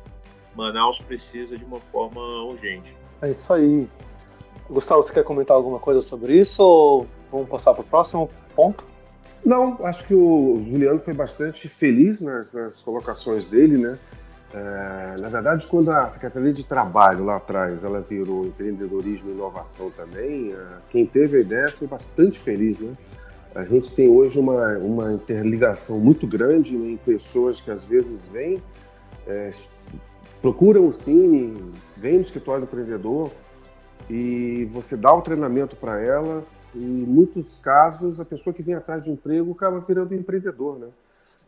Manaus 0.56 0.98
precisa 1.00 1.56
de 1.56 1.64
uma 1.64 1.78
forma 1.92 2.20
urgente. 2.44 2.96
É 3.22 3.30
isso 3.30 3.52
aí. 3.52 3.88
Gustavo, 4.68 5.02
você 5.02 5.12
quer 5.12 5.24
comentar 5.24 5.56
alguma 5.56 5.78
coisa 5.78 6.00
sobre 6.00 6.34
isso 6.38 6.62
ou 6.62 7.06
vamos 7.30 7.48
passar 7.48 7.72
para 7.72 7.82
o 7.82 7.84
próximo 7.84 8.30
ponto? 8.54 8.86
Não, 9.44 9.78
acho 9.84 10.06
que 10.06 10.14
o 10.14 10.60
Juliano 10.68 10.98
foi 10.98 11.14
bastante 11.14 11.68
feliz 11.68 12.20
nas, 12.20 12.52
nas 12.52 12.80
colocações 12.80 13.46
dele, 13.46 13.78
né? 13.78 13.98
É, 14.52 15.20
na 15.20 15.28
verdade, 15.28 15.66
quando 15.66 15.90
a 15.90 16.08
Secretaria 16.08 16.52
de 16.52 16.64
Trabalho 16.64 17.24
lá 17.24 17.36
atrás 17.36 17.84
ela 17.84 18.00
virou 18.00 18.46
empreendedorismo 18.46 19.30
e 19.30 19.32
inovação 19.32 19.90
também, 19.90 20.52
é, 20.52 20.56
quem 20.90 21.06
teve 21.06 21.38
a 21.38 21.40
ideia 21.40 21.70
foi 21.70 21.86
bastante 21.86 22.38
feliz, 22.38 22.78
né? 22.78 22.94
A 23.54 23.64
gente 23.64 23.90
tem 23.92 24.08
hoje 24.08 24.38
uma, 24.38 24.76
uma 24.78 25.12
interligação 25.12 25.98
muito 25.98 26.26
grande 26.26 26.76
né, 26.76 26.90
em 26.90 26.96
pessoas 26.96 27.60
que 27.60 27.70
às 27.70 27.84
vezes 27.84 28.26
vêm, 28.26 28.62
é, 29.26 29.50
procuram 30.46 30.86
o 30.86 30.92
Cine, 30.92 31.72
vêm 31.96 32.18
no 32.18 32.20
escritório 32.20 32.60
do 32.60 32.68
empreendedor 32.68 33.32
e 34.08 34.64
você 34.72 34.96
dá 34.96 35.12
o 35.12 35.20
treinamento 35.20 35.74
para 35.74 36.00
elas. 36.00 36.72
E 36.72 36.78
em 36.78 37.04
muitos 37.04 37.58
casos 37.58 38.20
a 38.20 38.24
pessoa 38.24 38.54
que 38.54 38.62
vem 38.62 38.76
atrás 38.76 39.02
de 39.02 39.10
um 39.10 39.14
emprego 39.14 39.50
acaba 39.50 39.80
virando 39.80 40.14
empreendedor, 40.14 40.78
né? 40.78 40.86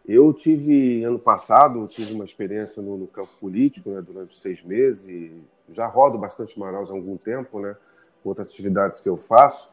Eu 0.04 0.32
tive, 0.32 1.04
ano 1.04 1.18
passado, 1.18 1.86
tive 1.86 2.12
uma 2.12 2.24
experiência 2.24 2.82
no, 2.82 2.96
no 2.96 3.06
campo 3.06 3.30
político, 3.40 3.88
né, 3.90 4.02
durante 4.02 4.36
seis 4.36 4.64
meses, 4.64 5.30
já 5.70 5.86
rodo 5.86 6.18
bastante 6.18 6.58
Manaus 6.58 6.90
há 6.90 6.94
algum 6.94 7.16
tempo, 7.16 7.60
né, 7.60 7.76
outras 8.24 8.48
atividades 8.48 9.00
que 9.00 9.08
eu 9.08 9.16
faço, 9.16 9.70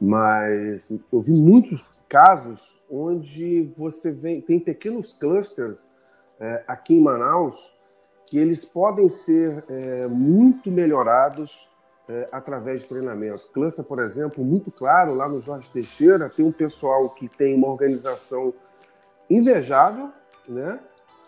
mas 0.00 0.92
eu 1.12 1.20
vi 1.20 1.32
muitos 1.32 1.88
casos 2.08 2.60
onde 2.88 3.72
você 3.76 4.12
vem, 4.12 4.40
tem 4.40 4.60
pequenos 4.60 5.12
clusters 5.12 5.78
é, 6.38 6.62
aqui 6.68 6.94
em 6.94 7.00
Manaus 7.00 7.73
que 8.26 8.38
eles 8.38 8.64
podem 8.64 9.08
ser 9.08 9.64
é, 9.68 10.06
muito 10.06 10.70
melhorados 10.70 11.68
é, 12.08 12.28
através 12.32 12.82
de 12.82 12.88
treinamento. 12.88 13.48
Cluster, 13.52 13.84
por 13.84 13.98
exemplo, 13.98 14.44
muito 14.44 14.70
claro, 14.70 15.14
lá 15.14 15.28
no 15.28 15.40
Jorge 15.40 15.70
Teixeira, 15.70 16.28
tem 16.28 16.44
um 16.44 16.52
pessoal 16.52 17.10
que 17.10 17.28
tem 17.28 17.54
uma 17.54 17.68
organização 17.68 18.52
invejável, 19.28 20.10
né? 20.48 20.78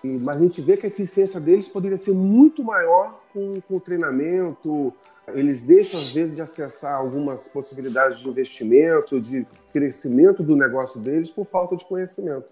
E, 0.04 0.18
mas 0.18 0.37
a 0.37 0.40
gente 0.40 0.61
vê 0.61 0.76
que 0.76 0.87
a 0.87 0.88
eficiência 0.88 1.40
deles 1.40 1.68
poderia 1.68 1.96
ser 1.96 2.12
muito 2.12 2.62
maior 2.62 3.20
com, 3.32 3.61
com 3.62 3.76
o 3.76 3.80
treinamento. 3.80 4.92
Eles 5.28 5.62
deixam, 5.66 5.98
às 5.98 6.12
vezes, 6.12 6.37
de 6.37 6.42
acessar 6.42 6.94
algumas 6.94 7.48
possibilidades 7.48 8.20
de 8.20 8.28
investimento, 8.28 9.20
de 9.20 9.46
crescimento 9.72 10.42
do 10.42 10.54
negócio 10.54 11.00
deles 11.00 11.30
por 11.30 11.44
falta 11.44 11.76
de 11.76 11.85
conhecimento. 11.85 12.46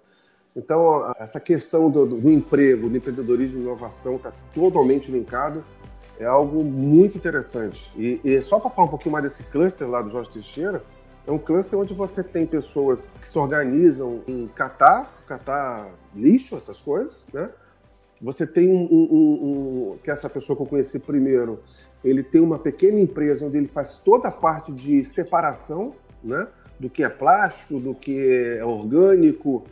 Então, 0.57 1.13
essa 1.19 1.41
questão 1.41 1.91
do, 1.91 2.07
do 2.07 2.31
emprego, 2.31 2.89
do 2.89 2.97
empreendedorismo 2.97 3.59
e 3.59 3.63
inovação 3.63 4.17
está 4.17 4.33
totalmente 4.55 5.11
linkado. 5.11 5.65
É 6.19 6.25
algo 6.25 6.63
muito 6.63 7.19
interessante. 7.19 7.91
E, 7.97 8.21
e 8.25 8.41
só 8.41 8.61
para 8.61 8.71
falar 8.71 8.87
um 8.87 8.91
pouquinho 8.91 9.13
mais 9.13 9.25
desse 9.25 9.45
cluster 9.45 9.89
lá 9.89 10.01
do 10.01 10.13
Jorge 10.13 10.31
Teixeira, 10.31 10.83
é 11.27 11.33
um 11.33 11.39
cluster 11.39 11.77
onde 11.77 11.93
você 11.93 12.23
tem 12.23 12.47
pessoas 12.47 13.11
que 13.21 13.27
se 13.27 13.37
organizam 13.37 14.23
em 14.29 14.47
catar, 14.47 15.25
catar 15.27 15.89
lixo, 16.15 16.57
essas 16.57 16.81
coisas, 16.81 17.27
né? 17.33 17.51
Você 18.23 18.47
tem 18.47 18.71
um, 18.71 18.85
um, 18.85 19.93
um, 19.93 19.99
que 20.03 20.11
essa 20.11 20.31
pessoa 20.31 20.57
que 20.57 20.63
eu 20.63 20.67
conheci 20.67 21.01
primeiro, 21.01 21.61
ele 22.05 22.23
tem 22.23 22.41
uma 22.41 22.59
pequena 22.59 23.01
empresa 23.01 23.45
onde 23.45 23.59
ele 23.59 23.67
faz 23.67 23.99
toda 23.99 24.29
a 24.29 24.33
parte 24.33 24.73
de 24.73 25.03
separação, 25.03 25.95
né? 26.23 26.47
Do 26.79 26.89
que 26.89 27.03
é 27.03 27.09
plástico, 27.09 27.81
do 27.81 27.95
que 27.95 28.57
é 28.59 28.65
orgânico, 28.65 29.65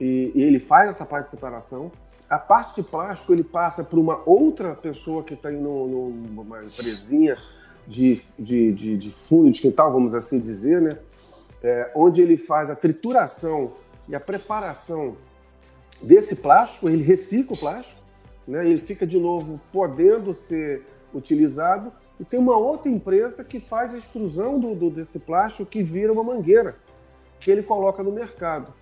e, 0.00 0.32
e 0.34 0.42
ele 0.42 0.60
faz 0.60 0.90
essa 0.90 1.04
parte 1.04 1.24
de 1.24 1.30
separação. 1.30 1.90
A 2.28 2.38
parte 2.38 2.76
de 2.76 2.82
plástico 2.82 3.32
ele 3.32 3.44
passa 3.44 3.82
para 3.82 3.98
uma 3.98 4.22
outra 4.26 4.74
pessoa 4.74 5.22
que 5.22 5.34
está 5.34 5.50
numa 5.50 6.62
empresinha 6.62 7.36
de, 7.86 8.20
de, 8.38 8.72
de, 8.72 8.96
de, 8.98 9.10
fundo 9.10 9.50
de 9.50 9.60
quintal, 9.60 9.92
vamos 9.92 10.14
assim 10.14 10.38
dizer, 10.38 10.80
né? 10.80 10.98
É, 11.62 11.90
onde 11.94 12.20
ele 12.20 12.36
faz 12.36 12.70
a 12.70 12.76
trituração 12.76 13.72
e 14.08 14.14
a 14.14 14.20
preparação 14.20 15.16
desse 16.00 16.36
plástico, 16.36 16.88
ele 16.88 17.02
recicla 17.02 17.56
o 17.56 17.58
plástico, 17.58 18.00
né? 18.46 18.68
ele 18.68 18.80
fica 18.80 19.06
de 19.06 19.18
novo 19.18 19.60
podendo 19.72 20.34
ser 20.34 20.84
utilizado. 21.12 21.92
E 22.20 22.24
tem 22.24 22.38
uma 22.38 22.56
outra 22.56 22.90
empresa 22.90 23.44
que 23.44 23.60
faz 23.60 23.94
a 23.94 23.98
extrusão 23.98 24.58
do, 24.58 24.74
do, 24.74 24.90
desse 24.90 25.18
plástico 25.18 25.68
que 25.68 25.82
vira 25.82 26.12
uma 26.12 26.24
mangueira, 26.24 26.76
que 27.40 27.50
ele 27.50 27.62
coloca 27.62 28.02
no 28.02 28.12
mercado. 28.12 28.72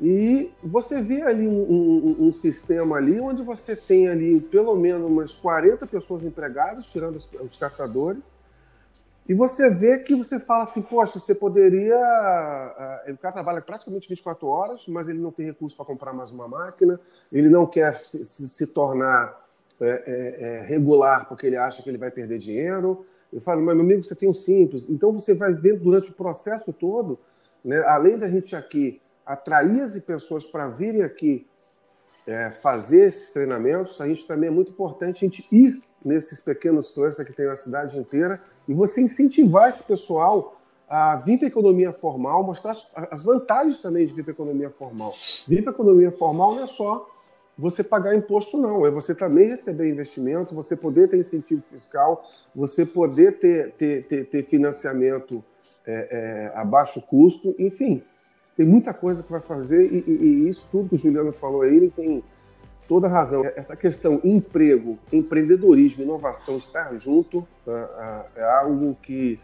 E 0.00 0.52
você 0.62 1.02
vê 1.02 1.22
ali 1.22 1.46
um, 1.46 1.60
um, 1.60 2.28
um, 2.28 2.32
sistema 2.32 2.96
ali 2.96 3.18
onde 3.18 3.42
você 3.42 3.74
tem 3.74 4.08
ali 4.08 4.40
pelo 4.40 4.76
menos 4.76 5.10
umas 5.10 5.36
40 5.36 5.86
pessoas 5.86 6.22
empregadas, 6.22 6.86
tirando 6.86 7.16
os, 7.16 7.28
os 7.40 7.56
catadores, 7.56 8.22
e 9.28 9.34
você 9.34 9.68
vê 9.68 9.98
que 9.98 10.14
você 10.14 10.40
fala 10.40 10.62
assim, 10.62 10.80
poxa, 10.80 11.18
você 11.18 11.34
poderia. 11.34 11.98
Uh, 13.06 13.12
o 13.12 13.18
cara 13.18 13.34
trabalha 13.34 13.60
praticamente 13.60 14.08
24 14.08 14.46
horas, 14.46 14.86
mas 14.88 15.06
ele 15.08 15.20
não 15.20 15.30
tem 15.30 15.46
recurso 15.46 15.76
para 15.76 15.84
comprar 15.84 16.14
mais 16.14 16.30
uma 16.30 16.48
máquina, 16.48 16.98
ele 17.30 17.50
não 17.50 17.66
quer 17.66 17.94
se, 17.94 18.24
se, 18.24 18.48
se 18.48 18.72
tornar 18.72 19.46
é, 19.80 19.86
é, 19.86 20.44
é, 20.48 20.60
regular 20.62 21.28
porque 21.28 21.46
ele 21.46 21.56
acha 21.56 21.82
que 21.82 21.90
ele 21.90 21.98
vai 21.98 22.10
perder 22.10 22.38
dinheiro. 22.38 23.04
Eu 23.30 23.40
falo, 23.42 23.60
mas 23.60 23.74
meu 23.74 23.84
amigo, 23.84 24.02
você 24.02 24.14
tem 24.14 24.30
um 24.30 24.34
simples. 24.34 24.88
Então 24.88 25.12
você 25.12 25.34
vai 25.34 25.52
ver 25.52 25.78
durante 25.78 26.10
o 26.10 26.14
processo 26.14 26.72
todo, 26.72 27.18
né, 27.62 27.82
além 27.86 28.16
da 28.16 28.28
gente 28.28 28.56
aqui 28.56 28.98
atrair 29.28 29.82
as 29.82 29.98
pessoas 29.98 30.46
para 30.46 30.66
virem 30.68 31.02
aqui 31.02 31.46
é, 32.26 32.50
fazer 32.62 33.06
esses 33.06 33.30
treinamentos, 33.30 34.00
a 34.00 34.08
gente 34.08 34.26
também 34.26 34.48
é 34.48 34.50
muito 34.50 34.70
importante 34.70 35.24
a 35.24 35.28
gente 35.28 35.46
ir 35.52 35.82
nesses 36.02 36.40
pequenos 36.40 36.90
clusters 36.90 37.28
que 37.28 37.34
tem 37.34 37.46
na 37.46 37.56
cidade 37.56 37.98
inteira 37.98 38.40
e 38.66 38.72
você 38.72 39.02
incentivar 39.02 39.68
esse 39.68 39.84
pessoal 39.84 40.56
a 40.88 41.16
vir 41.16 41.36
para 41.36 41.46
a 41.46 41.50
economia 41.50 41.92
formal, 41.92 42.42
mostrar 42.42 42.74
as 43.10 43.22
vantagens 43.22 43.80
também 43.82 44.06
de 44.06 44.14
vir 44.14 44.22
para 44.22 44.32
a 44.32 44.36
economia 44.36 44.70
formal. 44.70 45.14
Vir 45.46 45.62
para 45.62 45.72
a 45.72 45.74
economia 45.74 46.10
formal 46.10 46.54
não 46.54 46.62
é 46.62 46.66
só 46.66 47.06
você 47.58 47.84
pagar 47.84 48.14
imposto, 48.14 48.56
não. 48.56 48.86
É 48.86 48.90
você 48.90 49.14
também 49.14 49.48
receber 49.48 49.90
investimento, 49.90 50.54
você 50.54 50.74
poder 50.74 51.08
ter 51.08 51.18
incentivo 51.18 51.62
fiscal, 51.70 52.24
você 52.54 52.86
poder 52.86 53.38
ter, 53.38 53.72
ter, 53.72 54.06
ter, 54.06 54.24
ter 54.26 54.42
financiamento 54.44 55.44
é, 55.84 56.52
é, 56.54 56.58
a 56.58 56.64
baixo 56.64 57.02
custo, 57.02 57.54
enfim. 57.58 58.02
Tem 58.58 58.66
muita 58.66 58.92
coisa 58.92 59.22
que 59.22 59.30
vai 59.30 59.40
fazer 59.40 59.86
e, 59.86 59.98
e, 60.04 60.10
e, 60.10 60.48
isso 60.48 60.66
tudo 60.68 60.88
que 60.88 60.96
o 60.96 60.98
Juliano 60.98 61.32
falou 61.32 61.62
aí, 61.62 61.76
ele 61.76 61.92
tem 61.92 62.24
toda 62.88 63.06
razão. 63.06 63.44
Essa 63.54 63.76
questão 63.76 64.20
emprego, 64.24 64.98
empreendedorismo, 65.12 66.02
inovação, 66.02 66.56
estar 66.56 66.92
junto 66.96 67.46
é, 67.64 67.70
é, 67.70 68.40
é 68.40 68.42
algo 68.42 68.96
que 69.00 69.38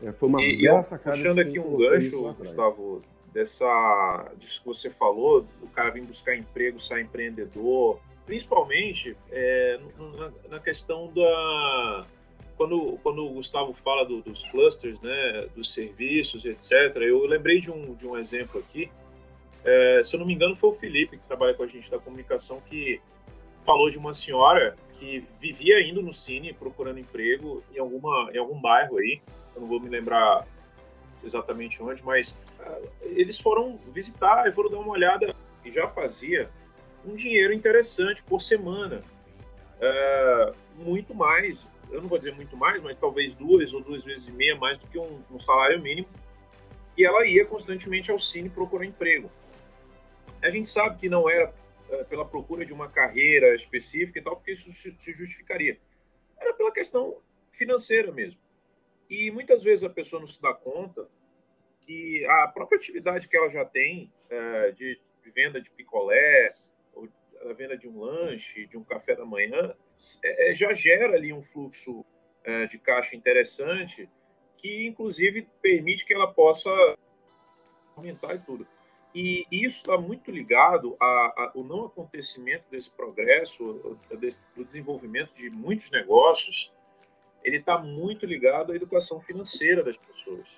é, 0.00 0.12
foi 0.12 0.28
uma 0.28 0.40
e, 0.40 0.62
bela 0.62 0.84
sacada. 0.84 1.16
Puxando 1.16 1.40
aqui 1.40 1.58
um 1.58 1.76
gancho, 1.78 2.32
Gustavo, 2.34 3.02
dessa, 3.32 4.30
disso 4.38 4.60
que 4.60 4.66
você 4.68 4.88
falou, 4.88 5.44
o 5.60 5.66
cara 5.66 5.90
vir 5.90 6.02
buscar 6.02 6.36
emprego, 6.36 6.78
ser 6.78 7.00
empreendedor, 7.00 7.98
principalmente 8.24 9.16
é, 9.32 9.80
na, 10.16 10.32
na, 10.48 10.60
questão 10.60 11.12
da 11.12 12.06
quando, 12.60 12.98
quando 13.02 13.24
o 13.24 13.30
Gustavo 13.30 13.72
fala 13.82 14.04
do, 14.04 14.20
dos 14.20 14.42
clusters, 14.50 15.00
né, 15.00 15.48
dos 15.56 15.72
serviços, 15.72 16.44
etc. 16.44 16.94
Eu 16.96 17.24
lembrei 17.24 17.58
de 17.58 17.70
um, 17.70 17.94
de 17.94 18.06
um 18.06 18.18
exemplo 18.18 18.60
aqui. 18.60 18.90
É, 19.64 20.02
se 20.04 20.14
eu 20.14 20.20
não 20.20 20.26
me 20.26 20.34
engano, 20.34 20.54
foi 20.54 20.68
o 20.68 20.74
Felipe 20.74 21.16
que 21.16 21.26
trabalha 21.26 21.54
com 21.54 21.62
a 21.62 21.66
gente 21.66 21.90
da 21.90 21.98
comunicação 21.98 22.60
que 22.68 23.00
falou 23.64 23.88
de 23.88 23.96
uma 23.96 24.12
senhora 24.12 24.76
que 24.98 25.24
vivia 25.40 25.80
indo 25.88 26.02
no 26.02 26.12
Cine 26.12 26.52
procurando 26.52 26.98
emprego 26.98 27.64
em 27.74 27.78
alguma 27.78 28.30
em 28.30 28.36
algum 28.36 28.60
bairro 28.60 28.98
aí. 28.98 29.22
Eu 29.54 29.62
não 29.62 29.68
vou 29.68 29.80
me 29.80 29.88
lembrar 29.88 30.46
exatamente 31.24 31.82
onde, 31.82 32.04
mas 32.04 32.32
uh, 32.60 32.90
eles 33.04 33.38
foram 33.38 33.78
visitar 33.90 34.46
e 34.46 34.52
foram 34.52 34.68
dar 34.68 34.80
uma 34.80 34.92
olhada 34.92 35.34
e 35.64 35.70
já 35.70 35.88
fazia 35.88 36.50
um 37.06 37.14
dinheiro 37.14 37.54
interessante 37.54 38.22
por 38.24 38.42
semana. 38.42 39.02
Uh, 39.80 40.54
muito 40.84 41.14
mais, 41.14 41.58
eu 41.90 42.00
não 42.00 42.08
vou 42.08 42.18
dizer 42.18 42.34
muito 42.34 42.56
mais, 42.56 42.82
mas 42.82 42.96
talvez 42.98 43.34
duas 43.34 43.72
ou 43.72 43.80
duas 43.80 44.04
vezes 44.04 44.28
e 44.28 44.32
meia 44.32 44.56
mais 44.56 44.78
do 44.78 44.86
que 44.86 44.98
um, 44.98 45.22
um 45.30 45.38
salário 45.38 45.80
mínimo. 45.80 46.08
E 46.96 47.04
ela 47.04 47.26
ia 47.26 47.44
constantemente 47.44 48.10
ao 48.10 48.18
cine 48.18 48.48
procurar 48.48 48.84
emprego. 48.84 49.30
A 50.42 50.50
gente 50.50 50.68
sabe 50.68 50.98
que 50.98 51.08
não 51.08 51.28
era 51.28 51.52
uh, 51.88 52.04
pela 52.06 52.24
procura 52.24 52.64
de 52.64 52.72
uma 52.72 52.88
carreira 52.88 53.54
específica 53.54 54.18
e 54.18 54.22
tal, 54.22 54.36
porque 54.36 54.52
isso 54.52 54.72
se 54.72 55.12
justificaria. 55.12 55.78
Era 56.38 56.54
pela 56.54 56.72
questão 56.72 57.18
financeira 57.52 58.10
mesmo. 58.10 58.40
E 59.08 59.30
muitas 59.30 59.62
vezes 59.62 59.84
a 59.84 59.90
pessoa 59.90 60.20
não 60.20 60.28
se 60.28 60.40
dá 60.40 60.54
conta 60.54 61.08
que 61.80 62.24
a 62.26 62.46
própria 62.48 62.78
atividade 62.78 63.26
que 63.26 63.36
ela 63.36 63.50
já 63.50 63.64
tem 63.64 64.10
é, 64.30 64.70
de, 64.70 65.00
de, 65.24 65.30
venda 65.30 65.60
de 65.60 65.68
picolé, 65.70 66.54
ou 66.94 67.08
a 67.44 67.52
venda 67.52 67.76
de 67.76 67.88
um 67.88 68.00
lanche, 68.00 68.66
de 68.66 68.78
um 68.78 68.84
café 68.84 69.16
da 69.16 69.26
manhã, 69.26 69.74
é, 70.22 70.50
é, 70.50 70.54
já 70.54 70.72
gera 70.72 71.14
ali 71.14 71.32
um 71.32 71.42
fluxo 71.42 72.04
é, 72.44 72.66
de 72.66 72.78
caixa 72.78 73.16
interessante, 73.16 74.08
que 74.56 74.86
inclusive 74.86 75.46
permite 75.60 76.04
que 76.04 76.14
ela 76.14 76.32
possa 76.32 76.70
aumentar 77.96 78.34
e 78.34 78.38
tudo. 78.40 78.66
E 79.14 79.44
isso 79.50 79.78
está 79.78 79.98
muito 79.98 80.30
ligado 80.30 80.96
ao 81.00 81.64
não 81.64 81.86
acontecimento 81.86 82.64
desse 82.70 82.90
progresso, 82.92 83.98
desse, 84.20 84.40
do 84.54 84.64
desenvolvimento 84.64 85.34
de 85.34 85.50
muitos 85.50 85.90
negócios, 85.90 86.72
ele 87.42 87.56
está 87.56 87.76
muito 87.78 88.24
ligado 88.24 88.72
à 88.72 88.76
educação 88.76 89.20
financeira 89.20 89.82
das 89.82 89.96
pessoas. 89.96 90.48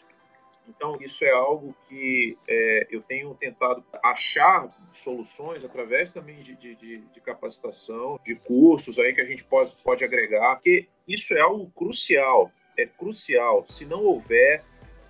Então, 0.68 0.96
isso 1.00 1.24
é 1.24 1.30
algo 1.30 1.74
que 1.88 2.36
é, 2.48 2.86
eu 2.90 3.02
tenho 3.02 3.34
tentado 3.34 3.84
achar 4.02 4.70
soluções 4.94 5.64
através 5.64 6.10
também 6.10 6.42
de, 6.42 6.54
de, 6.54 6.76
de, 6.76 7.20
capacitação, 7.20 8.18
de 8.24 8.34
cursos 8.36 8.98
aí 8.98 9.12
que 9.12 9.20
a 9.20 9.24
gente 9.24 9.42
pode, 9.44 9.72
pode 9.82 10.04
agregar, 10.04 10.56
porque 10.56 10.88
isso 11.06 11.34
é 11.34 11.40
algo 11.40 11.70
crucial, 11.74 12.50
é 12.76 12.86
crucial. 12.86 13.66
Se 13.68 13.84
não 13.84 14.04
houver, 14.04 14.64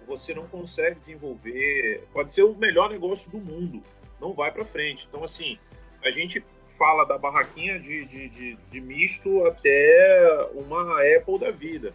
você 0.06 0.34
não 0.34 0.46
consegue 0.46 0.98
desenvolver, 1.00 2.04
pode 2.12 2.32
ser 2.32 2.42
o 2.42 2.54
melhor 2.54 2.90
negócio 2.90 3.30
do 3.30 3.38
mundo, 3.38 3.82
não 4.20 4.32
vai 4.32 4.50
para 4.50 4.64
frente. 4.64 5.06
Então, 5.08 5.22
assim, 5.22 5.58
a 6.02 6.10
gente 6.10 6.42
fala 6.78 7.04
da 7.04 7.18
barraquinha 7.18 7.78
de, 7.78 8.04
de, 8.06 8.28
de, 8.28 8.56
de 8.70 8.80
misto 8.80 9.46
até 9.46 10.48
uma 10.54 11.00
Apple 11.16 11.38
da 11.38 11.50
vida. 11.50 11.94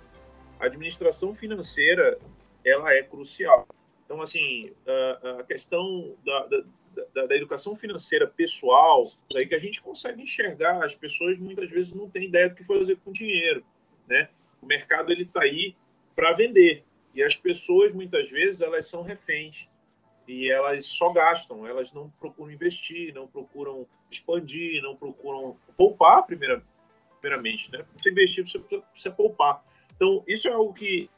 A 0.59 0.65
administração 0.65 1.35
financeira 1.35 2.17
ela 2.67 2.93
é 2.93 3.03
crucial. 3.03 3.67
Então, 4.05 4.21
assim, 4.21 4.71
a, 5.39 5.43
questão 5.43 6.15
da, 6.25 6.47
da, 7.13 7.25
da, 7.25 7.35
educação 7.35 7.75
financeira 7.75 8.25
pessoal, 8.25 9.05
aí 9.35 9.45
que 9.45 9.55
a 9.55 9.59
gente 9.59 9.81
consegue 9.81 10.21
enxergar, 10.21 10.83
as 10.83 10.95
pessoas 10.95 11.37
muitas 11.37 11.69
vezes 11.69 11.91
não 11.93 12.09
têm 12.09 12.27
ideia 12.27 12.49
do 12.49 12.55
que 12.55 12.63
fazer 12.63 12.97
com 12.97 13.11
dinheiro, 13.11 13.63
né? 14.07 14.29
O 14.61 14.65
mercado 14.65 15.11
ele 15.11 15.23
está 15.23 15.43
aí 15.43 15.75
para 16.15 16.33
vender 16.33 16.83
e 17.13 17.21
as 17.21 17.35
pessoas 17.35 17.93
muitas 17.93 18.29
vezes 18.29 18.61
elas 18.61 18.87
são 18.89 19.01
reféns 19.01 19.67
e 20.27 20.51
elas 20.51 20.85
só 20.85 21.11
gastam, 21.11 21.65
elas 21.65 21.91
não 21.93 22.09
procuram 22.19 22.51
investir, 22.51 23.13
não 23.13 23.27
procuram 23.27 23.87
expandir, 24.11 24.81
não 24.81 24.95
procuram 24.95 25.57
poupar 25.75 26.25
primeira, 26.25 26.61
primeiramente, 27.19 27.71
né? 27.71 27.85
Você 27.97 28.11
investir, 28.11 28.47
você 28.47 28.59
precisa 28.59 29.11
poupar. 29.11 29.63
Então, 29.95 30.23
isso 30.27 30.47
é 30.47 30.51
algo 30.51 30.73
que, 30.73 31.09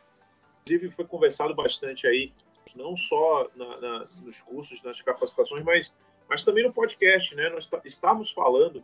inclusive, 0.62 0.96
foi 0.96 1.06
conversado 1.06 1.56
bastante 1.56 2.08
aí, 2.08 2.32
não 2.76 2.96
só 2.96 3.50
na, 3.56 3.80
na, 3.80 4.06
nos 4.24 4.42
cursos, 4.42 4.82
nas 4.84 5.02
capacitações, 5.02 5.64
mas, 5.64 5.96
mas 6.30 6.44
também 6.44 6.64
no 6.64 6.74
podcast, 6.74 7.36
né? 7.36 7.50
Nós 7.50 7.68
estamos 7.86 8.32
falando 8.32 8.84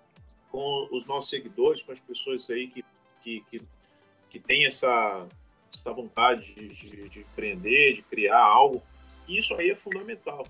com 0.52 0.88
os 0.92 1.06
nossos 1.06 1.30
seguidores, 1.30 1.82
com 1.82 1.92
as 1.92 2.00
pessoas 2.00 2.50
aí 2.50 2.68
que, 2.68 2.84
que, 3.22 3.44
que, 3.50 3.62
que 4.30 4.40
têm 4.40 4.66
essa, 4.66 5.28
essa 5.72 5.94
vontade 5.94 6.54
de, 6.54 6.68
de, 6.68 7.10
de 7.10 7.20
empreender, 7.20 7.96
de 7.96 8.02
criar 8.02 8.42
algo 8.42 8.82
isso 9.28 9.54
aí 9.56 9.72
é 9.72 9.76
fundamental. 9.76 10.46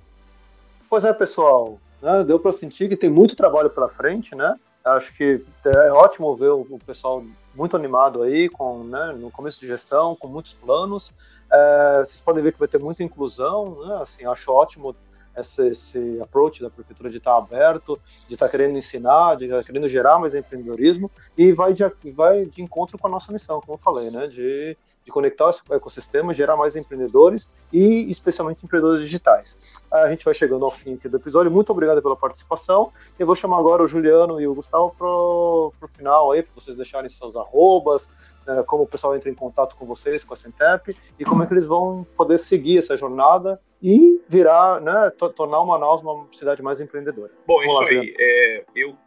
Pois 0.89 1.05
é, 1.05 1.13
pessoal. 1.13 1.79
Né? 2.01 2.23
Deu 2.23 2.39
para 2.39 2.51
sentir 2.51 2.89
que 2.89 2.97
tem 2.97 3.09
muito 3.09 3.35
trabalho 3.35 3.69
para 3.69 3.87
frente, 3.87 4.35
né? 4.35 4.55
Acho 4.85 5.15
que 5.15 5.43
é 5.65 5.91
ótimo 5.91 6.35
ver 6.35 6.51
o 6.51 6.79
pessoal 6.85 7.25
muito 7.55 7.75
animado 7.75 8.21
aí, 8.21 8.47
com, 8.47 8.83
né, 8.83 9.13
no 9.17 9.31
começo 9.31 9.59
de 9.59 9.65
gestão, 9.65 10.15
com 10.15 10.27
muitos 10.27 10.53
planos. 10.53 11.11
É, 11.51 11.99
vocês 12.05 12.21
podem 12.21 12.43
ver 12.43 12.53
que 12.53 12.59
vai 12.59 12.67
ter 12.67 12.79
muita 12.79 13.03
inclusão, 13.03 13.83
né? 13.83 13.99
Assim, 14.03 14.25
acho 14.25 14.51
ótimo 14.51 14.95
esse, 15.35 15.67
esse 15.67 16.21
approach 16.21 16.61
da 16.61 16.69
prefeitura 16.69 17.09
de 17.09 17.17
estar 17.17 17.35
aberto, 17.35 17.99
de 18.27 18.35
estar 18.35 18.47
querendo 18.47 18.77
ensinar, 18.77 19.35
de 19.35 19.45
estar 19.45 19.63
querendo 19.63 19.89
gerar 19.89 20.19
mais 20.19 20.35
empreendedorismo 20.35 21.09
e 21.37 21.51
vai 21.51 21.73
de, 21.73 21.83
vai 22.11 22.45
de 22.45 22.61
encontro 22.61 22.97
com 22.97 23.07
a 23.07 23.11
nossa 23.11 23.31
missão, 23.31 23.59
como 23.61 23.73
eu 23.73 23.81
falei, 23.81 24.11
né? 24.11 24.27
De 24.27 24.77
de 25.05 25.11
conectar 25.11 25.51
esse 25.51 25.61
ecossistema, 25.71 26.33
gerar 26.33 26.57
mais 26.57 26.75
empreendedores 26.75 27.47
e 27.71 28.09
especialmente 28.09 28.65
empreendedores 28.65 29.01
digitais. 29.01 29.55
A 29.91 30.09
gente 30.09 30.25
vai 30.25 30.33
chegando 30.33 30.65
ao 30.65 30.71
fim 30.71 30.95
aqui 30.95 31.07
do 31.07 31.17
episódio. 31.17 31.51
Muito 31.51 31.71
obrigado 31.71 32.01
pela 32.01 32.15
participação. 32.15 32.91
Eu 33.19 33.27
vou 33.27 33.35
chamar 33.35 33.59
agora 33.59 33.83
o 33.83 33.87
Juliano 33.87 34.41
e 34.41 34.47
o 34.47 34.55
Gustavo 34.55 34.93
para 34.97 35.07
o 35.07 35.71
final 35.95 36.31
aí, 36.31 36.41
para 36.41 36.55
vocês 36.55 36.75
deixarem 36.75 37.07
seus 37.09 37.35
arrobas, 37.35 38.09
né, 38.47 38.63
como 38.63 38.83
o 38.83 38.87
pessoal 38.87 39.15
entra 39.15 39.29
em 39.29 39.35
contato 39.35 39.75
com 39.75 39.85
vocês, 39.85 40.23
com 40.23 40.33
a 40.33 40.37
Centep, 40.37 40.97
e 41.19 41.23
como 41.23 41.43
é 41.43 41.47
que 41.47 41.53
eles 41.53 41.67
vão 41.67 42.05
poder 42.17 42.39
seguir 42.39 42.79
essa 42.79 42.97
jornada 42.97 43.61
e 43.81 44.19
virar, 44.27 44.81
né, 44.81 45.11
tornar 45.35 45.59
o 45.59 45.67
Manaus 45.67 46.01
uma 46.01 46.27
cidade 46.33 46.63
mais 46.63 46.81
empreendedora. 46.81 47.31
Bom, 47.45 47.59
Vamos 47.59 47.73
isso 47.73 47.93
lá, 47.95 48.01
aí. 48.01 48.15
É, 48.19 48.65
eu 48.75 48.97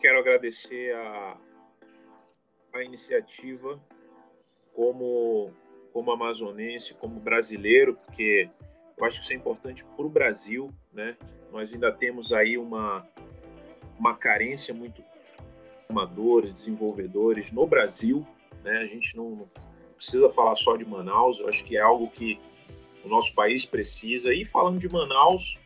quero 0.00 0.20
agradecer 0.20 0.94
a, 0.94 1.36
a 2.74 2.82
iniciativa 2.84 3.78
como, 4.78 5.50
como 5.92 6.12
amazonense, 6.12 6.94
como 6.94 7.18
brasileiro, 7.18 7.98
porque 8.06 8.48
eu 8.96 9.04
acho 9.04 9.18
que 9.18 9.24
isso 9.24 9.32
é 9.32 9.36
importante 9.36 9.84
para 9.96 10.06
o 10.06 10.08
Brasil, 10.08 10.72
né? 10.92 11.16
Nós 11.50 11.74
ainda 11.74 11.90
temos 11.90 12.32
aí 12.32 12.56
uma, 12.56 13.04
uma 13.98 14.14
carência 14.14 14.72
muito 14.72 15.02
amadores, 15.88 16.52
desenvolvedores 16.52 17.50
no 17.50 17.66
Brasil, 17.66 18.24
né? 18.62 18.78
A 18.78 18.86
gente 18.86 19.16
não, 19.16 19.30
não 19.30 19.48
precisa 19.96 20.30
falar 20.30 20.54
só 20.54 20.76
de 20.76 20.84
Manaus, 20.84 21.40
eu 21.40 21.48
acho 21.48 21.64
que 21.64 21.76
é 21.76 21.80
algo 21.80 22.08
que 22.10 22.38
o 23.04 23.08
nosso 23.08 23.34
país 23.34 23.64
precisa. 23.64 24.32
E 24.32 24.44
falando 24.44 24.78
de 24.78 24.88
Manaus, 24.88 25.58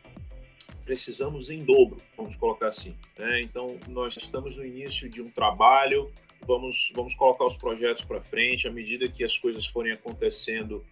precisamos 0.85 1.51
em 1.51 1.63
dobro, 1.63 2.01
vamos 2.17 2.35
colocar 2.35 2.69
assim. 2.69 2.95
Né? 3.15 3.41
Então, 3.41 3.77
nós 3.89 4.17
estamos 4.17 4.57
no 4.57 4.65
início 4.65 5.07
de 5.07 5.21
um 5.21 5.29
trabalho 5.29 6.07
vamos, 6.45 6.91
vamos 6.95 7.13
colocar 7.15 7.45
os 7.45 7.57
projetos 7.57 8.03
para 8.05 8.21
frente. 8.21 8.67
À 8.67 8.71
medida 8.71 9.07
que 9.07 9.23
as 9.23 9.37
coisas 9.37 9.65
forem 9.67 9.91
acontecendo, 9.91 10.83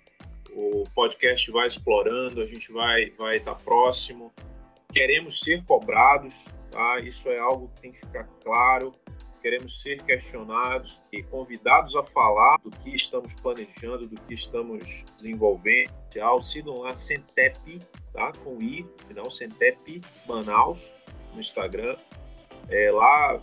o 0.53 0.83
podcast 0.93 1.49
vai 1.51 1.67
explorando, 1.67 2.41
a 2.41 2.45
gente 2.45 2.71
vai 2.71 3.03
estar 3.03 3.23
vai 3.23 3.39
tá 3.39 3.55
próximo. 3.55 4.31
Queremos 4.91 5.39
ser 5.39 5.63
cobrados, 5.65 6.33
tá? 6.69 6.99
Isso 6.99 7.27
é 7.29 7.39
algo 7.39 7.69
que 7.75 7.81
tem 7.81 7.91
que 7.91 7.99
ficar 7.99 8.25
claro. 8.43 8.93
Queremos 9.41 9.81
ser 9.81 10.03
questionados 10.03 11.01
e 11.11 11.23
convidados 11.23 11.95
a 11.95 12.03
falar 12.03 12.57
do 12.63 12.69
que 12.69 12.93
estamos 12.93 13.33
planejando, 13.33 14.07
do 14.07 14.15
que 14.21 14.35
estamos 14.35 15.03
desenvolvendo. 15.15 15.89
Sigam 16.43 16.79
lá 16.79 16.95
Centep, 16.95 17.79
tá? 18.13 18.31
Com 18.43 18.61
I, 18.61 18.85
não 19.15 19.31
Centep 19.31 20.01
Manaus 20.27 20.85
no 21.33 21.39
Instagram. 21.39 21.95
É, 22.69 22.91
lá 22.91 23.39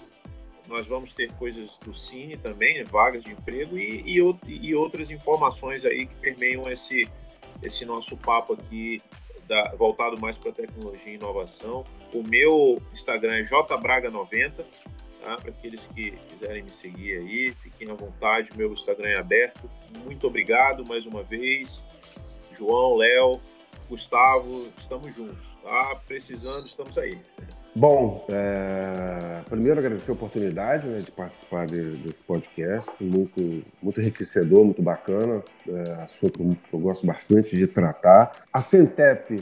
nós 0.69 0.87
vamos 0.87 1.13
ter 1.13 1.33
coisas 1.33 1.71
do 1.85 1.95
Cine 1.95 2.37
também, 2.37 2.85
vagas 2.85 3.25
de 3.25 3.33
emprego 3.33 3.77
e, 3.77 4.03
e, 4.07 4.21
e, 4.47 4.75
outras 4.75 5.11
informações 5.11 5.85
aí 5.85 6.07
que 6.07 6.15
permeiam 6.17 6.71
esse, 6.71 7.09
esse 7.63 7.85
nosso 7.87 8.17
papo 8.19 8.53
aqui 8.53 9.01
da, 9.49 9.75
voltado 9.77 10.21
mais 10.21 10.37
para 10.37 10.53
tecnologia 10.53 11.13
e 11.13 11.15
inovação. 11.15 11.85
O 12.13 12.23
meu 12.23 12.81
Instagram 12.93 13.39
é 13.39 13.43
jbraga90, 13.45 14.53
tá? 15.23 15.37
para 15.37 15.51
aqueles 15.51 15.87
que 15.95 16.11
quiserem 16.11 16.63
me 16.63 16.73
seguir 16.73 17.19
aí, 17.19 17.55
fiquem 17.63 17.91
à 17.91 17.95
vontade, 17.95 18.51
meu 18.55 18.71
Instagram 18.73 19.09
é 19.09 19.19
aberto. 19.19 19.71
Muito 20.05 20.27
obrigado 20.27 20.87
mais 20.87 21.07
uma 21.07 21.23
vez, 21.23 21.83
João, 22.55 22.95
Léo, 22.95 23.41
Gustavo, 23.89 24.71
estamos 24.79 25.15
juntos, 25.15 25.49
tá? 25.63 25.97
Precisando, 26.07 26.67
estamos 26.67 26.99
aí. 26.99 27.19
Bom, 27.75 28.25
é, 28.29 29.43
primeiro 29.49 29.79
agradecer 29.79 30.11
a 30.11 30.15
oportunidade 30.15 30.87
né, 30.87 31.01
de 31.01 31.13
participar 31.13 31.67
de, 31.67 31.97
desse 31.99 32.25
podcast, 32.25 32.91
muito, 33.01 33.63
muito 33.81 34.01
enriquecedor, 34.01 34.65
muito 34.65 34.83
bacana, 34.83 35.43
é, 35.69 35.93
assunto 36.03 36.39
que 36.39 36.75
eu 36.75 36.81
gosto 36.81 37.07
bastante 37.07 37.57
de 37.57 37.67
tratar. 37.67 38.33
A 38.53 38.61
Centep, 38.61 39.41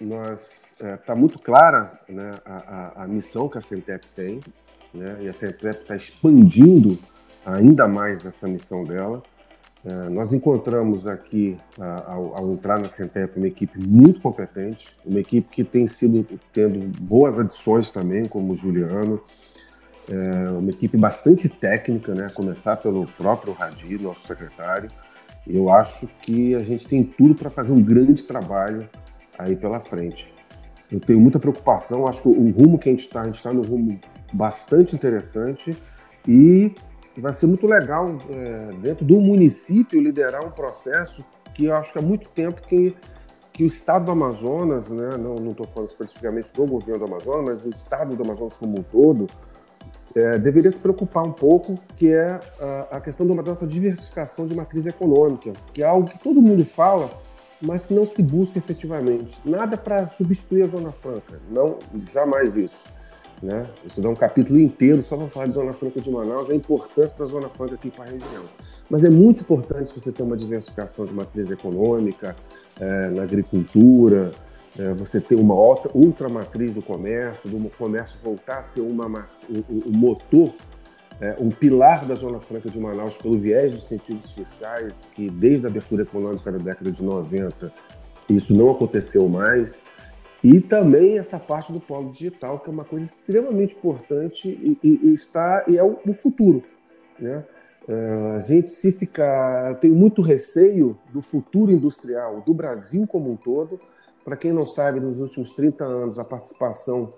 nós 0.00 0.70
está 0.72 0.88
é, 0.88 0.96
tá 0.96 1.14
muito 1.14 1.38
clara 1.38 2.00
né, 2.08 2.36
a, 2.44 3.02
a, 3.02 3.04
a, 3.04 3.08
missão 3.08 3.48
que 3.48 3.58
a 3.58 3.60
Centep 3.60 4.06
tem, 4.14 4.40
né, 4.94 5.18
e 5.20 5.28
a 5.28 5.32
Centep 5.32 5.82
está 5.82 5.94
expandindo 5.94 6.98
ainda 7.44 7.86
mais 7.86 8.24
essa 8.24 8.48
missão 8.48 8.84
dela. 8.84 9.22
É, 9.84 10.08
nós 10.10 10.32
encontramos 10.32 11.06
aqui, 11.06 11.58
ao, 11.78 12.36
ao, 12.36 12.52
entrar 12.52 12.78
na 12.78 12.88
Centep, 12.88 13.38
uma 13.38 13.48
equipe 13.48 13.78
muito 13.78 14.20
competente, 14.20 14.88
uma 15.06 15.18
equipe 15.18 15.48
que 15.48 15.64
tem 15.64 15.86
sido 15.86 16.26
tendo 16.52 16.78
boas 17.00 17.38
adições 17.38 17.90
também, 17.90 18.26
como 18.26 18.52
o 18.52 18.56
Juliano, 18.56 19.22
é, 20.08 20.52
uma 20.52 20.70
equipe 20.70 20.98
bastante 20.98 21.48
técnica, 21.48 22.14
né, 22.14 22.28
começar 22.34 22.76
pelo 22.76 23.06
próprio 23.06 23.54
Radi, 23.54 23.98
nosso 23.98 24.26
secretário. 24.26 24.90
Eu 25.46 25.72
acho 25.72 26.06
que 26.22 26.54
a 26.54 26.62
gente 26.62 26.86
tem 26.86 27.02
tudo 27.02 27.34
para 27.34 27.48
fazer 27.48 27.72
um 27.72 27.82
grande 27.82 28.22
trabalho 28.22 28.86
aí 29.38 29.56
pela 29.56 29.80
frente. 29.80 30.30
Eu 30.92 31.00
tenho 31.00 31.20
muita 31.20 31.38
preocupação, 31.38 32.06
acho 32.06 32.22
que 32.22 32.28
o 32.28 32.50
rumo 32.50 32.78
que 32.78 32.88
a 32.88 32.92
gente 32.92 33.06
está, 33.06 33.22
a 33.22 33.24
gente 33.24 33.36
está 33.36 33.52
no 33.52 33.62
rumo 33.62 33.98
bastante 34.32 34.94
interessante 34.94 35.74
e 36.26 36.74
e 37.16 37.20
vai 37.20 37.32
ser 37.32 37.46
muito 37.46 37.66
legal 37.66 38.16
é, 38.28 38.72
dentro 38.80 39.04
do 39.04 39.20
município 39.20 40.00
liderar 40.00 40.44
um 40.44 40.50
processo 40.50 41.24
que 41.54 41.66
eu 41.66 41.76
acho 41.76 41.92
que 41.92 41.98
há 41.98 42.02
muito 42.02 42.28
tempo 42.28 42.60
que, 42.62 42.96
que 43.52 43.64
o 43.64 43.66
Estado 43.66 44.06
do 44.06 44.12
Amazonas, 44.12 44.88
né, 44.88 45.16
não 45.16 45.50
estou 45.50 45.66
falando 45.66 45.88
especificamente 45.88 46.52
do 46.52 46.64
governo 46.64 47.06
do 47.06 47.12
Amazonas, 47.12 47.44
mas 47.46 47.64
o 47.64 47.68
Estado 47.68 48.14
do 48.14 48.22
Amazonas 48.22 48.56
como 48.56 48.78
um 48.78 48.82
todo, 48.82 49.26
é, 50.14 50.38
deveria 50.38 50.70
se 50.70 50.78
preocupar 50.78 51.24
um 51.24 51.32
pouco, 51.32 51.74
que 51.96 52.12
é 52.12 52.40
a, 52.60 52.96
a 52.96 53.00
questão 53.00 53.26
uma 53.26 53.42
dessa 53.42 53.66
diversificação 53.66 54.46
de 54.46 54.54
matriz 54.54 54.86
econômica, 54.86 55.52
que 55.72 55.82
é 55.82 55.86
algo 55.86 56.08
que 56.08 56.18
todo 56.18 56.40
mundo 56.40 56.64
fala, 56.64 57.10
mas 57.60 57.86
que 57.86 57.94
não 57.94 58.06
se 58.06 58.22
busca 58.22 58.58
efetivamente. 58.58 59.40
Nada 59.44 59.76
para 59.76 60.08
substituir 60.08 60.62
a 60.62 60.66
Zona 60.66 60.92
Franca, 60.92 61.40
não, 61.50 61.78
jamais 62.12 62.56
isso. 62.56 62.84
Né? 63.42 63.66
Isso 63.86 64.02
dá 64.02 64.08
um 64.10 64.14
capítulo 64.14 64.60
inteiro 64.60 65.02
só 65.02 65.16
para 65.16 65.28
falar 65.28 65.46
de 65.46 65.54
Zona 65.54 65.72
Franca 65.72 66.00
de 66.00 66.10
Manaus, 66.10 66.50
a 66.50 66.54
importância 66.54 67.18
da 67.18 67.24
Zona 67.24 67.48
Franca 67.48 67.74
aqui 67.74 67.90
para 67.90 68.04
a 68.04 68.08
região. 68.08 68.44
Mas 68.90 69.02
é 69.02 69.08
muito 69.08 69.40
importante 69.40 69.98
você 69.98 70.12
ter 70.12 70.22
uma 70.22 70.36
diversificação 70.36 71.06
de 71.06 71.14
matriz 71.14 71.50
econômica, 71.50 72.36
é, 72.78 73.08
na 73.08 73.22
agricultura, 73.22 74.32
é, 74.78 74.92
você 74.92 75.20
ter 75.20 75.36
uma 75.36 75.54
outra, 75.54 75.90
ultramatriz 75.94 76.74
do 76.74 76.82
comércio, 76.82 77.48
do 77.48 77.70
comércio 77.76 78.18
voltar 78.22 78.58
a 78.58 78.62
ser 78.62 78.82
uma, 78.82 79.26
um, 79.48 79.88
um 79.88 79.98
motor, 79.98 80.52
é, 81.18 81.36
um 81.40 81.50
pilar 81.50 82.04
da 82.04 82.14
Zona 82.14 82.40
Franca 82.40 82.68
de 82.68 82.78
Manaus 82.78 83.16
pelo 83.16 83.38
viés 83.38 83.74
dos 83.74 83.86
sentidos 83.86 84.32
fiscais, 84.32 85.08
que 85.14 85.30
desde 85.30 85.66
a 85.66 85.70
abertura 85.70 86.02
econômica 86.02 86.52
da 86.52 86.58
década 86.58 86.92
de 86.92 87.02
90 87.02 87.72
isso 88.28 88.54
não 88.54 88.70
aconteceu 88.70 89.28
mais. 89.28 89.82
E 90.42 90.60
também 90.60 91.18
essa 91.18 91.38
parte 91.38 91.72
do 91.72 91.80
polo 91.80 92.10
digital, 92.10 92.58
que 92.60 92.70
é 92.70 92.72
uma 92.72 92.84
coisa 92.84 93.04
extremamente 93.04 93.74
importante 93.76 94.48
e, 94.48 94.78
e, 94.82 95.08
e 95.08 95.12
está 95.12 95.64
e 95.68 95.76
é 95.76 95.82
o, 95.82 95.98
o 96.06 96.14
futuro. 96.14 96.62
Né? 97.18 97.44
Uh, 97.86 98.36
a 98.36 98.40
gente 98.40 98.70
se 98.70 98.92
ficar. 98.92 99.74
tem 99.80 99.90
muito 99.90 100.22
receio 100.22 100.98
do 101.12 101.20
futuro 101.20 101.70
industrial 101.70 102.40
do 102.40 102.54
Brasil 102.54 103.06
como 103.06 103.30
um 103.30 103.36
todo. 103.36 103.78
Para 104.24 104.36
quem 104.36 104.52
não 104.52 104.66
sabe, 104.66 105.00
nos 105.00 105.18
últimos 105.18 105.52
30 105.52 105.84
anos, 105.84 106.18
a 106.18 106.24
participação 106.24 107.12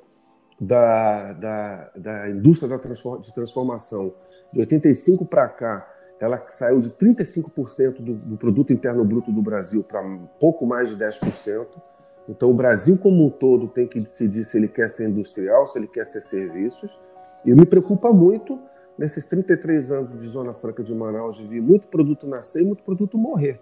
da, 0.60 1.32
da, 1.32 1.90
da 1.96 2.30
indústria 2.30 2.68
da 2.68 2.78
transform, 2.78 3.20
de 3.20 3.34
transformação, 3.34 4.14
de 4.52 4.60
85 4.60 5.26
para 5.26 5.48
cá, 5.48 5.88
ela 6.20 6.44
saiu 6.48 6.78
de 6.78 6.90
35% 6.90 8.00
do, 8.00 8.14
do 8.14 8.36
produto 8.36 8.72
interno 8.72 9.04
bruto 9.04 9.32
do 9.32 9.42
Brasil 9.42 9.82
para 9.82 10.00
pouco 10.38 10.64
mais 10.64 10.88
de 10.90 10.96
10%. 10.96 11.66
Então, 12.28 12.50
o 12.50 12.54
Brasil 12.54 12.96
como 12.98 13.26
um 13.26 13.30
todo 13.30 13.68
tem 13.68 13.86
que 13.86 14.00
decidir 14.00 14.44
se 14.44 14.56
ele 14.56 14.68
quer 14.68 14.88
ser 14.88 15.08
industrial, 15.08 15.66
se 15.66 15.78
ele 15.78 15.88
quer 15.88 16.06
ser 16.06 16.20
serviços. 16.20 16.98
E 17.44 17.52
me 17.52 17.66
preocupa 17.66 18.12
muito, 18.12 18.58
nesses 18.96 19.26
33 19.26 19.90
anos 19.90 20.12
de 20.12 20.26
Zona 20.26 20.54
Franca 20.54 20.82
de 20.82 20.94
Manaus, 20.94 21.36
de 21.36 21.46
ver 21.46 21.60
muito 21.60 21.88
produto 21.88 22.26
nascer 22.26 22.62
e 22.62 22.64
muito 22.64 22.82
produto 22.84 23.18
morrer. 23.18 23.60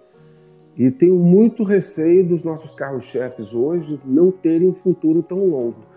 E 0.77 0.91
tenho 0.91 1.17
muito 1.17 1.65
receio 1.65 2.27
dos 2.27 2.43
nossos 2.43 2.75
carros-chefes 2.75 3.55
hoje 3.55 4.01
não 4.05 4.31
terem 4.31 4.69
um 4.69 4.75
futuro 4.75 5.23
tão 5.23 5.47
longo. 5.47 5.91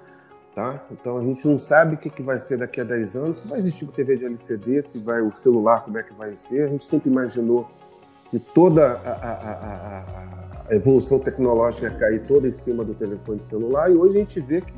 Tá? 0.56 0.86
Então 0.92 1.18
a 1.18 1.24
gente 1.24 1.48
não 1.48 1.58
sabe 1.58 1.96
o 1.96 1.98
que, 1.98 2.22
vai 2.22 2.38
ser 2.38 2.58
daqui 2.58 2.80
a 2.80 2.84
10 2.84 3.16
anos, 3.16 3.42
se 3.42 3.48
vai 3.48 3.60
existir 3.60 3.88
TV 3.88 4.18
de 4.18 4.26
LCD, 4.26 4.84
se 4.84 5.00
vai 5.00 5.22
o 5.22 5.34
celular, 5.36 5.84
como 5.84 5.98
é 5.98 6.04
que 6.04 6.14
vai 6.14 6.36
ser. 6.36 6.66
A 6.66 6.68
gente 6.68 6.86
sempre 6.86 7.10
imaginou 7.10 7.68
que 8.30 8.38
toda 8.40 8.86
a, 8.86 9.12
a, 9.12 9.32
a, 9.32 10.00
a 10.00 10.43
evolução 10.70 11.20
tecnológica 11.20 11.90
cair 11.92 12.26
toda 12.26 12.48
em 12.48 12.52
cima 12.52 12.84
do 12.84 12.94
telefone 12.94 13.44
celular 13.44 13.92
e 13.92 13.96
hoje 13.96 14.16
a 14.16 14.20
gente 14.20 14.40
vê 14.40 14.62
que 14.62 14.74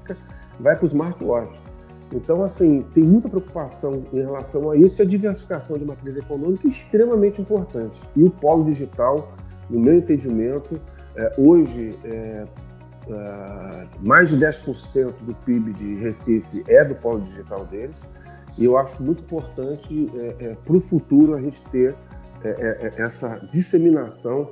vai 0.59 0.75
para 0.75 0.86
o 0.86 0.88
smartwatch. 0.88 1.59
Então, 2.13 2.41
assim, 2.41 2.83
tem 2.93 3.03
muita 3.03 3.27
preocupação 3.27 4.03
em 4.13 4.19
relação 4.19 4.69
a 4.69 4.77
isso 4.77 5.01
e 5.01 5.03
a 5.03 5.05
diversificação 5.05 5.77
de 5.77 5.86
matriz 5.86 6.15
econômica 6.15 6.67
é 6.67 6.69
extremamente 6.69 7.41
importante. 7.41 7.99
E 8.15 8.23
o 8.23 8.29
polo 8.29 8.63
digital, 8.65 9.31
no 9.69 9.79
meu 9.79 9.95
entendimento, 9.95 10.79
é, 11.15 11.33
hoje 11.38 11.97
é, 12.03 12.47
é, 13.09 13.83
mais 14.01 14.29
de 14.29 14.38
10% 14.38 15.13
do 15.21 15.33
PIB 15.33 15.73
de 15.73 15.95
Recife 15.95 16.63
é 16.67 16.86
do 16.86 16.95
polo 16.95 17.21
digital 17.21 17.65
deles. 17.65 17.97
E 18.57 18.63
eu 18.63 18.77
acho 18.77 19.01
muito 19.01 19.23
importante 19.23 20.09
é, 20.15 20.45
é, 20.45 20.55
para 20.55 20.75
o 20.75 20.79
futuro 20.79 21.33
a 21.33 21.41
gente 21.41 21.61
ter 21.63 21.95
é, 22.43 22.93
essa 22.97 23.39
disseminação 23.51 24.49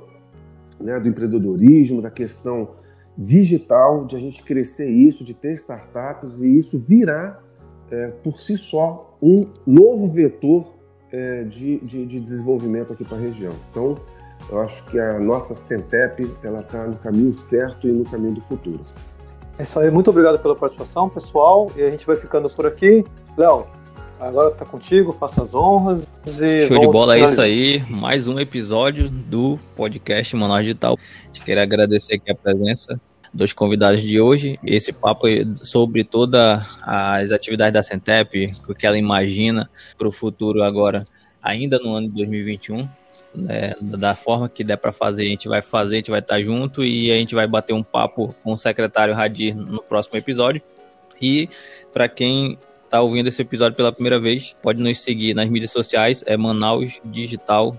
né, 0.84 1.00
do 1.00 1.08
empreendedorismo, 1.08 2.02
da 2.02 2.10
questão 2.10 2.76
digital, 3.16 4.04
de 4.04 4.16
a 4.16 4.18
gente 4.18 4.42
crescer 4.42 4.90
isso, 4.90 5.24
de 5.24 5.32
ter 5.32 5.54
startups 5.54 6.38
e 6.38 6.58
isso 6.58 6.78
virar 6.78 7.42
é, 7.90 8.08
por 8.22 8.40
si 8.40 8.58
só 8.58 9.16
um 9.22 9.46
novo 9.66 10.06
vetor 10.06 10.74
é, 11.10 11.44
de, 11.44 11.78
de, 11.78 12.06
de, 12.06 12.20
desenvolvimento 12.20 12.92
aqui 12.92 13.04
para 13.04 13.16
a 13.16 13.20
região. 13.20 13.52
Então, 13.70 13.96
eu 14.50 14.60
acho 14.60 14.84
que 14.90 14.98
a 14.98 15.18
nossa 15.18 15.54
Centep 15.54 16.30
ela 16.42 16.60
está 16.60 16.86
no 16.86 16.96
caminho 16.96 17.32
certo 17.34 17.88
e 17.88 17.92
no 17.92 18.04
caminho 18.04 18.34
do 18.34 18.42
futuro. 18.42 18.80
É 19.58 19.62
isso 19.62 19.78
aí, 19.78 19.90
muito 19.90 20.10
obrigado 20.10 20.38
pela 20.40 20.56
participação, 20.56 21.08
pessoal. 21.08 21.70
E 21.76 21.82
a 21.82 21.90
gente 21.90 22.04
vai 22.06 22.16
ficando 22.16 22.50
por 22.54 22.66
aqui. 22.66 23.04
Léo, 23.38 23.66
agora 24.20 24.50
tá 24.50 24.64
contigo, 24.64 25.16
faça 25.18 25.42
as 25.42 25.54
honras. 25.54 26.06
Show 26.68 26.78
de 26.78 26.86
bola, 26.86 27.16
é 27.16 27.24
isso 27.24 27.40
aí. 27.40 27.82
Mais 27.90 28.28
um 28.28 28.38
episódio 28.38 29.08
do 29.08 29.58
podcast 29.76 30.34
Manaus 30.36 30.62
Digital. 30.62 30.98
Quero 31.44 31.60
agradecer 31.60 32.14
aqui 32.14 32.30
a 32.30 32.34
presença 32.34 33.00
dos 33.32 33.52
convidados 33.52 34.02
de 34.02 34.20
hoje. 34.20 34.58
Esse 34.64 34.92
papo 34.92 35.26
sobre 35.62 36.04
todas 36.04 36.62
as 36.82 37.32
atividades 37.32 37.72
da 37.72 37.82
Centep, 37.82 38.52
o 38.68 38.74
que 38.74 38.86
ela 38.86 38.96
imagina 38.96 39.68
para 39.98 40.08
o 40.08 40.12
futuro 40.12 40.62
agora, 40.62 41.06
ainda 41.42 41.78
no 41.78 41.94
ano 41.94 42.08
de 42.08 42.14
2021. 42.14 42.88
Né, 43.36 43.74
da 43.80 44.14
forma 44.14 44.48
que 44.48 44.62
der 44.62 44.76
para 44.76 44.92
fazer, 44.92 45.24
a 45.24 45.28
gente 45.28 45.48
vai 45.48 45.60
fazer, 45.60 45.96
a 45.96 45.98
gente 45.98 46.10
vai 46.10 46.20
estar 46.20 46.40
junto 46.40 46.84
e 46.84 47.10
a 47.10 47.16
gente 47.16 47.34
vai 47.34 47.48
bater 47.48 47.72
um 47.72 47.82
papo 47.82 48.32
com 48.44 48.52
o 48.52 48.56
secretário 48.56 49.12
Radir 49.12 49.56
no 49.56 49.82
próximo 49.82 50.16
episódio. 50.16 50.62
E 51.20 51.48
para 51.92 52.08
quem 52.08 52.56
está 52.94 53.02
ouvindo 53.02 53.26
esse 53.26 53.42
episódio 53.42 53.76
pela 53.76 53.90
primeira 53.90 54.20
vez, 54.20 54.54
pode 54.62 54.80
nos 54.80 55.00
seguir 55.00 55.34
nas 55.34 55.50
mídias 55.50 55.72
sociais, 55.72 56.22
é 56.28 56.36
manausdigital.br, 56.36 57.74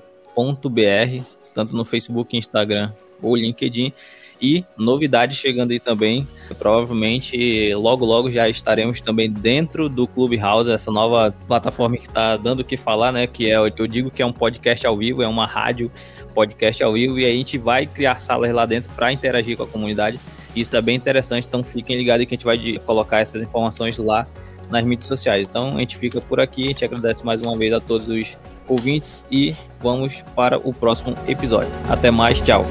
tanto 1.53 1.74
no 1.74 1.86
Facebook, 1.86 2.36
Instagram 2.36 2.91
ou 3.22 3.34
LinkedIn. 3.34 3.93
E 4.41 4.66
novidades 4.78 5.38
chegando 5.38 5.72
aí 5.72 5.80
também. 5.80 6.28
Provavelmente 6.59 7.74
logo 7.76 8.03
logo 8.03 8.30
já 8.30 8.49
estaremos 8.49 8.99
também 8.99 9.32
dentro 9.32 9.88
do 9.88 10.05
Clubhouse, 10.05 10.70
essa 10.70 10.91
nova 10.91 11.34
plataforma 11.47 11.95
que 11.95 12.07
está 12.07 12.36
dando 12.36 12.59
o 12.59 12.66
que 12.66 12.76
falar, 12.76 13.13
né? 13.13 13.26
Que 13.26 13.49
é 13.49 13.55
eu 13.55 13.88
digo 13.88 14.11
que 14.11 14.22
é 14.22 14.26
um 14.26 14.34
podcast 14.34 14.86
ao 14.86 14.97
vivo, 14.97 15.24
é 15.24 15.28
uma 15.28 15.45
rádio 15.45 15.89
podcast 16.34 16.84
ao 16.84 16.91
vivo, 16.91 17.18
e 17.18 17.26
a 17.26 17.32
gente 17.32 17.57
vai 17.57 17.86
criar 17.86 18.20
salas 18.20 18.51
lá 18.51 18.66
dentro 18.66 18.91
para 18.93 19.13
interagir 19.13 19.55
com 19.55 19.63
a 19.63 19.68
comunidade. 19.68 20.20
Isso 20.53 20.76
é 20.76 20.82
bem 20.82 20.97
interessante, 20.97 21.47
então 21.47 21.63
fiquem 21.63 21.95
ligados 21.97 22.26
que 22.26 22.34
a 22.34 22.38
gente 22.38 22.45
vai 22.45 22.78
colocar 22.80 23.22
essas 23.22 23.41
informações 23.41 23.97
lá 23.97 24.28
nas 24.70 24.84
mídias 24.84 25.07
sociais. 25.07 25.47
Então 25.47 25.76
a 25.76 25.80
gente 25.80 25.97
fica 25.97 26.20
por 26.22 26.39
aqui, 26.39 26.63
a 26.63 26.68
gente 26.68 26.86
agradece 26.86 27.26
mais 27.26 27.41
uma 27.41 27.57
vez 27.57 27.74
a 27.74 27.80
todos 27.80 28.09
os 28.09 28.38
ouvintes 28.68 29.22
e 29.32 29.55
vamos 29.80 30.24
para 30.36 30.57
o 30.57 30.74
próximo 30.74 31.16
episódio. 31.28 31.72
Até 31.89 32.11
mais, 32.11 32.39
tchau. 32.41 32.66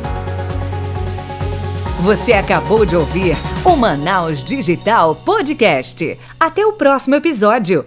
Você 2.00 2.34
acabou 2.34 2.84
de 2.84 2.94
ouvir 2.96 3.34
o 3.64 3.76
Manaus 3.76 4.44
Digital 4.44 5.14
Podcast. 5.14 6.18
Até 6.38 6.66
o 6.66 6.74
próximo 6.74 7.14
episódio. 7.14 7.86